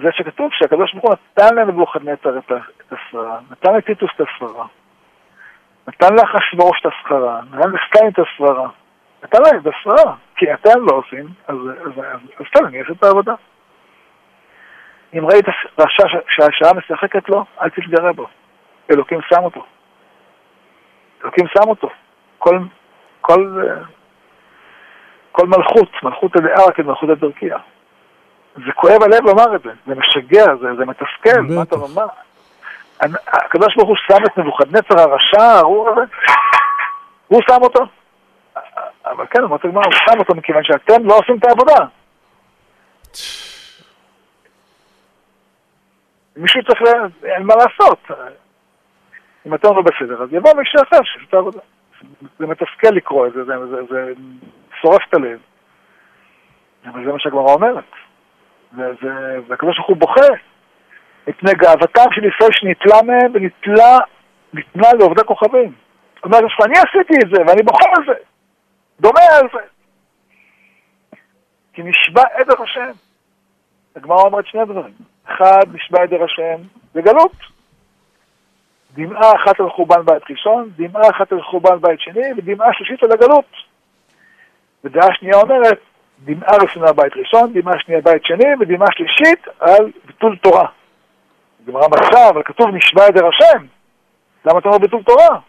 זה 0.01 0.09
שכתוב 0.11 0.49
שהקדוש 0.53 0.93
ברוך 0.93 1.05
הוא 1.05 1.15
נתן 1.37 1.55
לנבוכדנצר 1.55 2.37
את 2.37 2.51
השררה, 2.91 3.39
נתן 3.51 3.73
לטיטוס 3.75 4.09
את 4.15 4.21
השררה, 4.21 4.65
נתן 5.87 6.15
לאחשוורוש 6.15 6.81
את 6.81 6.85
השכרה, 6.85 7.41
נתן 7.51 7.69
לסטיין 7.69 8.11
את 8.11 8.19
השררה, 8.19 8.69
נתן 9.23 9.37
להם 9.41 9.61
את 9.61 9.67
השררה, 9.67 10.15
כי 10.35 10.53
אתם 10.53 10.79
לא 10.89 10.95
עושים, 10.95 11.25
אז, 11.47 11.55
טוב, 12.53 12.65
אני 12.65 12.79
אעשה 12.79 12.93
את 12.93 13.03
העבודה. 13.03 13.33
אם 15.13 15.25
ראית 15.25 15.45
רשע 15.79 16.07
שהשעה 16.27 16.73
משחקת 16.73 17.29
לו, 17.29 17.45
אל 17.61 17.69
תתגרה 17.69 18.13
בו. 18.13 18.27
אלוקים 18.91 19.19
שם 19.29 19.43
אותו. 19.43 19.65
אלוקים 21.23 21.47
שם 21.47 21.69
אותו. 21.69 21.89
כל, 22.37 22.59
כל, 23.21 23.61
כל 25.31 25.47
מלכות, 25.47 26.03
מלכות 26.03 26.35
הדעה 26.35 26.71
כמלכות 26.71 27.09
הדרכיה. 27.09 27.57
זה 28.55 28.71
כואב 28.75 29.03
הלב 29.03 29.25
לומר 29.25 29.55
את 29.55 29.61
זה, 29.63 29.71
זה 29.87 29.95
משגע, 29.95 30.45
זה, 30.61 30.67
זה 30.77 30.85
מתסכל, 30.85 31.41
מה 31.41 31.61
אתה 31.61 31.75
אומר? 31.75 32.05
הקדוש 33.27 33.75
ברוך 33.75 33.89
הוא 33.89 33.97
שם 34.07 34.25
את 34.25 34.37
נבוכדנצר 34.37 34.99
הרשע, 34.99 35.41
הארור 35.41 35.89
הזה, 35.89 36.01
הוא 37.27 37.41
שם 37.49 37.57
אותו. 37.61 37.79
אבל 39.05 39.25
כן, 39.29 39.41
הוא 39.41 39.57
שם 40.09 40.19
אותו 40.19 40.35
מכיוון 40.35 40.63
שאתם 40.63 41.05
לא 41.05 41.17
עושים 41.17 41.37
את 41.37 41.45
העבודה. 41.45 41.85
מישהו 46.37 46.63
צריך, 46.63 46.81
אין 47.23 47.43
מה 47.43 47.53
לעשות. 47.55 47.99
אם 49.45 49.53
אתם 49.53 49.67
לא 49.67 49.81
בסדר, 49.81 50.23
אז 50.23 50.29
יבוא 50.31 50.53
מישהו 50.53 50.81
אחר 50.83 51.03
שיעשה 51.03 51.25
את 51.29 51.33
העבודה. 51.33 51.59
זה 52.39 52.47
מתסכל 52.47 52.89
לקרוא 52.91 53.27
את 53.27 53.33
זה, 53.33 53.43
זה, 53.43 53.53
זה, 53.69 53.81
זה 53.89 54.13
שורף 54.81 55.01
את 55.09 55.13
הלב. 55.13 55.39
אבל 56.85 57.05
זה 57.05 57.11
מה 57.11 57.19
שהגמרא 57.19 57.53
אומרת. 57.53 57.83
והקדוש 58.73 59.77
ברוך 59.77 59.87
הוא 59.87 59.97
בוכה. 59.97 60.27
מפני 61.27 61.51
גאוותם 61.53 62.11
של 62.11 62.25
ישראל 62.25 62.51
שנתלה 62.51 63.01
מהם 63.01 63.31
ונתלה, 63.33 63.97
ניתנה 64.53 64.87
לעובדי 64.99 65.23
כוכבים. 65.25 65.73
זאת 66.15 66.25
אומרת, 66.25 66.43
אני 66.65 66.73
עשיתי 66.73 67.13
את 67.23 67.29
זה 67.35 67.41
ואני 67.47 67.63
בוחר 67.63 67.89
על 67.97 68.05
זה, 68.05 68.23
דומה 68.99 69.21
על 69.39 69.47
זה. 69.53 69.59
כי 71.73 71.81
נשבע 71.83 72.23
עדר 72.33 72.63
השם. 72.63 72.91
הגמרא 73.95 74.21
אומרת 74.21 74.47
שני 74.47 74.65
דברים. 74.65 74.93
אחד, 75.27 75.63
נשבע 75.73 76.01
עדר 76.03 76.23
השם, 76.23 76.61
זה 76.93 77.01
גלות. 77.01 77.31
דמעה 78.93 79.31
אחת 79.35 79.59
על 79.59 79.69
חורבן 79.69 80.05
בית 80.05 80.23
ראשון, 80.29 80.69
דמעה 80.75 81.09
אחת 81.09 81.31
על 81.31 81.41
חורבן 81.41 81.81
בית 81.81 81.99
שני, 81.99 82.33
ודמעה 82.37 82.73
שלישית 82.73 83.03
על 83.03 83.11
הגלות. 83.11 83.45
ודעה 84.83 85.13
שנייה 85.13 85.37
אומרת, 85.37 85.79
דמעה 86.25 86.57
ראשונה 86.61 86.93
בית 86.93 87.13
ראשון, 87.17 87.53
דמעה 87.53 87.79
שנייה 87.79 88.01
בית 88.01 88.25
שני, 88.25 88.45
ודמעה 88.59 88.87
שלישית 88.91 89.47
על 89.59 89.91
ביטול 90.05 90.37
תורה. 90.37 90.67
גמרא 91.67 91.87
מצה, 91.87 92.29
אבל 92.29 92.43
כתוב 92.43 92.67
נשבע 92.73 93.05
עדר 93.05 93.27
השם. 93.27 93.65
למה 94.45 94.59
אתה 94.59 94.67
אומר 94.67 94.79
ביטול 94.79 95.03
תורה? 95.03 95.39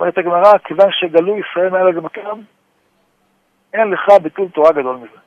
אומרת 0.00 0.18
הגמרא, 0.18 0.58
כיוון 0.64 0.88
שגלו 0.92 1.38
ישראל 1.38 1.68
מעל 1.70 1.88
הגמקם, 1.88 2.40
אין 3.72 3.90
לך 3.90 4.08
ביטול 4.22 4.48
תורה 4.48 4.72
גדול 4.72 4.96
מזה. 4.96 5.18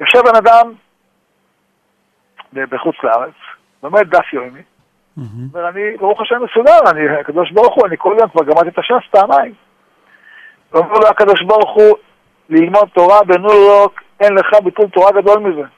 יושב 0.00 0.18
בן 0.18 0.36
אדם 0.36 0.72
בחוץ 2.52 2.96
לארץ, 3.02 3.34
לומד 3.82 4.10
דף 4.10 4.32
יומי, 4.32 4.62
אומר, 5.16 5.68
אני, 5.68 5.96
ברוך 5.96 6.20
השם 6.20 6.42
מסודר, 6.42 6.90
אני, 6.90 7.20
הקדוש 7.20 7.50
ברוך 7.50 7.74
הוא, 7.74 7.86
אני 7.86 7.96
כל 7.98 8.16
יום 8.20 8.28
כבר 8.28 8.44
גמרתי 8.44 8.68
את 8.68 8.78
הש"ס 8.78 9.10
פעמיים. 9.10 9.54
ואומר 10.72 10.92
לו 10.92 11.08
הקדוש 11.08 11.42
ברוך 11.42 11.70
הוא, 11.70 11.96
ללמוד 12.52 12.88
תורה 12.94 13.24
בניו 13.24 13.52
יורק, 13.52 14.02
אין 14.20 14.34
לך 14.34 14.62
ביטול 14.64 14.88
תורה 14.88 15.12
גדול 15.12 15.38
מזה. 15.38 15.68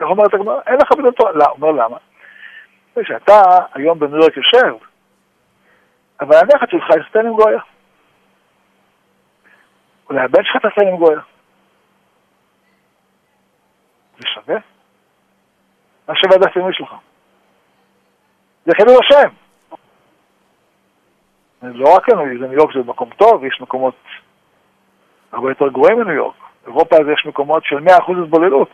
איך 0.00 0.08
אומרת 0.08 0.34
הגמרא? 0.34 0.60
אין 0.66 0.76
לך 0.82 0.92
בדל 0.92 1.10
תורה. 1.10 1.32
לא, 1.32 1.44
אומר 1.44 1.70
למה? 1.70 1.96
שאתה 3.02 3.40
היום 3.74 3.98
בניו 3.98 4.16
יורק 4.16 4.36
יושב, 4.36 4.74
אבל 6.20 6.36
הנכד 6.36 6.70
שלך 6.70 6.84
יסתן 7.06 7.26
עם 7.26 7.34
גויה. 7.34 7.60
אולי 10.08 10.20
הבן 10.20 10.44
שלך 10.44 10.56
תעשה 10.62 10.90
עם 10.90 10.96
גויה. 10.96 11.20
זה 14.18 14.28
שווה? 14.34 14.56
מה 16.08 16.14
שווה 16.16 16.36
הדף 16.36 16.56
יומי 16.56 16.74
שלך? 16.74 16.94
זה 18.64 18.72
חילול 18.76 18.96
השם. 19.00 19.43
לא 21.72 21.94
רק 21.96 22.08
ניו 22.08 22.52
יורק 22.52 22.74
זה 22.74 22.80
מקום 22.86 23.10
טוב, 23.16 23.44
יש 23.44 23.60
מקומות 23.60 23.94
הרבה 25.32 25.50
יותר 25.50 25.68
גרועים 25.68 25.98
מניו 25.98 26.14
יורק. 26.14 26.34
אירופה 26.66 26.96
יש 27.12 27.26
מקומות 27.26 27.64
של 27.64 27.76
100% 27.78 27.90
התבוללות. 28.24 28.70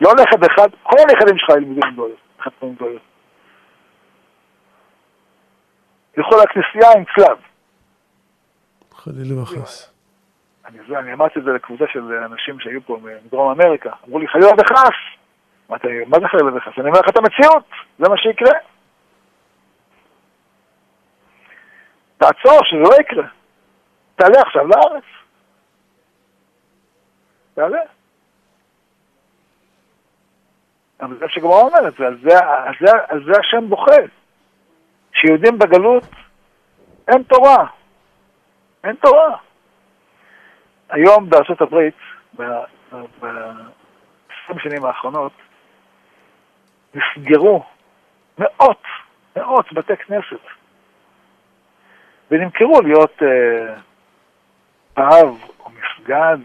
לא 0.00 0.10
נכד 0.14 0.44
אחד, 0.44 0.68
כל 0.82 0.96
הנכדים 0.98 1.38
שלך 1.38 1.48
ילמדו 1.56 2.06
חתנו 2.40 2.68
עם 2.68 2.74
גויות. 2.74 3.02
ילכו 6.16 6.30
לכנסייה 6.36 6.92
עם 6.96 7.04
צלב. 7.16 7.38
חלילה 8.92 9.42
וחס. 9.42 9.92
אני, 10.66 10.78
אני 10.98 11.12
אמרתי 11.12 11.38
את 11.38 11.44
זה 11.44 11.50
לקבוצה 11.50 11.84
של 11.92 12.12
אנשים 12.12 12.60
שהיו 12.60 12.80
פה 12.86 12.98
מדרום 13.24 13.50
אמריקה. 13.50 13.90
אמרו 14.06 14.18
לי, 14.18 14.28
חלילה 14.28 14.52
וחס. 14.58 14.96
אמרתי, 15.70 15.88
מה 16.06 16.18
זה 16.20 16.28
חלילה 16.28 16.56
וחס? 16.56 16.72
אני 16.78 16.88
אומר 16.88 17.00
לך 17.00 17.08
את 17.08 17.16
המציאות, 17.16 17.64
זה 17.98 18.08
מה 18.08 18.16
שיקרה. 18.16 18.52
תעצור, 22.22 22.64
שזה 22.64 22.80
לא 22.80 23.00
יקרה. 23.00 23.26
תעלה 24.16 24.40
עכשיו 24.40 24.66
לארץ. 24.66 25.04
תעלה. 27.54 27.80
אבל 31.00 31.18
זה 31.18 31.24
שגמרא 31.28 31.60
אומרת, 31.60 32.00
ועל 32.00 32.18
זה, 32.22 32.38
על 32.38 32.74
זה, 32.80 32.90
על 33.08 33.24
זה 33.24 33.32
השם 33.40 33.68
בוכה. 33.68 33.96
שיהודים 35.12 35.58
בגלות 35.58 36.04
אין 37.08 37.22
תורה. 37.22 37.66
אין 38.84 38.96
תורה. 38.96 39.36
היום 40.90 41.30
בארצות 41.30 41.60
הברית, 41.60 41.96
ב-20 42.36 44.62
שנים 44.62 44.84
האחרונות, 44.84 45.32
נסגרו 46.94 47.64
מאות, 48.38 48.82
מאות 49.36 49.72
בתי 49.72 49.96
כנסת, 49.96 50.61
ונמכרו 52.32 52.80
להיות 52.82 53.22
אה, 53.22 53.74
פאב 54.94 55.36
או 55.60 55.70
מסגד 55.70 56.38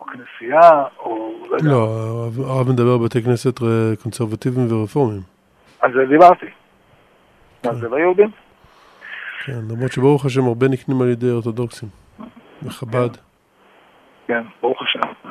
או 0.00 0.06
כנסייה 0.06 0.70
או 0.98 1.34
לא. 1.50 1.58
לא, 1.62 2.28
הרב 2.46 2.68
מדבר 2.68 2.92
על 2.92 2.98
בתי 3.04 3.22
כנסת 3.22 3.58
קונסרבטיביים 4.02 4.72
ורפורמיים. 4.72 5.20
על 5.80 5.92
זה 5.92 6.06
דיברתי. 6.08 6.46
מה 6.46 7.70
כן. 7.70 7.74
זה 7.74 7.88
לא 7.88 7.96
יהודים? 7.96 8.30
כן, 9.44 9.60
למרות 9.70 9.92
שברוך 9.92 10.24
השם 10.26 10.44
הרבה 10.44 10.68
נקנים 10.68 11.02
על 11.02 11.08
ידי 11.08 11.30
אורתודוקסים. 11.30 11.88
מחב"ד. 12.62 13.16
כן, 13.16 13.22
כן 14.26 14.42
ברוך 14.62 14.82
השם. 14.82 15.30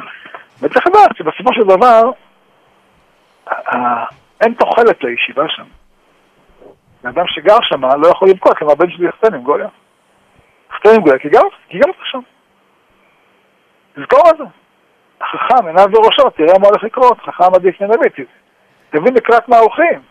וצריך 0.62 0.88
לדעת 0.88 1.18
שבסופו 1.18 1.54
של 1.54 1.64
דבר, 1.64 2.12
אין 4.42 4.54
תוחלת 4.54 5.04
לישיבה 5.04 5.44
שם. 5.48 5.66
האדם 7.04 7.26
שגר 7.28 7.58
שם 7.62 7.86
לא 7.86 8.08
יכול 8.08 8.30
לבכות, 8.30 8.58
אם 8.62 8.70
הבן 8.70 8.90
שלי 8.90 9.08
יחתן 9.08 9.34
עם 9.34 9.42
גויה. 9.42 9.68
יחתן 10.74 10.90
עם 10.96 11.02
גויה, 11.02 11.20
כי 11.20 11.30
גם 11.30 11.90
אתה 11.90 12.00
שם. 12.04 12.20
תזכור 13.96 14.30
את 14.30 14.38
זה. 14.38 14.44
החכם 15.22 15.68
עיניו 15.68 15.86
בראשו, 15.92 16.30
תראה 16.30 16.60
מה 16.60 16.68
הולך 16.68 16.84
לקרות, 16.84 17.18
חכם 17.20 17.56
עדיף 17.56 17.82
מנביא. 17.82 18.26
תבין 18.90 19.14
לקראת 19.14 19.50
מה 19.50 19.58
הולכים. 19.58 20.02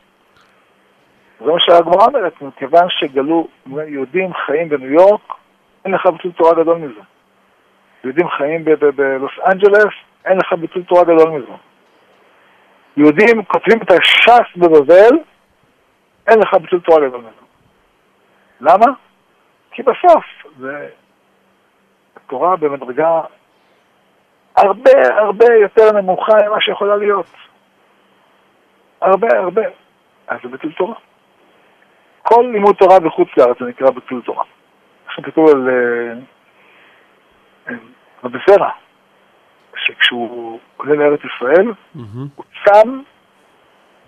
זה 1.41 1.53
מה 1.53 1.61
שהגמרא 1.61 2.07
אומרת, 2.07 2.43
מכיוון 2.43 2.87
שגלו 2.89 3.49
יהודים 3.87 4.35
חיים 4.35 4.69
בניו 4.69 4.93
יורק, 4.93 5.21
אין 5.85 5.95
לך 5.95 6.07
ביטול 6.07 6.33
תורה 6.33 6.55
גדול 6.55 6.79
מזה. 6.79 7.01
יהודים 8.05 8.29
חיים 8.29 8.65
בלוס 8.65 9.33
אנג'לס, 9.53 9.95
אין 10.25 10.39
לך 10.39 10.53
ביטול 10.53 10.83
תורה 10.83 11.05
גדול 11.05 11.31
מזה. 11.31 11.53
יהודים 12.97 13.45
כותבים 13.45 13.79
את 13.83 13.91
הש"ס 13.91 14.57
בבבל, 14.57 15.19
אין 16.27 16.39
לך 16.39 16.55
ביטול 16.55 16.81
תורה 16.81 17.09
גדול 17.09 17.21
מזה. 17.21 17.43
למה? 18.61 18.87
כי 19.73 19.83
בסוף 19.83 20.25
זה 20.59 20.89
התורה 22.17 22.57
במדרגה 22.57 23.21
הרבה 24.57 24.91
הרבה 25.19 25.55
יותר 25.63 25.93
נמוכה 25.93 26.33
ממה 26.47 26.61
שיכולה 26.61 26.97
להיות. 26.97 27.27
הרבה 29.01 29.29
הרבה. 29.39 29.63
אז 30.27 30.39
זה 30.43 30.49
ביטול 30.49 30.73
תורה. 30.73 30.95
כל 32.23 32.49
לימוד 32.53 32.77
תורה 32.77 33.01
בחוץ 33.01 33.29
לארץ 33.37 33.57
זה 33.61 33.65
נקרא 33.65 33.91
ביטול 33.91 34.23
תורה. 34.23 34.45
כתוב 35.23 35.49
על 35.49 35.69
אה, 35.69 36.13
אה, 37.69 37.75
רבי 38.25 38.39
זרע, 38.47 38.71
שכשהוא 39.77 40.59
עולה 40.77 40.95
לארץ 40.95 41.21
ישראל, 41.25 41.73
הוא 42.35 42.45
צם 42.65 43.01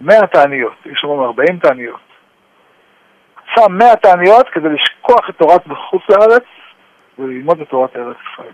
מאה 0.00 0.26
תעניות, 0.26 0.86
יש 0.86 1.04
לנו 1.04 1.24
ארבעים 1.24 1.58
תעניות. 1.58 2.00
צם 3.54 3.72
מאה 3.78 3.96
תעניות 3.96 4.48
כדי 4.48 4.68
לשכוח 4.68 5.30
את 5.30 5.36
תורת 5.36 5.66
בחוץ 5.66 6.02
לארץ 6.08 6.44
וללמוד 7.18 7.60
את 7.60 7.68
תורת 7.68 7.96
ארץ 7.96 8.16
ישראל. 8.32 8.52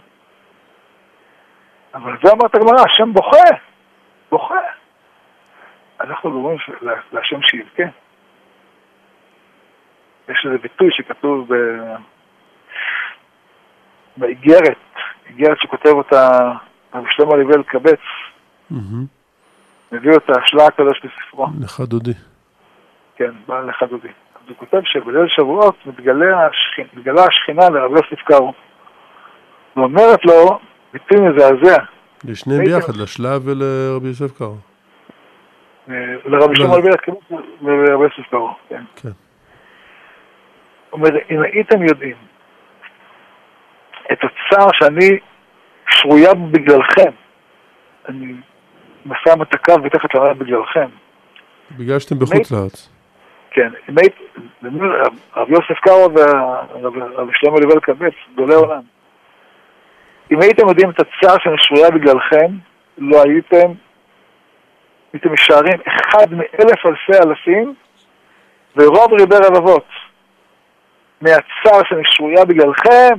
אבל 1.94 2.16
זה 2.22 2.32
אמרת 2.32 2.55
הגמרא, 2.55 2.84
השם 2.86 3.12
בוכה, 3.12 3.57
בוכה. 4.30 4.55
אנחנו 6.01 6.30
אומרים 6.30 6.59
להשם 7.12 7.42
שיבכה. 7.42 7.82
יש 10.28 10.46
איזה 10.46 10.59
ביטוי 10.59 10.88
שכתוב 10.92 11.55
ב... 11.55 11.57
באיגרת, 14.16 14.78
איגרת 15.26 15.59
שכותב 15.61 15.90
אותה 15.90 16.53
רב 16.94 17.05
שלמה 17.11 17.36
ליבל 17.36 17.55
אלקבץ, 17.55 18.01
מביא 19.92 20.12
אותה 20.12 20.32
שלה 20.46 20.66
הקדוש 20.66 21.01
בספרו. 21.05 21.46
לך 21.61 21.80
דודי. 21.80 22.14
כן, 23.16 23.30
בא 23.46 23.61
לך 23.61 23.82
דודי. 23.82 24.09
הוא 24.51 24.57
כותב 24.57 24.80
שבליל 24.84 25.28
שבועות 25.28 25.74
מתגלה, 25.86 26.46
השכינה, 26.46 26.88
מתגלה 26.92 27.24
השכינה 27.24 27.70
לרב 27.70 27.90
יוסף 27.90 28.22
קארו. 28.24 28.53
ואומרת 29.76 30.24
לו, 30.24 30.59
ביטוי 30.92 31.20
מזעזע. 31.20 31.76
לשניהם 32.24 32.64
ביחד, 32.64 32.96
לשלב 32.96 33.42
ולרבי 33.44 34.09
יוסף 34.09 34.38
קארו. 34.38 34.57
אה, 35.90 35.94
לרבי 36.24 36.57
שלמה 36.57 36.76
ליבל 36.76 36.90
אלקבץ 36.90 37.16
ולרבי 37.62 38.05
יוסף 38.05 38.30
קארו, 38.30 38.55
כן. 38.68 38.82
כן. 38.96 39.09
אומר, 40.92 41.09
אם 41.30 41.42
הייתם 41.42 41.82
יודעים 41.82 42.16
את 44.12 44.18
הצער 44.18 44.68
שאני 44.72 45.18
שרויה 45.88 46.34
בגללכם, 46.34 47.11
אני 48.09 48.34
מסע 49.07 49.34
הקו 49.53 49.74
ותכף 49.84 50.14
לרעב 50.14 50.38
בגללכם. 50.38 50.88
בגלל 51.76 51.98
שאתם 51.98 52.18
בחוץ 52.18 52.53
לארץ. 52.53 52.99
כן, 53.51 53.70
אם 53.88 53.94
היית, 53.98 54.14
הרב 55.32 55.51
יוסף 55.51 55.80
קארו 55.80 56.14
והרב 56.14 57.28
שלמה 57.32 57.61
ליבל 57.61 57.80
קבץ, 57.80 58.12
גדולי 58.32 58.55
עולם. 58.55 58.82
אם 60.32 60.40
הייתם 60.42 60.68
יודעים 60.68 60.90
את 60.90 61.01
הצער 61.01 61.36
שאני 61.38 61.57
שרויה 61.59 61.90
בגללכם, 61.90 62.57
לא 62.98 63.22
הייתם, 63.22 63.72
הייתם 65.12 65.32
משערים 65.32 65.80
אחד 65.86 66.32
מאלף 66.32 66.86
אלפי 66.86 67.28
אלפים 67.28 67.74
ורוב 68.76 69.12
ריבי 69.12 69.36
רבבות. 69.36 69.86
מהצער 71.20 71.80
שאני 71.88 72.03
שרויה 72.05 72.44
בגללכם, 72.44 73.14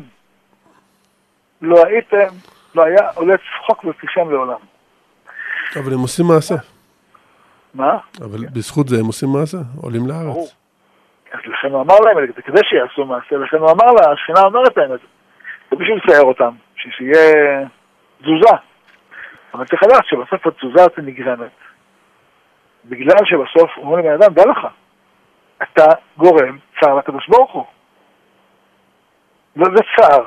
לא 1.62 1.86
הייתם, 1.86 2.28
לא 2.76 2.84
היה 2.84 3.10
עולה 3.16 3.36
צחוק 3.38 3.84
בפניכם 3.84 4.32
לעולם. 4.32 4.60
אבל 5.76 5.94
הם 5.94 6.00
עושים 6.00 6.26
מעשה. 6.26 6.56
מה? 7.74 7.98
אבל 8.22 8.46
בזכות 8.54 8.88
זה 8.88 9.00
הם 9.00 9.06
עושים 9.06 9.30
מעשה, 9.30 9.58
עולים 9.82 10.08
לארץ. 10.08 10.56
אז 11.34 11.40
לכן 11.46 11.68
הוא 11.72 11.82
אמר 11.82 12.00
להם, 12.00 12.32
כדי 12.46 12.60
שיעשו 12.70 13.06
מעשה, 13.06 13.36
לכן 13.36 13.58
הוא 13.58 13.72
אמר 13.72 13.92
לה, 13.92 14.12
השכינה 14.12 14.42
אומרת 14.42 14.78
להם 14.78 14.94
את 14.94 15.00
זה. 15.00 15.08
זה 15.72 15.76
בשביל 15.76 15.98
לצייר 15.98 16.24
אותם, 16.24 16.52
שיהיה 16.76 17.66
תזוזה. 18.22 18.56
אבל 19.54 19.66
צריך 19.66 19.84
לדעת 19.84 20.06
שבסוף 20.06 20.48
התזוזה 20.48 20.82
הזאת 20.82 21.00
נגרמת. 21.00 21.52
בגלל 22.86 23.26
שבסוף 23.26 23.78
אומרים 23.78 24.06
לבן 24.06 24.24
אדם, 24.24 24.34
דע 24.34 24.44
לך, 24.46 24.68
אתה 25.64 25.86
גורם 26.18 26.58
צער 26.80 26.96
לקדוש 26.96 27.28
ברוך 27.28 27.54
הוא. 27.54 27.66
וזה 29.56 29.84
צער. 29.96 30.26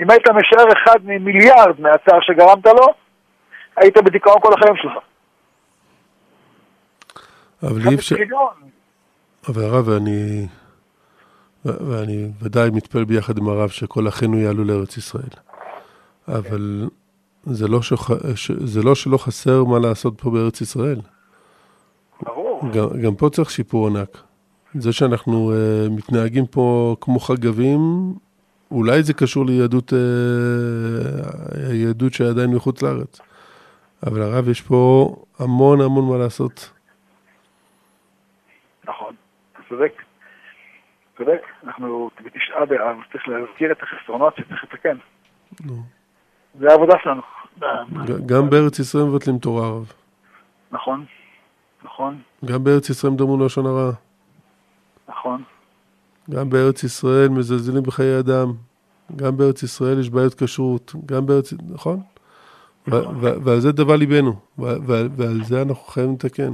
אם 0.00 0.10
היית 0.10 0.28
משער 0.28 0.72
אחד 0.72 0.98
ממיליארד 1.04 1.80
מהצער 1.80 2.20
שגרמת 2.20 2.66
לו, 2.66 2.94
היית 3.76 3.98
בדיכאון 3.98 4.40
כל 4.40 4.52
החיים 4.52 4.76
שלך. 4.76 4.92
אבל 7.62 7.88
אי 7.88 7.94
אפשר... 7.94 8.16
אבל 9.48 9.64
הרב, 9.64 9.88
אני... 9.88 10.46
ואני 11.64 12.30
ודאי 12.42 12.70
מתפלל 12.70 13.04
ביחד 13.04 13.38
עם 13.38 13.48
הרב 13.48 13.68
שכל 13.68 14.08
אחינו 14.08 14.38
יעלו 14.38 14.64
לארץ 14.64 14.96
ישראל. 14.96 15.30
אבל 16.28 16.88
זה 17.44 17.68
לא, 17.68 17.82
שח... 17.82 18.10
זה 18.64 18.82
לא 18.82 18.94
שלא 18.94 19.18
חסר 19.18 19.64
מה 19.64 19.78
לעשות 19.78 20.14
פה 20.20 20.30
בארץ 20.30 20.60
ישראל. 20.60 21.00
ברור. 22.22 22.62
גם, 22.72 23.00
גם 23.02 23.14
פה 23.14 23.30
צריך 23.30 23.50
שיפור 23.50 23.86
ענק. 23.86 24.18
זה 24.74 24.92
שאנחנו 24.92 25.52
uh, 25.52 25.90
מתנהגים 25.90 26.46
פה 26.46 26.96
כמו 27.00 27.20
חגבים, 27.20 28.14
אולי 28.70 29.02
זה 29.02 29.12
קשור 29.12 29.46
ליהדות, 29.46 29.92
היהדות 31.68 32.12
שעדיין 32.12 32.54
מחוץ 32.54 32.82
לארץ. 32.82 33.20
אבל 34.06 34.22
הרב, 34.22 34.48
יש 34.48 34.60
פה 34.60 35.14
המון 35.38 35.80
המון 35.80 36.08
מה 36.08 36.18
לעשות. 36.18 36.70
נכון, 39.68 39.78
צודק. 39.78 40.02
צודק, 41.18 41.42
אנחנו 41.64 42.10
בתשעה 42.24 42.66
באב, 42.66 42.96
צריך 43.12 43.28
להזכיר 43.28 43.72
את 43.72 43.82
החסרונות 43.82 44.36
שצריך 44.36 44.64
לתקן. 44.64 44.96
זה 46.54 46.68
העבודה 46.70 46.94
שלנו. 47.02 47.22
גם 48.26 48.50
בארץ 48.50 48.78
ישראל 48.78 49.04
מבטלים 49.04 49.38
תורה, 49.38 49.66
הרב. 49.66 49.92
נכון, 50.72 51.04
נכון. 51.84 52.18
גם 52.44 52.64
בארץ 52.64 52.90
ישראל 52.90 53.12
מדברים 53.12 53.40
לשון 53.46 53.66
הרע. 53.66 53.90
נכון. 55.08 55.42
גם 56.30 56.50
בארץ 56.50 56.84
ישראל 56.84 57.28
מזלזלים 57.28 57.82
בחיי 57.82 58.18
אדם, 58.18 58.52
גם 59.16 59.36
בארץ 59.36 59.62
ישראל 59.62 60.00
יש 60.00 60.10
בעיות 60.10 60.34
כשרות, 60.42 60.94
גם 61.06 61.26
בארץ, 61.26 61.52
נכון? 61.70 62.00
ועל 63.44 63.60
זה 63.60 63.72
דבר 63.72 63.96
ליבנו, 63.96 64.32
ועל 64.58 65.44
זה 65.44 65.62
אנחנו 65.62 65.74
חייבים 65.74 66.14
לתקן. 66.14 66.52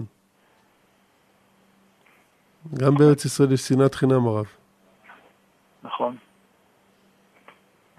גם 2.74 2.94
בארץ 2.94 3.24
ישראל 3.24 3.52
יש 3.52 3.60
שנאת 3.60 3.94
חינם, 3.94 4.26
הרב. 4.26 4.46
נכון. 5.82 6.16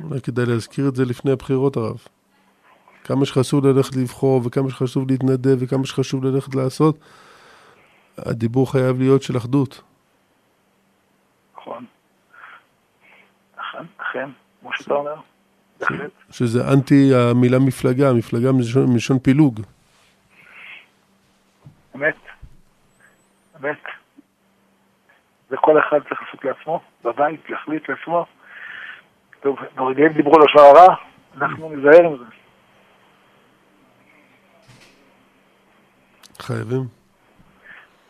אולי 0.04 0.22
כדאי 0.22 0.46
להזכיר 0.46 0.88
את 0.88 0.96
זה 0.96 1.06
לפני 1.06 1.32
הבחירות, 1.32 1.78
הרב. 1.78 1.98
כמה 3.04 3.26
שחשוב 3.26 3.66
ללכת 3.66 3.96
לבחור, 3.96 4.42
וכמה 4.46 4.70
שחשוב 4.70 5.12
להתנדב, 5.12 5.58
וכמה 5.60 5.86
שחשוב 5.86 6.24
ללכת 6.24 6.56
לעשות, 6.56 7.00
הדיבור 8.18 8.72
חייב 8.72 9.00
להיות 9.00 9.24
של 9.24 9.38
אחדות. 9.38 9.82
נכון. 11.58 11.86
אכן, 13.56 13.86
אכן, 13.98 14.30
כמו 14.62 14.70
שאתה 14.74 14.94
אומר. 14.94 15.16
שזה 16.32 16.74
אנטי 16.74 17.16
המילה 17.16 17.60
מפלגה, 17.60 18.14
מפלגה 18.14 18.52
מלשון 18.88 19.20
פילוג. 19.20 19.62
אמת. 21.96 22.16
אמת. 23.60 23.78
וכל 25.52 25.80
אחד 25.80 26.00
צריך 26.10 26.22
לעשות 26.22 26.46
לעצמו, 26.46 26.82
בבית, 27.04 27.50
להחליט 27.50 27.90
לעצמו. 27.90 28.26
טוב, 29.40 29.60
ברגעים 29.76 30.14
דיברו 30.14 30.40
לשון 30.40 30.62
הרע, 30.62 30.96
אנחנו 31.38 31.70
ניזהר 31.70 32.06
עם 32.06 32.18
זה. 32.18 32.26
חייבים. 36.40 36.82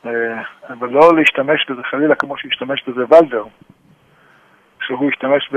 אה, 0.06 0.42
אבל 0.70 0.90
לא 0.90 1.16
להשתמש 1.16 1.66
בזה 1.70 1.82
חלילה 1.84 2.16
כמו 2.16 2.38
שהשתמש 2.38 2.84
בזה 2.88 3.02
ולדר, 3.10 3.44
שהוא 4.82 5.10
השתמש 5.10 5.50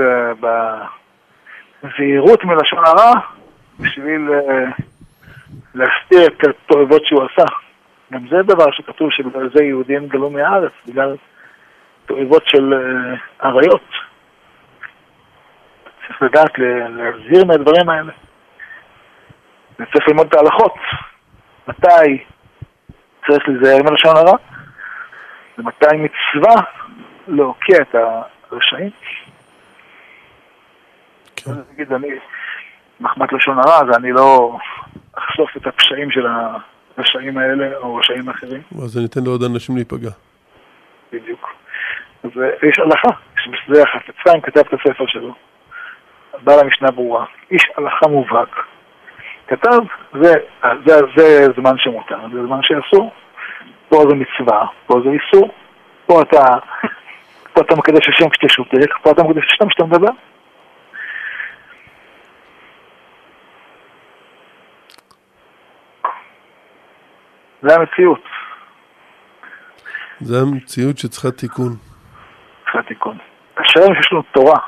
בזהירות 1.83 2.43
מלשון 2.43 2.85
הרע 2.85 3.13
בשביל 3.79 4.29
אה, 4.31 4.65
להסתיר 5.75 6.27
את 6.27 6.43
התועבות 6.47 7.05
שהוא 7.05 7.23
עשה. 7.23 7.45
גם 8.13 8.27
זה 8.27 8.37
דבר 8.43 8.71
שכתוב 8.71 9.11
שבגלל 9.11 9.49
זה 9.55 9.63
יהודים 9.63 10.07
גלו 10.07 10.29
מהארץ, 10.29 10.71
בגלל 10.87 11.15
תועבות 12.09 12.43
של 12.45 12.73
אה, 12.73 13.47
עריות. 13.47 13.87
צריך 16.07 16.21
לדעת 16.21 16.51
להזהיר 16.57 17.45
מהדברים 17.45 17.89
האלה. 17.89 18.11
וצריך 19.79 20.07
ללמוד 20.07 20.27
את 20.27 20.33
ההלכות. 20.33 20.73
מתי 21.67 22.23
צריך 23.27 23.49
להיזהר 23.49 23.83
מלשון 23.83 24.15
הרע, 24.17 24.37
ומתי 25.57 25.95
מצווה 25.95 26.61
להוקיע 27.27 27.77
את 27.81 27.95
הרשעים. 28.51 28.89
כן. 31.35 31.51
נגיד, 31.73 31.93
אני, 31.93 32.07
מחמת 32.99 33.33
לשון 33.33 33.59
הרע, 33.59 33.75
אז 33.75 33.97
אני 33.97 34.11
לא 34.11 34.57
אחשוף 35.13 35.57
את 35.57 35.67
הפשעים 35.67 36.11
של 36.11 36.25
הרשעים 36.97 37.37
האלה 37.37 37.77
או 37.77 37.95
רשעים 37.95 38.29
אחרים, 38.29 38.61
אז 38.83 38.97
אני 38.97 39.05
אתן 39.05 39.23
לעוד 39.23 39.43
אנשים 39.43 39.75
להיפגע. 39.75 40.11
בדיוק. 41.13 41.48
אז 42.23 42.29
יש 42.69 42.79
הלכה, 42.79 43.09
החפץ 43.81 44.15
חיים 44.23 44.41
כתב 44.41 44.59
את 44.59 44.73
הספר 44.73 45.05
שלו, 45.07 45.33
בעל 46.43 46.59
המשנה 46.59 46.91
ברורה, 46.91 47.25
איש 47.51 47.63
הלכה 47.77 48.07
מובהק. 48.07 48.55
כתב, 49.47 49.79
זה, 50.21 50.33
זה, 50.85 50.99
זה 51.15 51.47
זמן 51.55 51.77
שמותר, 51.77 52.17
זה 52.33 52.45
זמן 52.45 52.59
שאסור, 52.61 53.11
פה 53.89 54.03
זה 54.09 54.15
מצווה, 54.15 54.65
פה 54.85 54.95
זה 55.03 55.09
איסור, 55.09 55.49
פה 56.05 56.21
אתה, 56.21 56.43
פה 57.53 57.61
אתה 57.61 57.75
מקדש 57.75 58.09
השם 58.09 58.29
כשאתה 58.29 58.49
שותק, 58.49 58.97
פה 59.03 59.11
אתה 59.11 59.23
מקדש 59.23 59.43
השם 59.53 59.69
כשאתה 59.69 59.83
מדבר. 59.83 60.11
זה 67.61 67.75
המציאות, 67.75 68.23
זה 70.21 70.35
המציאות 70.41 70.97
שצריכה 70.97 71.31
תיקון. 71.31 71.88
אחרי 72.69 72.81
התיקון. 72.81 73.17
אשרינו 73.55 73.95
שיש 73.95 74.11
לנו 74.11 74.21
תורה, 74.21 74.59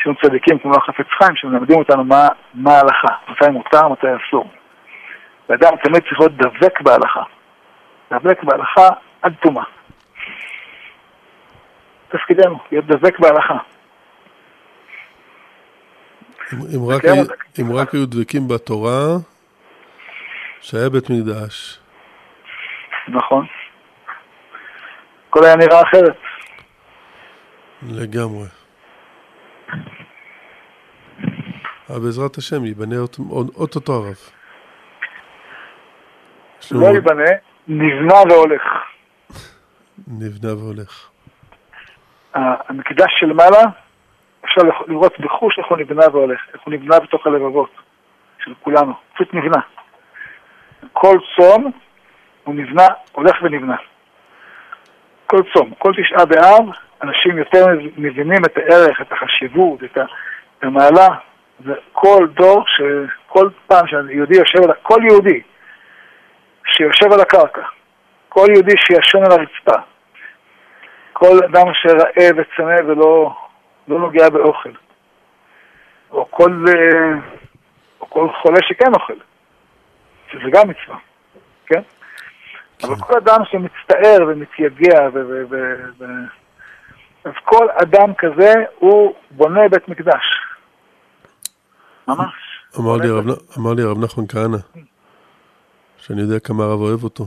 יש 0.00 0.06
לנו 0.06 0.16
צדיקים 0.22 0.58
כמו 0.58 0.72
החפץ 0.76 1.06
חיים 1.18 1.36
שמלמדים 1.36 1.78
אותנו 1.78 2.04
מה, 2.04 2.28
מה 2.54 2.70
ההלכה, 2.70 3.08
מתי 3.28 3.50
מותר, 3.50 3.88
מתי 3.88 4.06
אסור. 4.28 4.50
ואדם 5.48 5.70
תמיד 5.82 6.02
צריך 6.02 6.20
להיות 6.20 6.32
דבק 6.36 6.80
בהלכה. 6.80 7.22
דבק 8.12 8.42
בהלכה 8.42 8.88
עד 9.22 9.34
תומה. 9.42 9.62
תפקידנו, 12.08 12.58
להיות 12.72 12.86
דבק 12.86 13.18
בהלכה. 13.18 13.54
אם, 16.52 16.58
אם, 16.74 16.88
רק, 16.90 17.04
היו- 17.04 17.24
אתה- 17.24 17.34
אם 17.60 17.76
רק 17.76 17.94
היו 17.94 18.06
דבקים 18.06 18.48
בתורה, 18.48 19.06
שהיה 20.60 20.90
בית 20.90 21.04
מקדש. 21.10 21.78
נכון. 23.08 23.46
הכל 25.28 25.44
היה 25.44 25.56
נראה 25.56 25.82
אחרת. 25.82 26.16
לגמרי. 27.88 28.46
אבל 31.90 32.00
בעזרת 32.00 32.36
השם 32.36 32.64
ייבנה 32.64 32.96
אוטוטו 33.56 33.92
הרב. 33.92 34.16
לא 36.70 36.86
ייבנה, 36.86 37.24
נבנה 37.68 38.14
והולך. 38.30 38.62
נבנה 40.08 40.54
והולך. 40.54 41.08
המקדש 42.34 43.12
של 43.20 43.32
מעלה, 43.32 43.62
אפשר 44.44 44.60
לראות 44.86 45.20
בחוש 45.20 45.58
איך 45.58 45.66
הוא 45.66 45.78
נבנה 45.78 46.04
והולך, 46.12 46.40
איך 46.54 46.62
הוא 46.62 46.74
נבנה 46.74 47.00
בתוך 47.00 47.26
הלבבות 47.26 47.70
של 48.44 48.54
כולנו, 48.60 48.92
פשוט 49.14 49.34
נבנה. 49.34 49.60
כל 50.92 51.18
צום 51.36 51.72
הוא 52.44 52.54
נבנה, 52.54 52.86
הולך 53.12 53.36
ונבנה. 53.42 53.76
כל 55.34 55.42
צום, 55.54 55.70
כל 55.78 55.92
תשעה 55.96 56.24
באב, 56.24 56.68
אנשים 57.02 57.38
יותר 57.38 57.64
מבינים 57.96 58.44
את 58.44 58.56
הערך, 58.56 59.00
את 59.00 59.12
החשיבות, 59.12 59.84
את 59.84 59.98
המעלה. 60.62 61.08
וכל 61.60 62.26
דור, 62.34 62.64
שכל 62.66 63.48
פעם 63.66 63.86
שיהודי 63.86 64.36
יושב 64.36 64.58
על, 64.64 64.74
כל 64.82 65.00
יהודי 65.10 65.40
שיושב 66.66 67.12
על 67.12 67.20
הקרקע, 67.20 67.62
כל 68.28 68.46
יהודי 68.54 68.74
שישן 68.76 69.18
על 69.24 69.32
הרצפה, 69.32 69.82
כל 71.12 71.36
אדם 71.44 71.66
שרעב 71.74 72.36
וצמא 72.36 72.90
ולא 72.90 73.34
לא 73.88 73.98
נוגע 73.98 74.28
באוכל, 74.30 74.72
או 76.10 76.30
כל, 76.30 76.64
אה, 76.68 77.18
או 78.00 78.10
כל 78.10 78.28
חולה 78.42 78.58
שכן 78.62 78.94
אוכל, 78.94 79.16
שזה 80.32 80.50
גם 80.50 80.68
מצווה. 80.68 80.96
אבל 82.82 82.96
כל 82.96 83.16
אדם 83.16 83.40
שמצטער 83.50 84.18
ומתייגע, 84.28 85.08
ו- 85.14 85.26
ו- 85.28 85.44
ו- 85.50 85.90
ו- 85.98 86.04
אז 87.24 87.32
כל 87.44 87.66
אדם 87.82 88.14
כזה 88.18 88.52
הוא 88.78 89.14
בונה 89.30 89.68
בית 89.70 89.88
מקדש. 89.88 90.24
ממש. 92.08 92.32
אמר 92.78 92.96
לי 92.96 93.08
הרב 93.08 93.24
אמר 93.58 93.72
לי 93.72 93.82
הרב 93.82 94.04
נחמן 94.04 94.24
כהנא, 94.28 94.58
שאני 95.96 96.20
יודע 96.20 96.38
כמה 96.38 96.64
הרב 96.64 96.80
אוהב 96.80 97.04
אותו. 97.04 97.26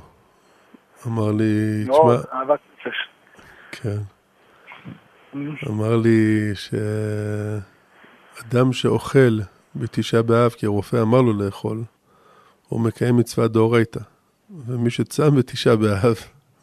אמר 1.08 1.32
לי, 1.32 1.84
מאוד, 1.88 2.20
תשמע, 2.20 2.40
אהבת 2.40 2.60
נפש. 2.74 3.10
כן, 3.72 3.98
אמר 5.70 5.96
לי 5.96 6.52
שאדם 8.42 8.74
שאוכל 8.74 9.40
בתשעה 9.76 10.22
באב, 10.22 10.52
כי 10.52 10.66
הרופא 10.66 11.02
אמר 11.02 11.22
לו 11.22 11.46
לאכול, 11.46 11.78
הוא 12.68 12.82
מקיים 12.82 13.18
מצווה 13.18 13.48
דאורייתא. 13.48 14.00
ומי 14.50 14.90
שצם 14.90 15.36
בתשעה 15.38 15.76
באב, 15.76 16.16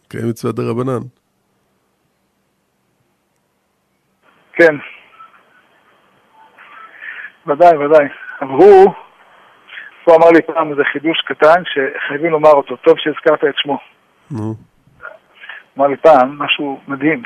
מקיים 0.07 0.28
מצווה 0.28 0.53
דרבנן. 0.53 1.03
כן. 4.53 4.74
ודאי, 7.47 7.76
ודאי. 7.76 8.07
אבל 8.41 8.51
הוא, 8.51 8.93
הוא 10.05 10.16
אמר 10.16 10.30
לי 10.30 10.43
פעם 10.43 10.70
איזה 10.70 10.82
חידוש 10.93 11.20
קטן 11.20 11.62
שחייבים 11.64 12.30
לומר 12.30 12.53
אותו, 12.53 12.76
טוב 12.76 12.95
שהזכרת 12.99 13.45
את 13.45 13.55
שמו. 13.57 13.78
נו, 14.30 14.55
אמר 15.78 15.87
לי 15.87 15.97
פעם 15.97 16.39
משהו 16.39 16.80
מדהים. 16.89 17.22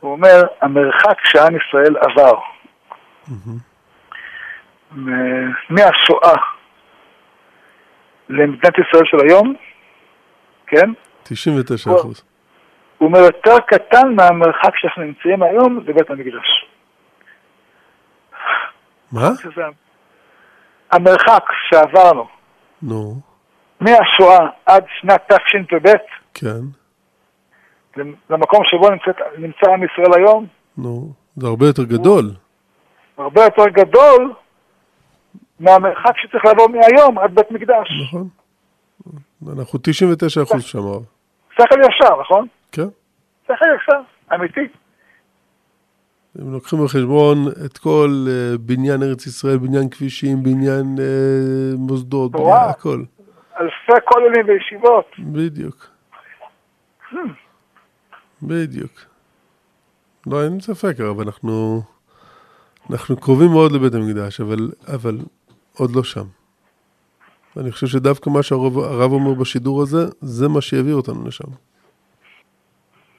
הוא 0.00 0.12
אומר, 0.12 0.42
המרחק 0.60 1.18
שעם 1.24 1.56
ישראל 1.56 1.96
עבר 1.96 2.38
מהשואה 5.70 6.53
למדינת 8.28 8.74
ישראל 8.78 9.04
של 9.04 9.16
היום, 9.28 9.54
כן? 10.66 10.90
99 11.22 11.90
אחוז. 11.90 12.22
הוא 12.98 13.08
אומר, 13.08 13.18
יותר 13.18 13.58
קטן 13.66 14.14
מהמרחק 14.14 14.76
שאנחנו 14.76 15.02
נמצאים 15.02 15.42
היום 15.42 15.80
לבית 15.86 16.10
המקדש. 16.10 16.66
מה? 19.12 19.28
המרחק 20.92 21.44
שעברנו 21.68 22.26
נו, 22.82 23.20
מהשואה 23.80 24.46
עד 24.66 24.84
שנת 25.00 25.32
תשפ"ב, 25.32 25.88
כן, 26.34 26.60
למקום 28.30 28.60
שבו 28.64 28.90
נמצאת, 28.90 29.16
נמצא 29.38 29.70
עם 29.70 29.84
ישראל 29.84 30.20
היום, 30.20 30.46
נו, 30.78 31.12
זה 31.36 31.46
הרבה 31.46 31.66
יותר 31.66 31.84
גדול. 31.84 32.24
הרבה 33.18 33.44
יותר 33.44 33.68
גדול 33.68 34.32
מהמרחק 35.60 36.12
שצריך 36.16 36.44
לעבור 36.44 36.68
מהיום 36.68 37.18
עד 37.18 37.34
בית 37.34 37.50
מקדש. 37.50 37.88
נכון. 38.08 38.28
אנחנו 39.58 39.78
99 39.82 40.42
אחוז 40.42 40.64
שם. 40.64 40.78
שכל 41.52 41.80
ישר, 41.80 42.20
נכון? 42.20 42.46
כן. 42.72 42.88
שכל 43.44 43.52
ישר, 43.76 44.00
אמיתי. 44.34 44.68
אם 46.42 46.52
לוקחים 46.52 46.84
בחשבון 46.84 47.36
את 47.66 47.78
כל 47.78 48.26
אה, 48.28 48.58
בניין 48.60 49.02
ארץ 49.02 49.26
ישראל, 49.26 49.58
בניין 49.58 49.88
כבישים, 49.90 50.42
בניין 50.42 50.96
אה, 50.98 51.76
מוסדות. 51.78 52.32
בניין, 52.32 52.68
הכל. 52.68 53.02
אלפי 53.60 54.00
כוללים 54.04 54.46
וישיבות. 54.48 55.06
בדיוק. 55.18 55.86
בדיוק. 58.42 58.92
לא, 60.26 60.44
אין 60.44 60.60
ספק, 60.60 61.00
אבל 61.00 61.24
אנחנו... 61.24 61.82
אנחנו 62.90 63.16
קרובים 63.16 63.50
מאוד 63.50 63.72
לבית 63.72 63.94
המקדש, 63.94 64.40
אבל, 64.40 64.70
אבל 64.94 65.18
עוד 65.76 65.96
לא 65.96 66.04
שם. 66.04 66.26
אני 67.56 67.72
חושב 67.72 67.86
שדווקא 67.86 68.30
מה 68.30 68.42
שהרב 68.42 69.12
אומר 69.12 69.34
בשידור 69.34 69.82
הזה, 69.82 70.06
זה 70.20 70.48
מה 70.48 70.60
שיביא 70.60 70.92
אותנו 70.92 71.26
לשם. 71.26 71.48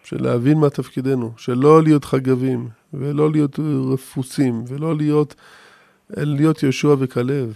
של 0.04 0.24
להבין 0.24 0.58
מה 0.58 0.70
תפקידנו, 0.70 1.32
שלא 1.38 1.84
להיות 1.84 2.06
חגבים, 2.06 2.70
ולא 2.94 3.32
להיות 3.32 3.60
רפוסים, 3.94 4.64
ולא 4.68 4.96
להיות, 4.96 5.36
להיות 6.10 6.64
יהושע 6.64 6.96
וכלב. 7.00 7.54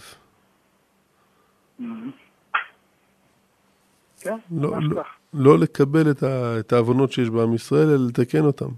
כן, 4.22 4.38
לא, 4.52 4.72
לא. 4.82 5.04
לא 5.34 5.60
לקבל 5.60 6.12
את, 6.12 6.24
ה, 6.24 6.60
את 6.60 6.74
העוונות 6.74 7.12
שיש 7.12 7.30
בעם 7.30 7.54
ישראל, 7.54 7.88
אלא 7.90 8.08
לתקן 8.08 8.46
אותם. 8.46 8.70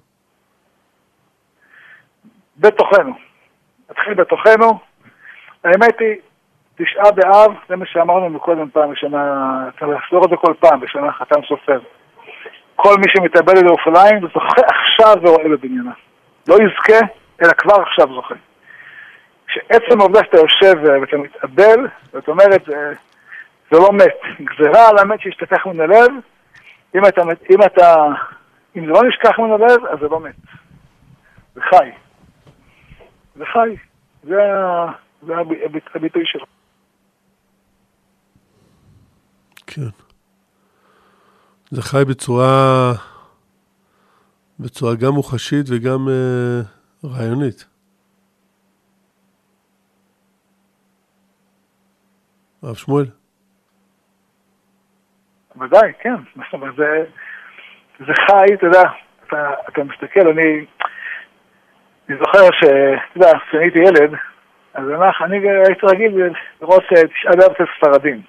בתוכנו. 2.57 3.13
נתחיל 3.89 4.13
בתוכנו. 4.13 4.90
האמת 5.63 5.99
היא, 5.99 6.15
תשעה 6.75 7.11
באב, 7.11 7.51
זה 7.69 7.75
מה 7.75 7.85
שאמרנו 7.85 8.29
מקודם 8.29 8.69
פעם 8.69 8.91
בשנה, 8.91 9.23
צריך 9.79 9.91
לחזור 9.91 10.25
את 10.25 10.29
זה 10.29 10.35
כל 10.35 10.53
פעם, 10.59 10.79
בשנה 10.79 11.11
חתם 11.11 11.41
סופר. 11.47 11.79
כל 12.75 12.95
מי 12.97 13.05
שמתאבד 13.09 13.57
על 13.57 13.65
ירושלים 13.65 14.21
זוכה 14.21 14.61
עכשיו 14.67 15.15
ורואה 15.21 15.49
בבניינה. 15.49 15.91
לא 16.49 16.55
יזכה, 16.55 17.05
אלא 17.41 17.51
כבר 17.57 17.81
עכשיו 17.81 18.07
זוכה. 18.13 18.35
שעצם 19.47 19.99
העובדה 19.99 20.19
שאתה 20.23 20.37
יושב 20.37 20.73
ואתה 20.83 21.17
מתאבל, 21.17 21.87
זאת 22.13 22.27
אומרת, 22.27 22.65
זה, 22.65 22.93
לא 23.71 23.89
מת. 23.93 24.41
גזירה 24.41 24.89
על 24.89 24.97
המת 24.97 25.21
שישתכח 25.21 25.65
מן 25.67 25.79
הלב, 25.81 26.11
אם 26.95 27.05
אתה, 27.07 27.21
אם 27.51 27.63
אתה, 27.65 28.05
אם 28.75 28.85
זה 28.85 28.91
לא 28.91 29.01
נשכח 29.03 29.39
מן 29.39 29.51
הלב, 29.51 29.85
אז 29.85 29.99
זה 29.99 30.07
לא 30.07 30.19
מת. 30.19 30.35
זה 31.55 31.61
חי. 31.61 31.91
זה 33.35 33.45
חי. 33.45 33.75
זה, 34.23 34.53
ה- 34.53 34.91
זה 35.21 35.37
הב- 35.37 35.75
הביטוי 35.95 36.23
שלו. 36.25 36.45
כן. 39.67 39.89
זה 41.71 41.81
חי 41.81 42.03
בצורה, 42.09 42.91
בצורה 44.59 44.95
גם 44.95 45.13
מוחשית 45.13 45.65
וגם 45.69 46.07
אה, 46.09 46.61
רעיונית. 47.03 47.65
הרב 52.63 52.75
שמואל, 52.75 53.05
ודאי, 55.61 55.91
כן. 55.99 56.15
אומרת, 56.53 56.75
זה, 56.75 57.05
זה 57.99 58.13
חי, 58.27 58.53
אתה 58.53 58.65
יודע, 58.65 58.81
אתה, 59.27 59.53
אתה 59.69 59.83
מסתכל, 59.83 60.27
אני, 60.27 60.65
אני 62.09 62.17
זוכר 62.19 62.51
ש... 62.51 62.63
אתה 62.63 63.17
יודע, 63.19 63.31
כשאני 63.47 63.63
הייתי 63.63 63.79
ילד, 63.79 64.11
אז 64.73 64.83
אני 65.21 65.37
הייתי 65.67 65.85
רגיל 65.85 66.33
לראות 66.61 66.83
אה, 66.83 67.07
תשעה 67.07 67.31
באב 67.35 67.51
אצל 67.51 67.63
ספרדים. 67.77 68.21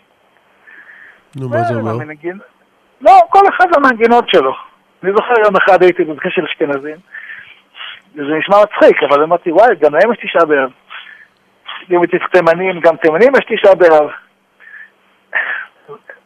נו, 1.37 1.49
מה 1.49 1.63
זה 1.63 1.75
אומר? 1.75 1.91
המנגין... 1.91 2.39
לא, 3.01 3.13
כל 3.29 3.41
אחד 3.49 3.67
והמנגינות 3.73 4.29
שלו. 4.29 4.55
אני 5.03 5.13
זוכר 5.17 5.35
יום 5.45 5.57
אחד 5.57 5.83
הייתי 5.83 6.05
בבקשה 6.05 6.31
של 6.31 6.45
אשכנזים, 6.45 6.97
וזה 8.15 8.35
נשמע 8.39 8.57
מצחיק, 8.63 9.03
אבל 9.03 9.23
אמרתי, 9.23 9.53
וואי, 9.53 9.77
גם 9.81 9.95
להם 9.95 10.13
יש 10.13 10.19
תשעה 10.23 10.45
באב. 10.45 10.71
אם 11.91 12.03
אצל 12.03 12.19
תימנים, 12.33 12.81
גם 12.81 12.97
תימנים 12.97 13.33
יש 13.35 13.45
תשעה 13.49 13.75
באב. 13.75 14.11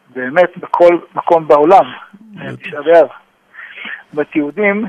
באמת, 0.09 0.57
בכל 0.57 0.97
מקום 1.15 1.47
בעולם, 1.47 1.85
יש 2.45 2.55
תשעה 2.55 2.81
באב. 2.81 3.07
זאת 3.07 4.13
אומרת, 4.13 4.35
יהודים 4.35 4.85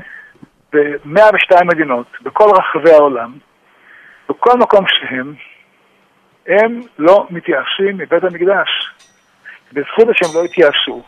ב-102 0.73 1.63
מדינות, 1.63 2.07
בכל 2.21 2.49
רחבי 2.57 2.91
העולם, 2.91 3.31
בכל 4.29 4.57
מקום 4.59 4.85
שהם, 4.87 5.33
הם 6.47 6.81
לא 6.97 7.27
מתייאשים 7.29 7.97
מבית 7.97 8.23
המקדש. 8.23 8.69
בזכות 9.73 10.07
שהם 10.13 10.29
לא 10.35 10.45
התייאשו, 10.45 11.03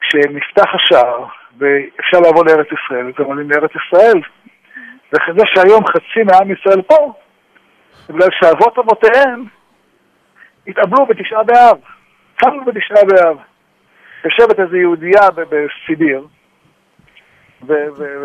כשנפתח 0.00 0.74
השער 0.74 1.24
ואפשר 1.58 2.20
לעבור 2.20 2.44
לארץ 2.46 2.66
ישראל, 2.72 3.06
אז 3.06 3.12
הם 3.18 3.24
עולים 3.24 3.50
לארץ 3.50 3.70
ישראל. 3.70 4.20
וזה 5.12 5.42
שהיום 5.54 5.86
חצי 5.86 6.22
מעם 6.24 6.52
ישראל 6.52 6.82
פה, 6.82 7.12
בגלל 8.08 8.28
שאבות 8.40 8.78
אבותיהם 8.78 9.44
התאבלו 10.66 11.06
בתשעה 11.06 11.44
באב, 11.44 11.78
קמו 12.36 12.64
בתשעה 12.64 13.04
באב. 13.04 13.36
יושבת 14.24 14.60
איזו 14.60 14.76
יהודייה 14.76 15.20
בסיביר, 15.36 16.26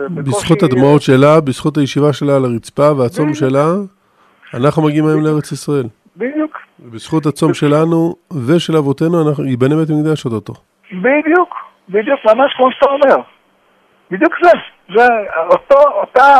בזכות 0.10 0.64
הדמעות 0.64 1.02
שלה, 1.02 1.42
בזכות 1.42 1.78
הישיבה 1.78 2.14
שלה 2.14 2.36
על 2.36 2.46
הרצפה 2.46 2.92
והצום 2.98 3.26
בדיוק. 3.32 3.40
שלה, 3.40 3.66
אנחנו 4.54 4.82
מגיעים 4.84 5.06
היום 5.08 5.24
לארץ 5.26 5.52
ישראל. 5.52 5.86
בדיוק, 6.18 6.58
בזכות 6.80 7.26
הצום 7.26 7.54
שלנו 7.54 8.16
ושל 8.48 8.78
אבותינו, 8.78 9.30
אנחנו- 9.30 9.46
ייבנה 9.46 9.76
בית 9.76 9.90
המקדש 9.90 10.26
אוטוטו. 10.26 10.54
בדיוק, 10.92 11.56
בדיוק, 11.90 12.20
ממש 12.26 12.54
כמו 12.58 12.72
שאתה 12.72 12.86
אומר. 12.86 13.16
בדיוק 14.12 14.34
זה, 14.44 14.50
זה 14.96 15.08
אותו, 15.50 15.76
אותה 16.02 16.38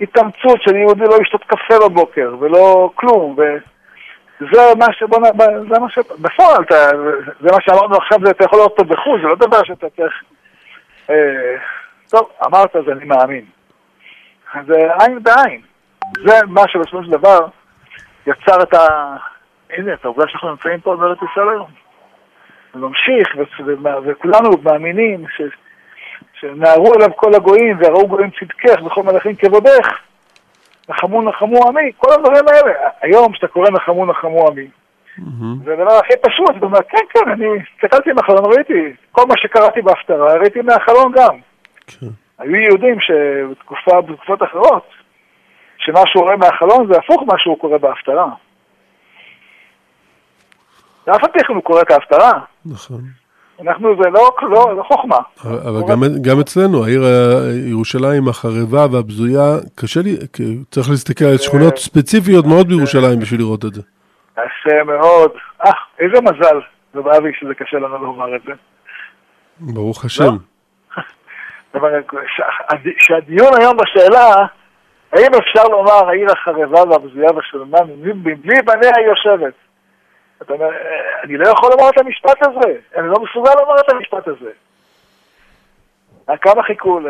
התאמצות 0.00 0.62
של 0.62 0.76
יהודי 0.76 1.04
לא 1.04 1.18
לשתות 1.20 1.44
קפה 1.44 1.88
בבוקר 1.88 2.34
ולא 2.40 2.90
כלום, 2.94 3.36
וזה 3.38 4.62
מה 4.78 4.86
שבוא 4.92 5.18
נ... 5.18 5.22
זה 5.70 5.78
מה 5.80 5.90
ש... 5.90 5.98
בפועל, 6.20 6.62
אתה, 6.62 6.76
זה 7.40 7.48
מה 7.52 7.58
שאמרנו 7.60 7.96
עכשיו, 7.96 8.18
זה 8.24 8.30
אתה 8.30 8.44
יכול 8.44 8.58
לראות 8.58 8.70
אותו 8.78 8.84
בחו"ל, 8.84 9.20
זה 9.22 9.26
לא 9.28 9.34
דבר 9.34 9.64
שאתה 9.64 9.86
צריך... 9.96 10.12
טוב, 12.10 12.30
אמרת, 12.46 12.76
אז 12.76 12.88
אני 12.88 13.04
מאמין. 13.04 13.44
זה 14.66 14.74
עין 15.00 15.22
בעין. 15.22 15.60
זה 16.26 16.46
מה 16.46 16.62
שבסופו 16.68 17.04
של 17.04 17.10
דבר 17.10 17.46
יצר 18.26 18.62
את 18.62 18.74
ה... 18.74 18.86
הנה, 19.70 19.94
את 19.94 20.04
העובדה 20.04 20.28
שאנחנו 20.28 20.50
נמצאים 20.50 20.80
פה 20.80 20.96
בארץ 20.96 21.18
ישראל 21.32 21.48
היום. 21.48 21.70
וממשיך, 22.74 23.28
וכולנו 24.04 24.50
מאמינים 24.62 25.24
ש... 25.36 25.42
שנערו 26.40 26.94
אליו 26.94 27.16
כל 27.16 27.34
הגויים, 27.34 27.76
והראו 27.80 28.08
גויים 28.08 28.30
צדקך 28.30 28.82
וכל 28.86 29.02
מלאכים 29.02 29.34
כבודך. 29.34 29.88
נחמו 30.88 31.22
נחמו 31.22 31.68
עמי, 31.68 31.92
כל 31.96 32.12
הדברים 32.12 32.44
האלה. 32.48 32.72
היום 33.00 33.32
כשאתה 33.32 33.48
קורא 33.48 33.70
נחמו 33.70 34.06
נחמו 34.06 34.48
עמי. 34.48 34.68
זה 35.64 35.72
הדבר 35.72 35.92
הכי 35.92 36.12
פשוט, 36.22 36.50
אתה 36.56 36.66
אומר, 36.66 36.78
כן, 36.88 37.04
כן, 37.10 37.30
אני 37.30 37.46
הסתכלתי 37.46 38.12
מהחלון, 38.12 38.44
ראיתי, 38.44 38.92
כל 39.12 39.22
מה 39.28 39.34
שקראתי 39.36 39.82
בהפטרה, 39.82 40.34
ראיתי 40.34 40.60
מהחלון 40.62 41.12
גם. 41.12 41.36
כן. 41.86 42.06
היו 42.38 42.54
יהודים 42.54 42.96
שבתקופה, 43.00 44.00
בתקופות 44.00 44.42
אחרות, 44.42 44.88
שמה 45.78 46.00
שהוא 46.06 46.24
רואה 46.24 46.36
מהחלון 46.36 46.86
זה 46.92 46.98
הפוך 46.98 47.22
ממה 47.22 47.38
שהוא 47.38 47.58
קורא 47.58 47.78
בהפטרה. 47.78 48.28
ואף 51.06 51.24
על 51.24 51.30
פי 51.32 51.38
כן 51.38 51.54
הוא 51.54 51.62
קורא 51.62 51.80
את 51.82 51.90
ההפטרה. 51.90 52.32
נכון. 52.66 53.00
אנחנו, 53.60 53.88
זה 54.02 54.10
לא, 54.10 54.30
לא, 54.42 54.76
לא 54.76 54.82
חוכמה. 54.82 55.16
אבל 55.44 55.58
אבל 55.68 55.80
גם, 55.90 56.02
גם 56.22 56.40
אצלנו, 56.40 56.84
העיר 56.84 57.02
ירושלים 57.70 58.28
החרבה 58.28 58.86
והבזויה, 58.92 59.58
קשה 59.74 60.00
לי, 60.00 60.16
צריך 60.70 60.90
להסתכל 60.90 61.24
על 61.24 61.38
שכונות 61.38 61.76
ספציפיות 61.76 62.46
מאוד 62.46 62.68
בירושלים 62.68 63.20
בשביל 63.20 63.40
לראות 63.40 63.64
את 63.64 63.74
זה. 63.74 63.82
קשה 64.34 64.84
מאוד. 64.84 65.30
אה, 65.66 65.72
איזה 65.98 66.20
מזל, 66.20 66.60
רב 66.94 67.08
אבי, 67.08 67.30
שזה 67.40 67.54
קשה 67.54 67.76
לנו 67.76 68.04
לומר 68.04 68.36
את 68.36 68.42
זה. 68.46 68.52
ברוך 69.60 70.04
השם. 70.04 70.36
שהדיון 72.98 73.52
היום 73.60 73.76
בשאלה, 73.76 74.34
האם 75.12 75.30
אפשר 75.34 75.64
לומר 75.68 76.08
העיר 76.08 76.32
החרבה 76.32 76.82
והבזויה 76.90 77.32
והשלמה 77.36 77.78
מבלי 77.96 78.62
בניה 78.62 79.06
יושבת? 79.06 79.54
אתה 80.42 80.52
אומר, 80.52 80.66
"אה, 80.66 81.22
אני 81.22 81.36
לא 81.36 81.48
יכול 81.48 81.70
לומר 81.70 81.88
את 81.90 81.98
המשפט 81.98 82.46
הזה, 82.46 82.74
אני 82.96 83.08
לא 83.08 83.14
מסוגל 83.22 83.50
לומר 83.60 83.80
את 83.80 83.90
המשפט 83.90 84.28
הזה. 84.28 84.50
כמה 86.40 86.62
חיכו 86.62 87.00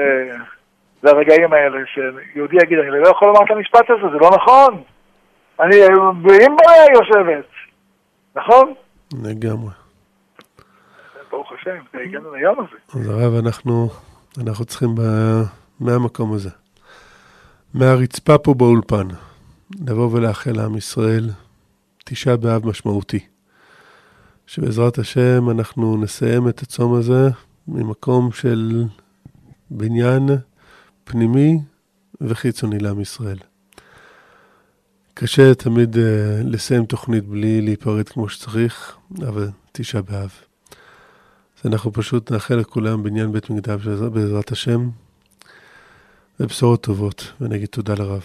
לרגעים 1.03 1.53
האלה, 1.53 1.79
שיהודי 1.87 2.57
יגיד, 2.63 2.79
אני 2.79 2.91
לא 2.91 3.09
יכול 3.09 3.29
לומר 3.29 3.41
את 3.45 3.51
המשפט 3.51 3.91
הזה, 3.91 4.03
זה 4.13 4.19
לא 4.21 4.31
נכון. 4.37 4.83
אני, 5.61 5.77
אם 5.87 6.57
בניה 6.57 6.85
יושבת, 6.95 7.47
נכון? 8.37 8.75
לגמרי. 9.25 9.71
ברוך 11.31 11.53
השם, 11.53 11.77
הגענו 11.95 12.35
ליום 12.35 12.57
הזה. 12.59 13.01
אז 13.01 13.09
הרב, 13.11 13.45
אנחנו, 13.45 13.89
אנחנו 14.39 14.65
צריכים 14.65 14.95
ב, 14.95 15.03
מהמקום 15.81 16.33
הזה, 16.33 16.51
מהרצפה 17.75 18.39
פה 18.39 18.55
באולפן, 18.55 19.09
לבוא 19.87 20.11
ולאחל 20.13 20.53
לעם 20.53 20.77
ישראל 20.77 21.31
תשעה 22.05 22.37
באב 22.37 22.67
משמעותי. 22.67 23.19
שבעזרת 24.47 24.99
השם 24.99 25.51
אנחנו 25.51 25.97
נסיים 25.97 26.49
את 26.49 26.63
הצום 26.63 26.95
הזה 26.95 27.29
ממקום 27.69 28.33
של 28.33 28.85
בניין 29.71 30.29
פנימי 31.05 31.59
וחיצוני 32.21 32.79
לעם 32.79 33.01
ישראל. 33.01 33.39
קשה 35.15 35.55
תמיד 35.55 35.95
uh, 35.95 35.99
לסיים 36.45 36.85
תוכנית 36.85 37.25
בלי 37.25 37.61
להיפרד 37.61 38.09
כמו 38.09 38.29
שצריך, 38.29 38.97
אבל 39.19 39.49
תשעה 39.73 40.03
באב. 40.03 40.31
אז 41.65 41.73
אנחנו 41.73 41.93
פשוט 41.93 42.31
נאחל 42.31 42.55
לכולם 42.55 43.03
בניין 43.03 43.33
בית 43.33 43.51
מקדש 43.51 43.87
בעזרת 43.87 44.53
השם, 44.53 44.89
ובשורות 46.41 46.83
טובות, 46.83 47.33
ונגיד 47.41 47.69
תודה 47.69 47.95
לרב. 47.95 48.23